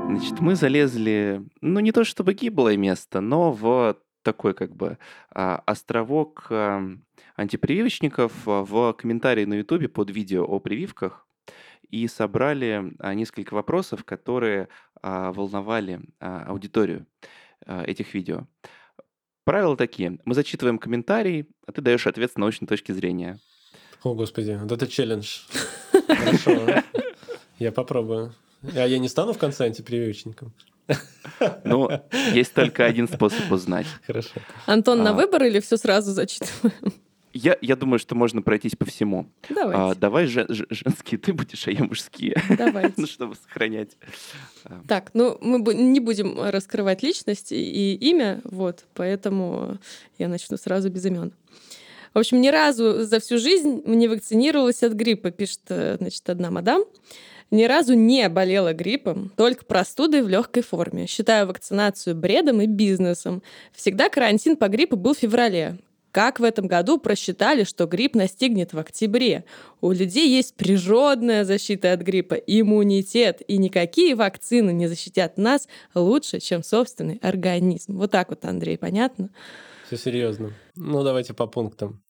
Значит, 0.08 0.40
мы 0.40 0.56
залезли, 0.56 1.42
ну, 1.60 1.78
не 1.80 1.92
то 1.92 2.02
чтобы 2.02 2.34
гиблое 2.34 2.76
место, 2.76 3.20
но 3.20 3.52
в 3.52 3.96
такой 4.24 4.54
как 4.54 4.74
бы 4.74 4.98
а, 5.30 5.62
островок 5.64 6.50
антипрививочников 7.36 8.32
в 8.44 8.92
комментарии 8.94 9.44
на 9.44 9.54
Ютубе 9.54 9.88
под 9.88 10.10
видео 10.10 10.44
о 10.44 10.58
прививках 10.58 11.27
и 11.90 12.06
собрали 12.06 12.92
а, 12.98 13.14
несколько 13.14 13.54
вопросов, 13.54 14.04
которые 14.04 14.68
а, 15.02 15.32
волновали 15.32 16.00
а, 16.20 16.44
аудиторию 16.48 17.06
этих 17.66 18.14
видео. 18.14 18.46
Правила 19.44 19.76
такие. 19.76 20.18
Мы 20.24 20.34
зачитываем 20.34 20.78
комментарий, 20.78 21.48
а 21.66 21.72
ты 21.72 21.82
даешь 21.82 22.06
ответ 22.06 22.32
с 22.32 22.36
научной 22.36 22.66
точки 22.66 22.92
зрения. 22.92 23.40
О, 24.04 24.14
господи, 24.14 24.58
вот 24.62 24.70
это 24.70 24.86
челлендж. 24.86 25.40
Хорошо. 26.06 26.82
Я 27.58 27.72
попробую. 27.72 28.32
А 28.74 28.86
я 28.86 28.98
не 28.98 29.08
стану 29.08 29.32
в 29.32 29.38
конце 29.38 29.66
антипрививочником? 29.66 30.54
Ну, 31.64 31.90
есть 32.32 32.54
только 32.54 32.86
один 32.86 33.08
способ 33.08 33.50
узнать. 33.50 33.86
Хорошо. 34.06 34.40
Антон, 34.66 35.02
на 35.02 35.12
выбор 35.12 35.44
или 35.44 35.60
все 35.60 35.76
сразу 35.76 36.12
зачитываем? 36.12 36.92
Я, 37.40 37.56
я 37.60 37.76
думаю, 37.76 38.00
что 38.00 38.16
можно 38.16 38.42
пройтись 38.42 38.74
по 38.74 38.84
всему. 38.84 39.30
Давайте. 39.48 39.80
А, 39.80 39.94
давай 39.94 40.26
же, 40.26 40.44
ж, 40.48 40.66
женские 40.70 41.18
ты 41.18 41.32
будешь, 41.32 41.68
а 41.68 41.70
я 41.70 41.84
мужские. 41.84 42.36
Давайте. 42.58 42.94
ну, 42.96 43.06
чтобы 43.06 43.36
сохранять. 43.36 43.96
А. 44.64 44.82
Так, 44.88 45.10
ну 45.14 45.38
мы 45.40 45.72
не 45.74 46.00
будем 46.00 46.40
раскрывать 46.40 47.04
личность 47.04 47.52
и 47.52 47.94
имя, 47.94 48.40
вот, 48.42 48.86
поэтому 48.94 49.78
я 50.18 50.26
начну 50.26 50.56
сразу 50.56 50.90
без 50.90 51.06
имен. 51.06 51.32
В 52.12 52.18
общем, 52.18 52.40
ни 52.40 52.48
разу 52.48 53.04
за 53.04 53.20
всю 53.20 53.38
жизнь 53.38 53.82
не 53.86 54.08
вакцинировалась 54.08 54.82
от 54.82 54.94
гриппа, 54.94 55.30
пишет, 55.30 55.60
э, 55.68 55.96
значит, 56.00 56.28
одна 56.28 56.50
мадам. 56.50 56.84
Ни 57.52 57.64
разу 57.64 57.94
не 57.94 58.28
болела 58.28 58.72
гриппом, 58.72 59.30
только 59.36 59.64
простудой 59.64 60.22
в 60.22 60.28
легкой 60.28 60.64
форме. 60.64 61.06
Считаю 61.06 61.46
вакцинацию 61.46 62.16
бредом 62.16 62.60
и 62.60 62.66
бизнесом. 62.66 63.42
Всегда 63.72 64.08
карантин 64.08 64.56
по 64.56 64.68
гриппу 64.68 64.96
был 64.96 65.14
в 65.14 65.18
феврале. 65.18 65.78
Как 66.10 66.40
в 66.40 66.44
этом 66.44 66.66
году 66.66 66.98
просчитали, 66.98 67.64
что 67.64 67.86
грипп 67.86 68.14
настигнет 68.14 68.72
в 68.72 68.78
октябре? 68.78 69.44
У 69.80 69.92
людей 69.92 70.28
есть 70.28 70.56
природная 70.56 71.44
защита 71.44 71.92
от 71.92 72.00
гриппа, 72.00 72.34
иммунитет, 72.34 73.42
и 73.46 73.58
никакие 73.58 74.14
вакцины 74.14 74.70
не 74.72 74.86
защитят 74.86 75.36
нас 75.36 75.68
лучше, 75.94 76.40
чем 76.40 76.62
собственный 76.62 77.18
организм. 77.22 77.98
Вот 77.98 78.10
так 78.10 78.30
вот, 78.30 78.44
Андрей, 78.44 78.78
понятно? 78.78 79.30
Все 79.86 79.96
серьезно. 79.96 80.54
Ну, 80.74 81.02
давайте 81.02 81.34
по 81.34 81.46
пунктам. 81.46 82.02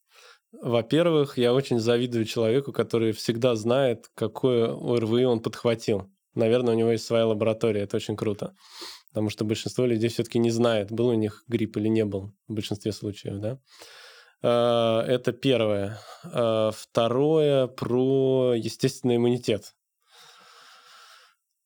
Во-первых, 0.53 1.36
я 1.36 1.53
очень 1.53 1.78
завидую 1.78 2.24
человеку, 2.24 2.72
который 2.72 3.12
всегда 3.12 3.55
знает, 3.55 4.07
какое 4.14 4.68
ОРВИ 4.68 5.24
он 5.24 5.40
подхватил. 5.40 6.11
Наверное, 6.34 6.74
у 6.74 6.76
него 6.76 6.92
есть 6.92 7.05
своя 7.05 7.26
лаборатория, 7.26 7.82
это 7.82 7.96
очень 7.96 8.16
круто. 8.16 8.55
Потому 9.09 9.30
что 9.30 9.44
большинство 9.44 9.86
людей 9.86 10.11
все-таки 10.11 10.38
не 10.38 10.50
знает, 10.50 10.92
был 10.92 11.09
у 11.09 11.14
них 11.14 11.44
грипп 11.48 11.76
или 11.78 11.88
не 11.88 12.04
был 12.04 12.34
в 12.46 12.54
большинстве 12.54 12.92
случаев, 12.92 13.38
да. 13.40 13.59
А, 14.42 15.02
это 15.02 15.32
первое. 15.32 15.98
А, 16.24 16.70
второе 16.70 17.66
про 17.66 18.54
естественный 18.54 19.16
иммунитет. 19.16 19.74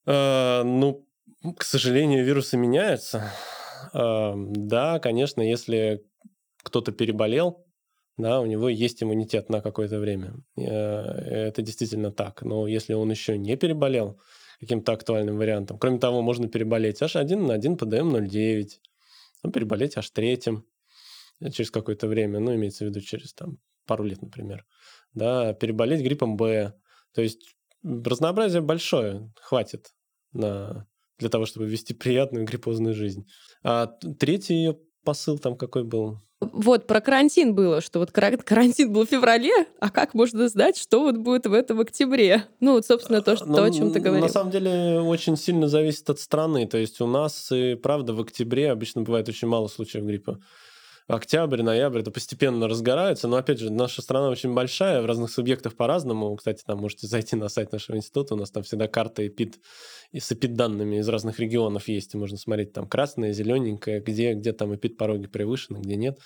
А, 0.06 0.62
ну, 0.62 1.06
к 1.56 1.64
сожалению, 1.64 2.24
вирусы 2.24 2.56
меняются. 2.56 3.32
Да, 3.92 5.00
конечно, 5.00 5.42
если 5.42 6.04
кто-то 6.62 6.92
переболел, 6.92 7.66
да, 8.16 8.40
у 8.40 8.46
него 8.46 8.68
есть 8.68 9.02
иммунитет 9.02 9.48
на 9.50 9.60
какое-то 9.60 9.98
время. 9.98 10.34
Это 10.56 11.62
действительно 11.62 12.12
так. 12.12 12.42
Но 12.42 12.68
если 12.68 12.94
он 12.94 13.10
еще 13.10 13.36
не 13.36 13.56
переболел, 13.56 14.20
каким-то 14.62 14.92
актуальным 14.92 15.38
вариантом. 15.38 15.76
Кроме 15.76 15.98
того, 15.98 16.22
можно 16.22 16.48
переболеть 16.48 17.02
H1N1 17.02 17.76
PDM09, 17.76 18.68
ну, 19.42 19.50
переболеть 19.50 19.96
H3 19.96 20.62
э, 21.40 21.50
через 21.50 21.72
какое-то 21.72 22.06
время, 22.06 22.38
ну, 22.38 22.54
имеется 22.54 22.84
в 22.84 22.88
виду 22.88 23.00
через 23.00 23.34
там, 23.34 23.58
пару 23.86 24.04
лет, 24.04 24.22
например. 24.22 24.64
Да, 25.14 25.52
переболеть 25.54 26.00
гриппом 26.00 26.36
Б. 26.36 26.74
То 27.12 27.22
есть 27.22 27.56
разнообразие 27.82 28.62
большое, 28.62 29.32
хватит 29.40 29.88
на, 30.32 30.86
для 31.18 31.28
того, 31.28 31.44
чтобы 31.44 31.66
вести 31.66 31.92
приятную 31.92 32.46
гриппозную 32.46 32.94
жизнь. 32.94 33.26
А 33.64 33.88
третий 34.20 34.54
ее 34.54 34.78
посыл 35.04 35.40
там 35.40 35.56
какой 35.56 35.82
был? 35.82 36.20
Вот, 36.52 36.86
про 36.86 37.00
карантин 37.00 37.54
было, 37.54 37.80
что 37.80 37.98
вот 37.98 38.10
карантин 38.44 38.92
был 38.92 39.06
в 39.06 39.10
феврале, 39.10 39.52
а 39.80 39.90
как 39.90 40.14
можно 40.14 40.48
знать, 40.48 40.76
что 40.76 41.02
вот 41.02 41.16
будет 41.16 41.46
в 41.46 41.52
этом 41.52 41.80
октябре? 41.80 42.44
Ну, 42.60 42.72
вот, 42.72 42.86
собственно, 42.86 43.22
то, 43.22 43.36
что, 43.36 43.46
Но, 43.46 43.56
то 43.56 43.64
о 43.64 43.70
чем 43.70 43.92
ты 43.92 44.00
говорил. 44.00 44.26
На 44.26 44.32
самом 44.32 44.50
деле, 44.50 45.00
очень 45.00 45.36
сильно 45.36 45.68
зависит 45.68 46.08
от 46.10 46.18
страны. 46.18 46.66
То 46.66 46.78
есть 46.78 47.00
у 47.00 47.06
нас, 47.06 47.50
и 47.52 47.74
правда, 47.74 48.14
в 48.14 48.20
октябре 48.20 48.70
обычно 48.70 49.02
бывает 49.02 49.28
очень 49.28 49.48
мало 49.48 49.68
случаев 49.68 50.04
гриппа 50.04 50.38
октябрь, 51.14 51.62
ноябрь, 51.62 52.00
это 52.00 52.10
постепенно 52.10 52.68
разгорается. 52.68 53.28
Но, 53.28 53.36
опять 53.36 53.58
же, 53.58 53.70
наша 53.70 54.02
страна 54.02 54.28
очень 54.28 54.54
большая, 54.54 55.02
в 55.02 55.06
разных 55.06 55.30
субъектах 55.30 55.74
по-разному. 55.74 56.34
Кстати, 56.36 56.62
там 56.66 56.78
можете 56.78 57.06
зайти 57.06 57.36
на 57.36 57.48
сайт 57.48 57.72
нашего 57.72 57.96
института, 57.96 58.34
у 58.34 58.36
нас 58.36 58.50
там 58.50 58.62
всегда 58.62 58.88
карта 58.88 59.26
эпид, 59.26 59.60
и 60.10 60.20
с 60.20 60.30
эпид-данными 60.32 60.96
из 60.96 61.08
разных 61.08 61.38
регионов 61.38 61.88
есть, 61.88 62.14
и 62.14 62.18
можно 62.18 62.36
смотреть 62.36 62.72
там 62.72 62.86
красное, 62.86 63.32
зелененькое, 63.32 64.00
где, 64.00 64.34
где 64.34 64.52
там 64.52 64.74
эпид-пороги 64.74 65.26
превышены, 65.26 65.78
где 65.78 65.96
нет. 65.96 66.18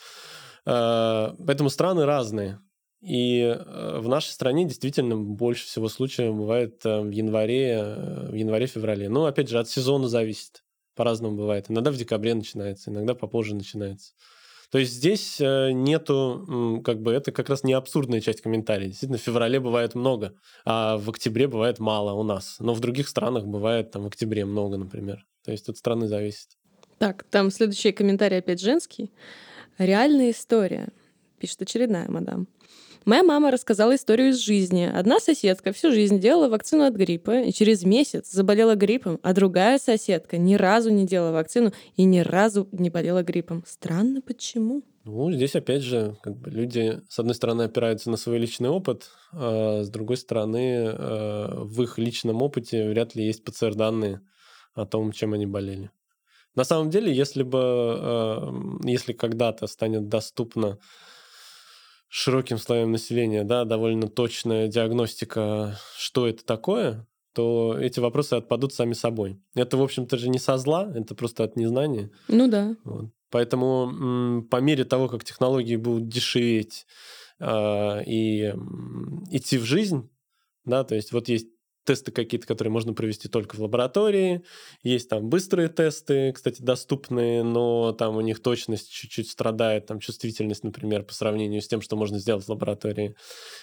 А, 0.65 1.35
поэтому 1.45 1.71
страны 1.71 2.05
разные. 2.05 2.61
И 3.01 3.41
э, 3.41 3.99
в 4.01 4.09
нашей 4.09 4.31
стране 4.31 4.65
действительно 4.65 5.17
больше 5.17 5.67
всего 5.67 5.89
случаев 5.89 6.35
бывает 6.35 6.85
э, 6.85 7.03
в 7.03 7.11
январе, 7.11 7.73
э, 7.79 8.31
в 8.31 8.35
январе-феврале. 8.35 9.09
Но, 9.09 9.27
опять 9.27 9.49
же, 9.49 9.59
от 9.61 9.69
сезона 9.69 10.09
зависит. 10.09 10.65
По-разному 10.97 11.37
бывает. 11.37 11.67
Иногда 11.69 11.91
в 11.91 11.97
декабре 11.97 12.35
начинается, 12.35 12.91
иногда 12.91 13.15
попозже 13.15 13.55
начинается. 13.55 14.15
То 14.71 14.79
есть 14.79 14.93
здесь 14.93 15.41
э, 15.41 15.71
нету, 15.73 16.83
как 16.85 17.01
бы, 17.01 17.13
это 17.13 17.33
как 17.33 17.49
раз 17.49 17.65
не 17.65 17.73
абсурдная 17.73 18.21
часть 18.21 18.41
комментариев. 18.41 18.91
Действительно, 18.91 19.19
в 19.19 19.23
феврале 19.23 19.61
бывает 19.61 19.95
много, 19.95 20.35
а 20.65 20.97
в 20.97 21.09
октябре 21.09 21.47
бывает 21.47 21.79
мало 21.79 22.13
у 22.13 22.23
нас. 22.23 22.57
Но 22.59 22.75
в 22.75 22.81
других 22.81 23.09
странах 23.09 23.47
бывает 23.47 23.91
там 23.91 24.03
в 24.03 24.07
октябре 24.07 24.45
много, 24.45 24.77
например. 24.77 25.25
То 25.45 25.53
есть 25.53 25.69
от 25.69 25.77
страны 25.77 26.09
зависит. 26.09 26.49
Так, 26.99 27.25
там 27.25 27.51
следующий 27.51 27.93
комментарий 27.93 28.39
опять 28.39 28.61
женский. 28.61 29.13
Реальная 29.79 30.31
история, 30.31 30.89
пишет 31.39 31.63
очередная 31.63 32.09
мадам. 32.09 32.49
Моя 33.07 33.23
мама 33.23 33.53
рассказала 33.53 33.95
историю 33.95 34.31
из 34.31 34.41
жизни. 34.41 34.83
Одна 34.83 35.21
соседка 35.21 35.73
всю 35.73 35.93
жизнь 35.93 36.19
делала 36.19 36.49
вакцину 36.49 36.83
от 36.83 36.95
гриппа 36.95 37.43
и 37.43 37.53
через 37.53 37.85
месяц 37.85 38.33
заболела 38.33 38.75
гриппом, 38.75 39.21
а 39.23 39.33
другая 39.33 39.79
соседка 39.79 40.39
ни 40.39 40.57
разу 40.57 40.91
не 40.91 41.07
делала 41.07 41.31
вакцину 41.31 41.73
и 41.95 42.03
ни 42.03 42.19
разу 42.19 42.67
не 42.73 42.91
болела 42.91 43.23
гриппом. 43.23 43.63
Странно, 43.65 44.23
почему? 44.23 44.83
Ну, 45.05 45.31
здесь 45.31 45.55
опять 45.55 45.83
же, 45.83 46.17
как 46.21 46.37
бы 46.37 46.51
люди, 46.51 47.01
с 47.09 47.21
одной 47.21 47.37
стороны, 47.37 47.63
опираются 47.63 48.11
на 48.11 48.17
свой 48.17 48.39
личный 48.39 48.71
опыт, 48.71 49.09
а 49.33 49.85
с 49.85 49.89
другой 49.89 50.17
стороны, 50.17 50.89
э, 50.89 51.63
в 51.63 51.81
их 51.85 51.99
личном 51.99 52.43
опыте 52.43 52.89
вряд 52.89 53.15
ли 53.15 53.25
есть 53.25 53.45
ПЦР-данные 53.45 54.21
о 54.75 54.85
том, 54.85 55.13
чем 55.13 55.33
они 55.33 55.47
болели. 55.47 55.93
На 56.57 56.65
самом 56.65 56.91
деле, 56.91 57.15
если 57.15 57.45
бы, 57.45 57.61
э, 57.63 58.53
если 58.83 59.13
когда-то 59.13 59.69
станет 59.69 60.09
доступно 60.09 60.81
широким 62.09 62.59
слоям 62.59 62.93
населения, 62.93 63.45
да, 63.45 63.65
довольно 63.65 64.09
точная 64.09 64.69
диагностика, 64.69 65.79
что 65.97 66.27
это 66.27 66.45
такое, 66.45 67.07
то 67.33 67.77
эти 67.79 68.01
вопросы 68.01 68.35
отпадут 68.35 68.73
сами 68.73 68.95
собой. 68.95 69.39
Это, 69.55 69.77
в 69.77 69.83
общем-то 69.83 70.17
же, 70.17 70.29
не 70.29 70.39
со 70.39 70.57
зла, 70.57 70.91
это 70.95 71.15
просто 71.15 71.45
от 71.45 71.57
незнания. 71.57 72.11
Ну 72.29 72.49
да. 72.49 72.77
Вот. 72.85 73.11
Поэтому 73.31 74.43
по 74.51 74.61
мере 74.61 74.85
того, 74.85 75.09
как 75.09 75.25
технологии 75.25 75.77
будут 75.77 76.09
дешеветь 76.09 76.87
э, 77.41 78.05
и 78.07 78.55
идти 79.31 79.59
в 79.59 79.65
жизнь, 79.65 80.09
да, 80.65 80.85
то 80.85 80.95
есть 80.95 81.13
вот 81.13 81.29
есть 81.29 81.49
тесты 81.87 82.13
какие-то, 82.13 82.47
которые 82.47 82.71
можно 82.71 82.93
провести 82.93 83.29
только 83.29 83.57
в 83.57 83.61
лаборатории. 83.61 84.43
Есть 84.83 85.09
там 85.09 85.31
быстрые 85.31 85.69
тесты, 85.69 86.33
кстати, 86.33 86.61
доступные, 86.61 87.43
но 87.43 87.93
там 87.93 88.17
у 88.17 88.21
них 88.21 88.43
точность 88.43 88.91
чуть-чуть 88.91 89.31
страдает, 89.31 89.87
там 89.87 90.01
чувствительность, 90.01 90.65
например, 90.65 91.05
по 91.05 91.15
сравнению 91.15 91.63
с 91.63 91.69
тем, 91.69 91.81
что 91.81 91.97
можно 91.97 92.19
сделать 92.19 92.45
в 92.45 92.49
лаборатории. 92.51 93.15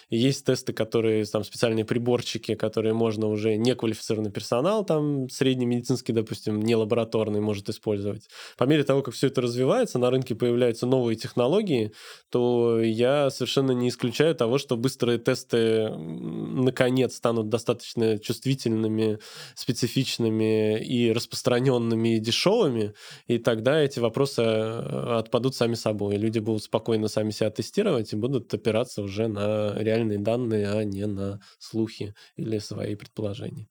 Есть 0.09 0.45
тесты, 0.45 0.74
которые, 0.74 1.26
там 1.26 1.43
специальные 1.43 1.86
приборчики, 1.86 2.55
которые 2.55 2.93
можно 2.93 3.28
уже 3.28 3.57
неквалифицированный 3.57 4.32
персонал, 4.32 4.86
там 4.86 5.30
средний 5.30 5.65
медицинский, 5.65 6.13
допустим, 6.13 6.61
не 6.61 6.76
лабораторный 6.76 7.41
может 7.41 7.69
использовать. 7.69 8.28
По 8.57 8.63
мере 8.63 8.84
того, 8.84 9.01
как 9.01 9.13
все 9.13 9.28
это 9.28 9.41
развивается, 9.41 9.99
на 9.99 10.09
рынке 10.09 10.34
появляются 10.34 10.86
новые 10.86 11.17
технологии, 11.17 11.91
то 12.32 12.80
я 12.80 13.30
совершенно 13.30 13.71
не 13.71 13.89
исключаю 13.89 14.34
того, 14.34 14.57
что 14.57 14.78
быстрые 14.78 15.19
тесты 15.19 15.89
наконец 15.89 17.15
станут 17.15 17.49
достаточно 17.49 18.12
чувствительными, 18.18 19.20
специфичными 19.55 20.80
и 20.80 21.11
распространенными 21.11 22.16
и 22.16 22.20
дешевыми, 22.20 22.93
и 23.28 23.38
тогда 23.38 23.80
эти 23.80 23.99
вопросы 23.99 24.41
э, 24.41 25.18
отпадут 25.18 25.55
сами 25.55 25.76
собой. 25.76 26.18
Люди 26.18 26.39
будут 26.39 26.64
спокойно 26.64 27.07
сами 27.07 27.32
себя 27.32 27.49
тестировать 27.49 28.14
и 28.14 28.16
будут 28.16 28.53
опираться 28.53 29.01
уже 29.01 29.28
на 29.28 29.76
реальные 29.78 30.20
данные, 30.20 30.70
а 30.70 30.84
не 30.84 31.05
на 31.07 31.39
слухи 31.59 32.16
или 32.36 32.59
свои 32.59 32.95
предположения. 32.95 33.68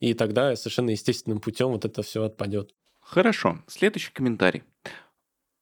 И 0.00 0.14
тогда 0.14 0.56
совершенно 0.56 0.90
естественным 0.90 1.40
путем 1.40 1.68
вот 1.68 1.84
это 1.84 2.02
все 2.02 2.24
отпадет. 2.24 2.74
Хорошо. 3.00 3.62
Следующий 3.66 4.12
комментарий. 4.12 4.62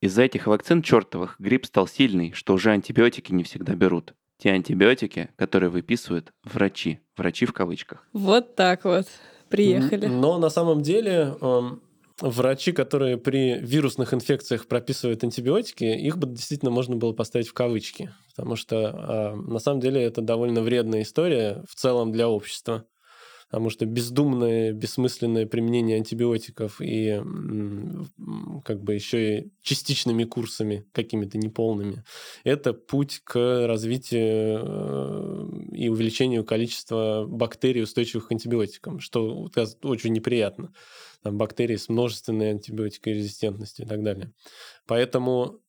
Из-за 0.00 0.22
этих 0.22 0.46
вакцин 0.46 0.82
чертовых 0.82 1.36
грипп 1.38 1.66
стал 1.66 1.86
сильный, 1.86 2.32
что 2.32 2.54
уже 2.54 2.70
антибиотики 2.70 3.32
не 3.32 3.44
всегда 3.44 3.74
берут 3.74 4.14
те 4.40 4.50
антибиотики, 4.50 5.30
которые 5.36 5.70
выписывают 5.70 6.32
врачи. 6.44 7.00
Врачи 7.16 7.46
в 7.46 7.52
кавычках. 7.52 8.06
Вот 8.12 8.56
так 8.56 8.84
вот. 8.84 9.06
Приехали. 9.48 10.06
Но 10.06 10.38
на 10.38 10.48
самом 10.48 10.80
деле 10.80 11.34
эм, 11.40 11.82
врачи, 12.20 12.72
которые 12.72 13.18
при 13.18 13.58
вирусных 13.58 14.14
инфекциях 14.14 14.66
прописывают 14.66 15.24
антибиотики, 15.24 15.84
их 15.84 16.18
бы 16.18 16.28
действительно 16.28 16.70
можно 16.70 16.96
было 16.96 17.12
поставить 17.12 17.48
в 17.48 17.52
кавычки. 17.52 18.12
Потому 18.34 18.56
что 18.56 18.76
э, 18.76 19.34
на 19.34 19.58
самом 19.58 19.80
деле 19.80 20.02
это 20.02 20.22
довольно 20.22 20.62
вредная 20.62 21.02
история 21.02 21.62
в 21.68 21.74
целом 21.74 22.12
для 22.12 22.28
общества 22.28 22.84
потому 23.50 23.68
что 23.68 23.84
бездумное, 23.84 24.72
бессмысленное 24.72 25.44
применение 25.44 25.96
антибиотиков 25.96 26.80
и 26.80 27.20
как 28.64 28.82
бы 28.82 28.94
еще 28.94 29.38
и 29.38 29.52
частичными 29.60 30.22
курсами, 30.22 30.86
какими-то 30.92 31.36
неполными, 31.36 32.04
это 32.44 32.72
путь 32.72 33.20
к 33.24 33.66
развитию 33.66 34.60
э, 34.62 35.48
и 35.72 35.88
увеличению 35.88 36.44
количества 36.44 37.26
бактерий, 37.26 37.82
устойчивых 37.82 38.28
к 38.28 38.32
антибиотикам, 38.32 39.00
что 39.00 39.48
очень 39.82 40.12
неприятно. 40.12 40.72
Там 41.22 41.36
бактерии 41.36 41.76
с 41.76 41.88
множественной 41.88 42.50
антибиотикорезистентностью 42.52 43.84
и 43.84 43.88
так 43.88 44.02
далее. 44.04 44.32
Поэтому 44.86 45.60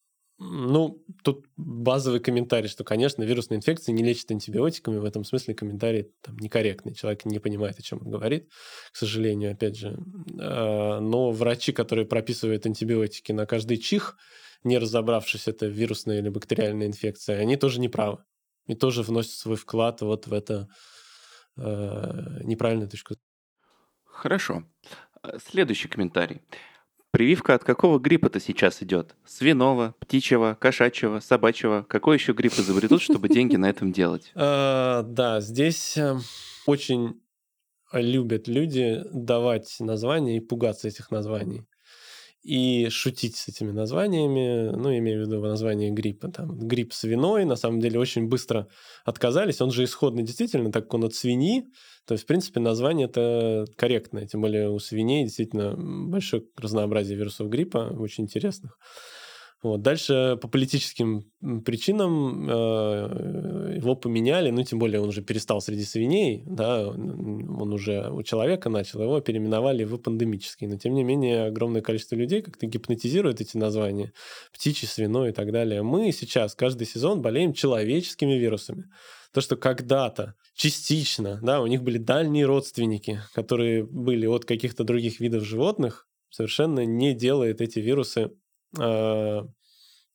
ну, 0.43 1.05
тут 1.23 1.45
базовый 1.55 2.19
комментарий, 2.19 2.67
что, 2.67 2.83
конечно, 2.83 3.21
вирусные 3.21 3.57
инфекции 3.59 3.91
не 3.91 4.03
лечат 4.03 4.31
антибиотиками. 4.31 4.97
В 4.97 5.05
этом 5.05 5.23
смысле 5.23 5.53
комментарий 5.53 6.11
там, 6.21 6.35
некорректный. 6.39 6.95
Человек 6.95 7.25
не 7.25 7.37
понимает, 7.37 7.77
о 7.77 7.83
чем 7.83 7.99
он 8.01 8.09
говорит, 8.09 8.49
к 8.91 8.95
сожалению, 8.95 9.51
опять 9.51 9.77
же. 9.77 9.99
А, 10.39 10.99
но 10.99 11.29
врачи, 11.29 11.71
которые 11.73 12.07
прописывают 12.07 12.65
антибиотики 12.65 13.31
на 13.31 13.45
каждый 13.45 13.77
чих, 13.77 14.17
не 14.63 14.79
разобравшись, 14.79 15.47
это 15.47 15.67
вирусная 15.67 16.17
или 16.17 16.29
бактериальная 16.29 16.87
инфекция, 16.87 17.37
они 17.37 17.55
тоже 17.55 17.79
не 17.79 17.87
правы. 17.87 18.23
И 18.65 18.73
тоже 18.73 19.03
вносят 19.03 19.33
свой 19.33 19.57
вклад 19.57 20.01
вот 20.01 20.25
в 20.25 20.33
это 20.33 20.67
э, 21.55 22.41
неправильную 22.43 22.89
точку. 22.89 23.13
Хорошо. 24.05 24.63
Следующий 25.37 25.87
комментарий. 25.87 26.41
Прививка 27.11 27.55
от 27.55 27.65
какого 27.65 27.99
гриппа-то 27.99 28.39
сейчас 28.39 28.81
идет? 28.81 29.15
Свиного, 29.25 29.95
птичьего, 29.99 30.57
кошачьего, 30.59 31.19
собачьего? 31.19 31.85
Какой 31.89 32.15
еще 32.15 32.31
грипп 32.31 32.53
изобретут, 32.53 33.01
чтобы 33.01 33.27
деньги 33.27 33.57
на 33.57 33.69
этом 33.69 33.91
делать? 33.91 34.31
А, 34.33 35.03
да, 35.07 35.41
здесь 35.41 35.97
э, 35.97 36.17
очень 36.65 37.21
любят 37.91 38.47
люди 38.47 39.01
давать 39.11 39.75
названия 39.79 40.37
и 40.37 40.39
пугаться 40.39 40.87
этих 40.87 41.11
названий 41.11 41.65
и 42.43 42.89
шутить 42.89 43.35
с 43.35 43.47
этими 43.47 43.71
названиями, 43.71 44.71
ну, 44.75 44.97
имею 44.97 45.23
в 45.23 45.27
виду 45.27 45.41
название 45.41 45.91
гриппа, 45.91 46.29
там, 46.29 46.57
грипп 46.57 46.93
свиной, 46.93 47.45
на 47.45 47.55
самом 47.55 47.79
деле 47.79 47.99
очень 47.99 48.27
быстро 48.27 48.67
отказались, 49.05 49.61
он 49.61 49.71
же 49.71 49.83
исходный 49.83 50.23
действительно, 50.23 50.71
так 50.71 50.85
как 50.85 50.95
он 50.95 51.03
от 51.05 51.13
свиньи, 51.13 51.65
то 52.05 52.13
есть, 52.13 52.23
в 52.23 52.27
принципе, 52.27 52.59
название 52.59 53.07
это 53.07 53.65
корректное, 53.75 54.27
тем 54.27 54.41
более 54.41 54.69
у 54.69 54.79
свиней 54.79 55.25
действительно 55.25 55.75
большое 55.77 56.43
разнообразие 56.57 57.17
вирусов 57.17 57.49
гриппа, 57.49 57.95
очень 57.97 58.23
интересных. 58.23 58.77
Вот. 59.63 59.83
Дальше 59.83 60.39
по 60.41 60.47
политическим 60.47 61.31
причинам 61.63 62.49
э, 62.49 63.75
его 63.77 63.95
поменяли, 63.95 64.49
ну, 64.49 64.63
тем 64.63 64.79
более 64.79 65.01
он 65.01 65.09
уже 65.09 65.21
перестал 65.21 65.61
среди 65.61 65.83
свиней, 65.83 66.43
да, 66.47 66.87
он 66.89 67.71
уже 67.71 68.09
у 68.09 68.23
человека 68.23 68.69
начал, 68.69 69.03
его 69.03 69.19
переименовали 69.19 69.83
в 69.83 69.97
пандемический. 69.97 70.65
Но, 70.65 70.77
тем 70.77 70.95
не 70.95 71.03
менее, 71.03 71.45
огромное 71.45 71.81
количество 71.81 72.15
людей 72.15 72.41
как-то 72.41 72.65
гипнотизирует 72.65 73.39
эти 73.39 73.55
названия, 73.55 74.13
птичий, 74.51 74.87
свиной 74.87 75.29
и 75.29 75.33
так 75.33 75.51
далее. 75.51 75.83
Мы 75.83 76.11
сейчас 76.11 76.55
каждый 76.55 76.87
сезон 76.87 77.21
болеем 77.21 77.53
человеческими 77.53 78.33
вирусами. 78.33 78.85
То, 79.31 79.41
что 79.41 79.57
когда-то 79.57 80.33
частично, 80.55 81.39
да, 81.43 81.61
у 81.61 81.67
них 81.67 81.83
были 81.83 81.99
дальние 81.99 82.45
родственники, 82.45 83.21
которые 83.33 83.85
были 83.85 84.25
от 84.25 84.45
каких-то 84.45 84.83
других 84.83 85.19
видов 85.19 85.43
животных, 85.43 86.07
совершенно 86.31 86.83
не 86.85 87.13
делает 87.13 87.61
эти 87.61 87.79
вирусы 87.79 88.31
э, 88.79 89.41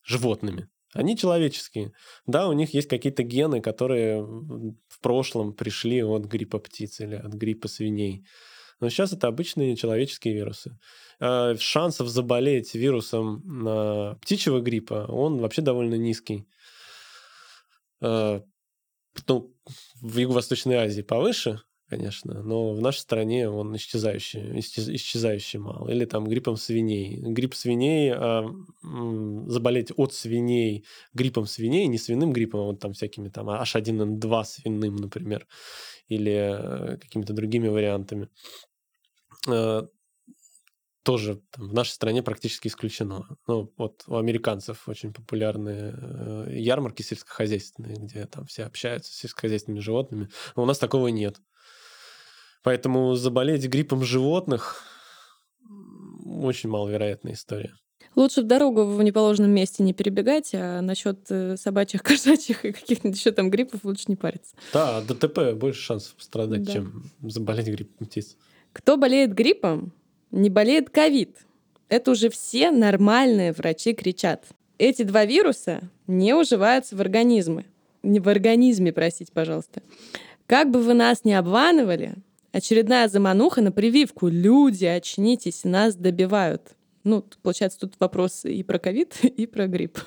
животными. 0.03 0.69
Они 0.95 1.17
человеческие. 1.17 1.93
Да, 2.27 2.49
у 2.49 2.53
них 2.53 2.73
есть 2.75 2.89
какие-то 2.89 3.23
гены, 3.23 3.61
которые 3.61 4.23
в 4.23 5.01
прошлом 5.01 5.53
пришли 5.53 6.03
от 6.03 6.25
гриппа 6.25 6.59
птиц 6.59 7.01
или 7.01 7.17
от 7.17 7.33
гриппа 7.35 7.69
свиней. 7.69 8.25
Но 8.81 8.89
сейчас 8.89 9.13
это 9.13 9.27
обычные 9.27 9.77
человеческие 9.77 10.35
вирусы. 10.35 10.79
Э, 11.21 11.57
шансов 11.59 12.09
заболеть 12.09 12.75
вирусом 12.75 13.67
э, 13.67 14.17
птичьего 14.21 14.61
гриппа, 14.61 15.07
он 15.09 15.39
вообще 15.39 15.63
довольно 15.63 15.95
низкий. 15.95 16.47
Ну, 18.01 18.45
в 20.03 20.19
Юго-Восточной 20.19 20.77
Азии 20.77 21.01
повыше, 21.03 21.61
конечно, 21.89 22.43
но 22.43 22.73
в 22.73 22.81
нашей 22.81 23.01
стране 23.01 23.49
он 23.49 23.75
исчезающий, 23.77 24.59
исчезающий 24.59 25.59
мало. 25.59 25.89
Или 25.89 26.05
там 26.05 26.27
гриппом 26.27 26.57
свиней. 26.57 27.17
Грипп 27.17 27.55
свиней, 27.55 28.13
а, 28.13 28.47
заболеть 28.83 29.93
от 29.97 30.13
свиней 30.13 30.85
гриппом 31.15 31.47
свиней, 31.47 31.87
не 31.87 31.99
свиным 31.99 32.33
гриппом, 32.33 32.61
а 32.61 32.65
вот 32.65 32.81
там 32.81 32.93
всякими 32.93 33.29
там 33.29 33.49
H1N2 33.49 34.45
свиным, 34.45 34.97
например, 34.97 35.47
или 36.09 36.33
э, 36.33 36.97
какими-то 36.99 37.33
другими 37.33 37.69
вариантами 37.69 38.29
э, 39.49 39.83
тоже 41.07 41.41
там, 41.53 41.69
в 41.69 41.73
нашей 41.73 41.91
стране 41.91 42.21
практически 42.21 42.67
исключено. 42.67 43.29
Ну, 43.47 43.73
вот 43.77 44.03
у 44.09 44.17
американцев 44.17 44.89
очень 44.89 45.13
популярные 45.13 45.95
э, 45.97 46.49
ярмарки 46.59 47.03
сельскохозяйственные, 47.03 47.95
где 47.95 48.27
там 48.27 48.45
все 48.47 48.65
общаются 48.65 49.13
с 49.13 49.17
сельскохозяйственными 49.17 49.81
животными. 49.81 50.29
Но 50.57 50.65
у 50.65 50.67
нас 50.67 50.79
такого 50.79 51.07
нет. 51.07 51.41
Поэтому 52.67 53.15
заболеть 53.15 53.65
гриппом 53.69 54.03
животных 54.03 54.83
очень 56.27 56.69
маловероятная 56.69 57.35
история. 57.35 57.73
Лучше 58.17 58.43
в 58.43 58.45
дорогу 58.45 58.87
в 58.87 59.01
неположенном 59.05 59.53
месте 59.53 59.85
не 59.85 59.93
перебегать, 59.93 60.51
а 60.53 60.81
насчет 60.81 61.31
э, 61.31 61.57
собачьих, 61.57 62.03
кошачьих 62.03 62.65
и 62.65 62.73
каких-нибудь 62.73 63.17
еще 63.17 63.31
там 63.31 63.51
гриппов 63.51 63.85
лучше 63.85 64.07
не 64.09 64.17
париться. 64.17 64.57
Да, 64.73 65.01
ДТП 65.01 65.53
больше 65.55 65.81
шансов 65.81 66.17
пострадать, 66.17 66.65
да. 66.65 66.73
чем 66.73 67.05
заболеть 67.23 67.69
гриппом 67.69 68.09
птиц. 68.09 68.37
Кто 68.73 68.97
болеет 68.97 69.33
гриппом, 69.33 69.93
не 70.33 70.51
болеет 70.51 70.91
ковид. 70.91 71.37
Это 71.89 72.11
уже 72.11 72.31
все 72.31 72.73
нормальные 72.73 73.53
врачи 73.53 73.95
кричат. 73.95 74.45
Эти 74.79 75.05
два 75.05 75.25
вируса 75.25 75.89
не 76.09 76.35
уживаются 76.35 76.97
в 76.97 77.01
организмы. 77.01 77.67
Не 78.03 78.19
в 78.19 78.29
организме, 78.29 78.93
простите, 78.93 79.31
пожалуйста. 79.33 79.85
Как 80.49 80.73
бы 80.73 80.81
вы 80.81 80.95
нас 80.95 81.23
не 81.23 81.35
обманывали, 81.35 82.17
очередная 82.57 83.07
замануха 83.09 83.61
на 83.61 83.71
прививку. 83.71 84.29
Люди, 84.29 84.87
очнитесь, 84.87 85.65
нас 85.65 85.95
добивают. 85.95 86.75
Ну, 87.05 87.25
получается, 87.43 87.81
тут 87.81 87.95
вопрос 88.01 88.45
и 88.45 88.63
про 88.63 88.79
ковид, 88.79 89.19
и 89.23 89.47
про 89.47 89.67
грипп. 89.67 89.99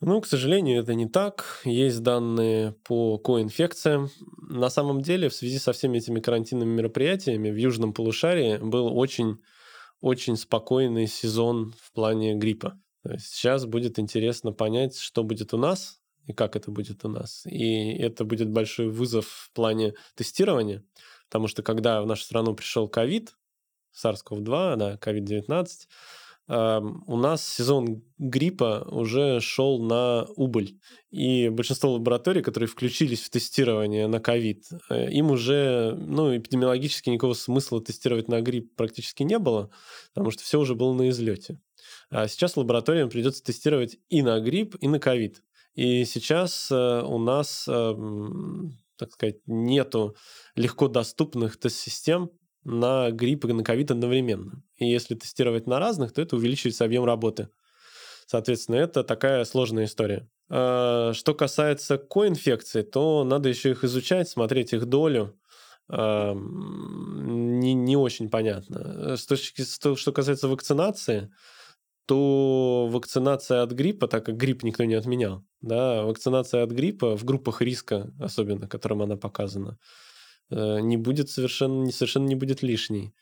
Ну, 0.00 0.20
к 0.20 0.26
сожалению, 0.26 0.82
это 0.82 0.94
не 0.94 1.08
так. 1.08 1.62
Есть 1.64 2.02
данные 2.02 2.72
по 2.84 3.16
коинфекциям. 3.16 4.10
На 4.36 4.68
самом 4.68 5.00
деле, 5.00 5.30
в 5.30 5.34
связи 5.34 5.58
со 5.58 5.72
всеми 5.72 5.96
этими 5.96 6.20
карантинными 6.20 6.74
мероприятиями 6.76 7.50
в 7.50 7.56
южном 7.56 7.94
полушарии 7.94 8.58
был 8.58 8.94
очень, 8.94 9.38
очень 10.02 10.36
спокойный 10.36 11.06
сезон 11.06 11.74
в 11.80 11.92
плане 11.92 12.34
гриппа. 12.34 12.78
То 13.02 13.12
есть 13.12 13.28
сейчас 13.28 13.64
будет 13.64 13.98
интересно 13.98 14.52
понять, 14.52 14.98
что 14.98 15.24
будет 15.24 15.54
у 15.54 15.56
нас 15.56 16.00
и 16.26 16.32
как 16.32 16.56
это 16.56 16.70
будет 16.70 17.04
у 17.04 17.08
нас. 17.08 17.46
И 17.46 17.92
это 17.98 18.24
будет 18.24 18.50
большой 18.50 18.88
вызов 18.88 19.26
в 19.26 19.52
плане 19.52 19.94
тестирования, 20.14 20.82
потому 21.28 21.48
что 21.48 21.62
когда 21.62 22.02
в 22.02 22.06
нашу 22.06 22.24
страну 22.24 22.54
пришел 22.54 22.88
ковид, 22.88 23.36
SARS-CoV-2, 23.94 24.76
да, 24.76 24.94
COVID-19, 24.96 25.66
у 26.46 27.16
нас 27.16 27.46
сезон 27.46 28.02
гриппа 28.18 28.86
уже 28.90 29.40
шел 29.40 29.82
на 29.82 30.26
убыль. 30.36 30.78
И 31.10 31.48
большинство 31.48 31.92
лабораторий, 31.92 32.42
которые 32.42 32.68
включились 32.68 33.22
в 33.22 33.30
тестирование 33.30 34.06
на 34.08 34.20
ковид, 34.20 34.66
э, 34.90 35.10
им 35.10 35.30
уже 35.30 35.96
ну, 35.96 36.36
эпидемиологически 36.36 37.08
никакого 37.08 37.32
смысла 37.32 37.82
тестировать 37.82 38.28
на 38.28 38.42
грипп 38.42 38.76
практически 38.76 39.22
не 39.22 39.38
было, 39.38 39.70
потому 40.12 40.30
что 40.32 40.42
все 40.42 40.60
уже 40.60 40.74
было 40.74 40.92
на 40.92 41.08
излете. 41.08 41.60
А 42.10 42.28
сейчас 42.28 42.58
лабораториям 42.58 43.08
придется 43.08 43.42
тестировать 43.42 43.96
и 44.10 44.22
на 44.22 44.38
грипп, 44.40 44.76
и 44.80 44.88
на 44.88 44.98
ковид. 44.98 45.42
И 45.74 46.04
сейчас 46.04 46.70
э, 46.70 47.02
у 47.02 47.18
нас, 47.18 47.66
так 49.04 49.14
сказать, 49.14 49.36
нету 49.46 50.16
легко 50.56 50.88
доступных 50.88 51.58
тест-систем, 51.58 52.30
на 52.64 53.10
грипп 53.10 53.44
и 53.44 53.52
на 53.52 53.62
ковид 53.62 53.90
одновременно. 53.90 54.62
И 54.76 54.86
если 54.86 55.14
тестировать 55.14 55.66
на 55.66 55.78
разных, 55.78 56.12
то 56.12 56.22
это 56.22 56.36
увеличивается 56.36 56.84
объем 56.84 57.04
работы. 57.04 57.48
Соответственно, 58.26 58.76
это 58.76 59.04
такая 59.04 59.44
сложная 59.44 59.84
история. 59.84 60.28
А, 60.48 61.12
что 61.12 61.34
касается 61.34 61.98
коинфекций, 61.98 62.82
то 62.82 63.24
надо 63.24 63.50
еще 63.50 63.70
их 63.70 63.84
изучать, 63.84 64.28
смотреть 64.28 64.72
их 64.72 64.86
долю. 64.86 65.38
А, 65.88 66.34
не, 66.34 67.74
не 67.74 67.96
очень 67.96 68.30
понятно. 68.30 69.16
С 69.16 69.26
точки, 69.26 69.62
что 69.62 70.12
касается 70.12 70.48
вакцинации, 70.48 71.30
то 72.06 72.88
вакцинация 72.90 73.62
от 73.62 73.72
гриппа, 73.72 74.08
так 74.08 74.26
как 74.26 74.36
грипп 74.36 74.62
никто 74.62 74.84
не 74.84 74.94
отменял, 74.94 75.44
да, 75.60 76.02
вакцинация 76.02 76.62
от 76.62 76.70
гриппа 76.70 77.16
в 77.16 77.24
группах 77.24 77.62
риска, 77.62 78.12
особенно, 78.20 78.68
которым 78.68 79.02
она 79.02 79.16
показана, 79.16 79.78
Э, 80.50 80.80
не 80.80 80.96
будет 80.96 81.30
совершенно, 81.30 81.90
совершенно 81.90 82.26
не 82.26 82.34
будет 82.34 82.62
лишней. 82.62 83.12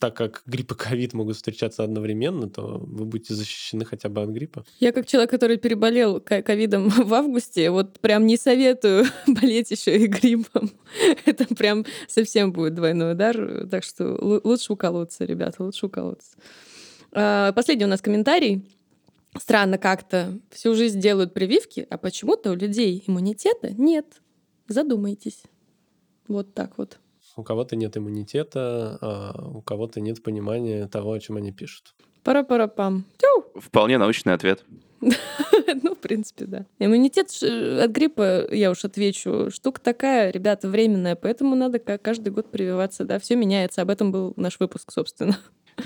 Так 0.00 0.16
как 0.16 0.42
грипп 0.44 0.72
и 0.72 0.74
ковид 0.74 1.12
могут 1.12 1.36
встречаться 1.36 1.84
одновременно, 1.84 2.50
то 2.50 2.78
вы 2.80 3.04
будете 3.04 3.34
защищены 3.34 3.84
хотя 3.84 4.08
бы 4.08 4.22
от 4.22 4.30
гриппа. 4.30 4.64
Я 4.80 4.90
как 4.90 5.06
человек, 5.06 5.30
который 5.30 5.56
переболел 5.56 6.20
ковидом 6.20 6.88
в 6.88 7.14
августе, 7.14 7.70
вот 7.70 8.00
прям 8.00 8.26
не 8.26 8.36
советую 8.36 9.04
болеть 9.26 9.70
еще 9.70 9.96
и 9.96 10.06
гриппом. 10.06 10.72
Это 11.26 11.54
прям 11.54 11.84
совсем 12.08 12.52
будет 12.52 12.74
двойной 12.74 13.12
удар. 13.12 13.68
Так 13.68 13.84
что 13.84 14.18
лучше 14.42 14.72
уколоться, 14.72 15.24
ребята, 15.24 15.62
лучше 15.62 15.86
уколоться. 15.86 16.36
А, 17.12 17.52
последний 17.52 17.84
у 17.84 17.88
нас 17.88 18.00
комментарий. 18.00 18.68
Странно 19.38 19.78
как-то. 19.78 20.38
Всю 20.50 20.74
жизнь 20.74 21.00
делают 21.00 21.34
прививки, 21.34 21.86
а 21.90 21.98
почему-то 21.98 22.50
у 22.50 22.54
людей 22.54 23.02
иммунитета 23.06 23.70
нет. 23.72 24.06
Задумайтесь. 24.68 25.42
Вот 26.26 26.54
так 26.54 26.78
вот. 26.78 26.98
У 27.36 27.42
кого-то 27.42 27.76
нет 27.76 27.96
иммунитета, 27.96 28.98
а 29.00 29.50
у 29.54 29.62
кого-то 29.62 30.00
нет 30.00 30.22
понимания 30.22 30.86
того, 30.88 31.12
о 31.12 31.20
чем 31.20 31.36
они 31.36 31.52
пишут. 31.52 31.94
Пара-пара-пам. 32.24 33.04
Вполне 33.54 33.98
научный 33.98 34.34
ответ. 34.34 34.64
Ну, 35.82 35.94
в 35.94 35.98
принципе, 35.98 36.46
да. 36.46 36.66
Иммунитет 36.78 37.28
от 37.42 37.90
гриппа, 37.90 38.52
я 38.52 38.70
уж 38.70 38.84
отвечу, 38.84 39.50
штука 39.50 39.80
такая, 39.80 40.30
ребята, 40.30 40.68
временная, 40.68 41.14
поэтому 41.14 41.54
надо 41.54 41.78
каждый 41.78 42.32
год 42.32 42.50
прививаться, 42.50 43.04
да, 43.04 43.18
все 43.18 43.36
меняется. 43.36 43.82
Об 43.82 43.90
этом 43.90 44.10
был 44.10 44.32
наш 44.36 44.58
выпуск, 44.58 44.90
собственно. 44.90 45.38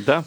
Да. 0.07 0.25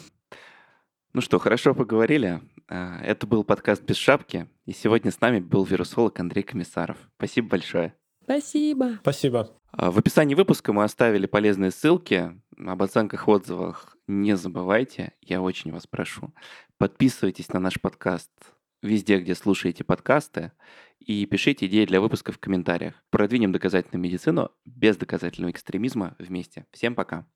Ну 1.16 1.22
что, 1.22 1.38
хорошо 1.38 1.74
поговорили. 1.74 2.42
А, 2.68 3.00
это 3.00 3.26
был 3.26 3.42
подкаст 3.42 3.82
«Без 3.84 3.96
шапки», 3.96 4.50
и 4.66 4.72
сегодня 4.72 5.10
с 5.10 5.18
нами 5.18 5.40
был 5.40 5.64
вирусолог 5.64 6.20
Андрей 6.20 6.42
Комиссаров. 6.42 6.98
Спасибо 7.16 7.48
большое. 7.48 7.94
Спасибо. 8.24 8.98
Спасибо. 9.00 9.50
А, 9.72 9.90
в 9.90 9.98
описании 9.98 10.34
выпуска 10.34 10.74
мы 10.74 10.84
оставили 10.84 11.24
полезные 11.24 11.70
ссылки. 11.70 12.38
Об 12.58 12.82
оценках, 12.82 13.28
отзывах 13.28 13.96
не 14.06 14.36
забывайте, 14.36 15.14
я 15.22 15.40
очень 15.40 15.72
вас 15.72 15.86
прошу. 15.86 16.34
Подписывайтесь 16.76 17.50
на 17.50 17.60
наш 17.60 17.80
подкаст 17.80 18.30
везде, 18.82 19.18
где 19.18 19.34
слушаете 19.34 19.84
подкасты, 19.84 20.52
и 20.98 21.24
пишите 21.24 21.64
идеи 21.64 21.86
для 21.86 22.02
выпуска 22.02 22.30
в 22.30 22.38
комментариях. 22.38 22.92
Продвинем 23.08 23.52
доказательную 23.52 24.02
медицину 24.02 24.50
без 24.66 24.98
доказательного 24.98 25.50
экстремизма 25.50 26.14
вместе. 26.18 26.66
Всем 26.72 26.94
пока. 26.94 27.26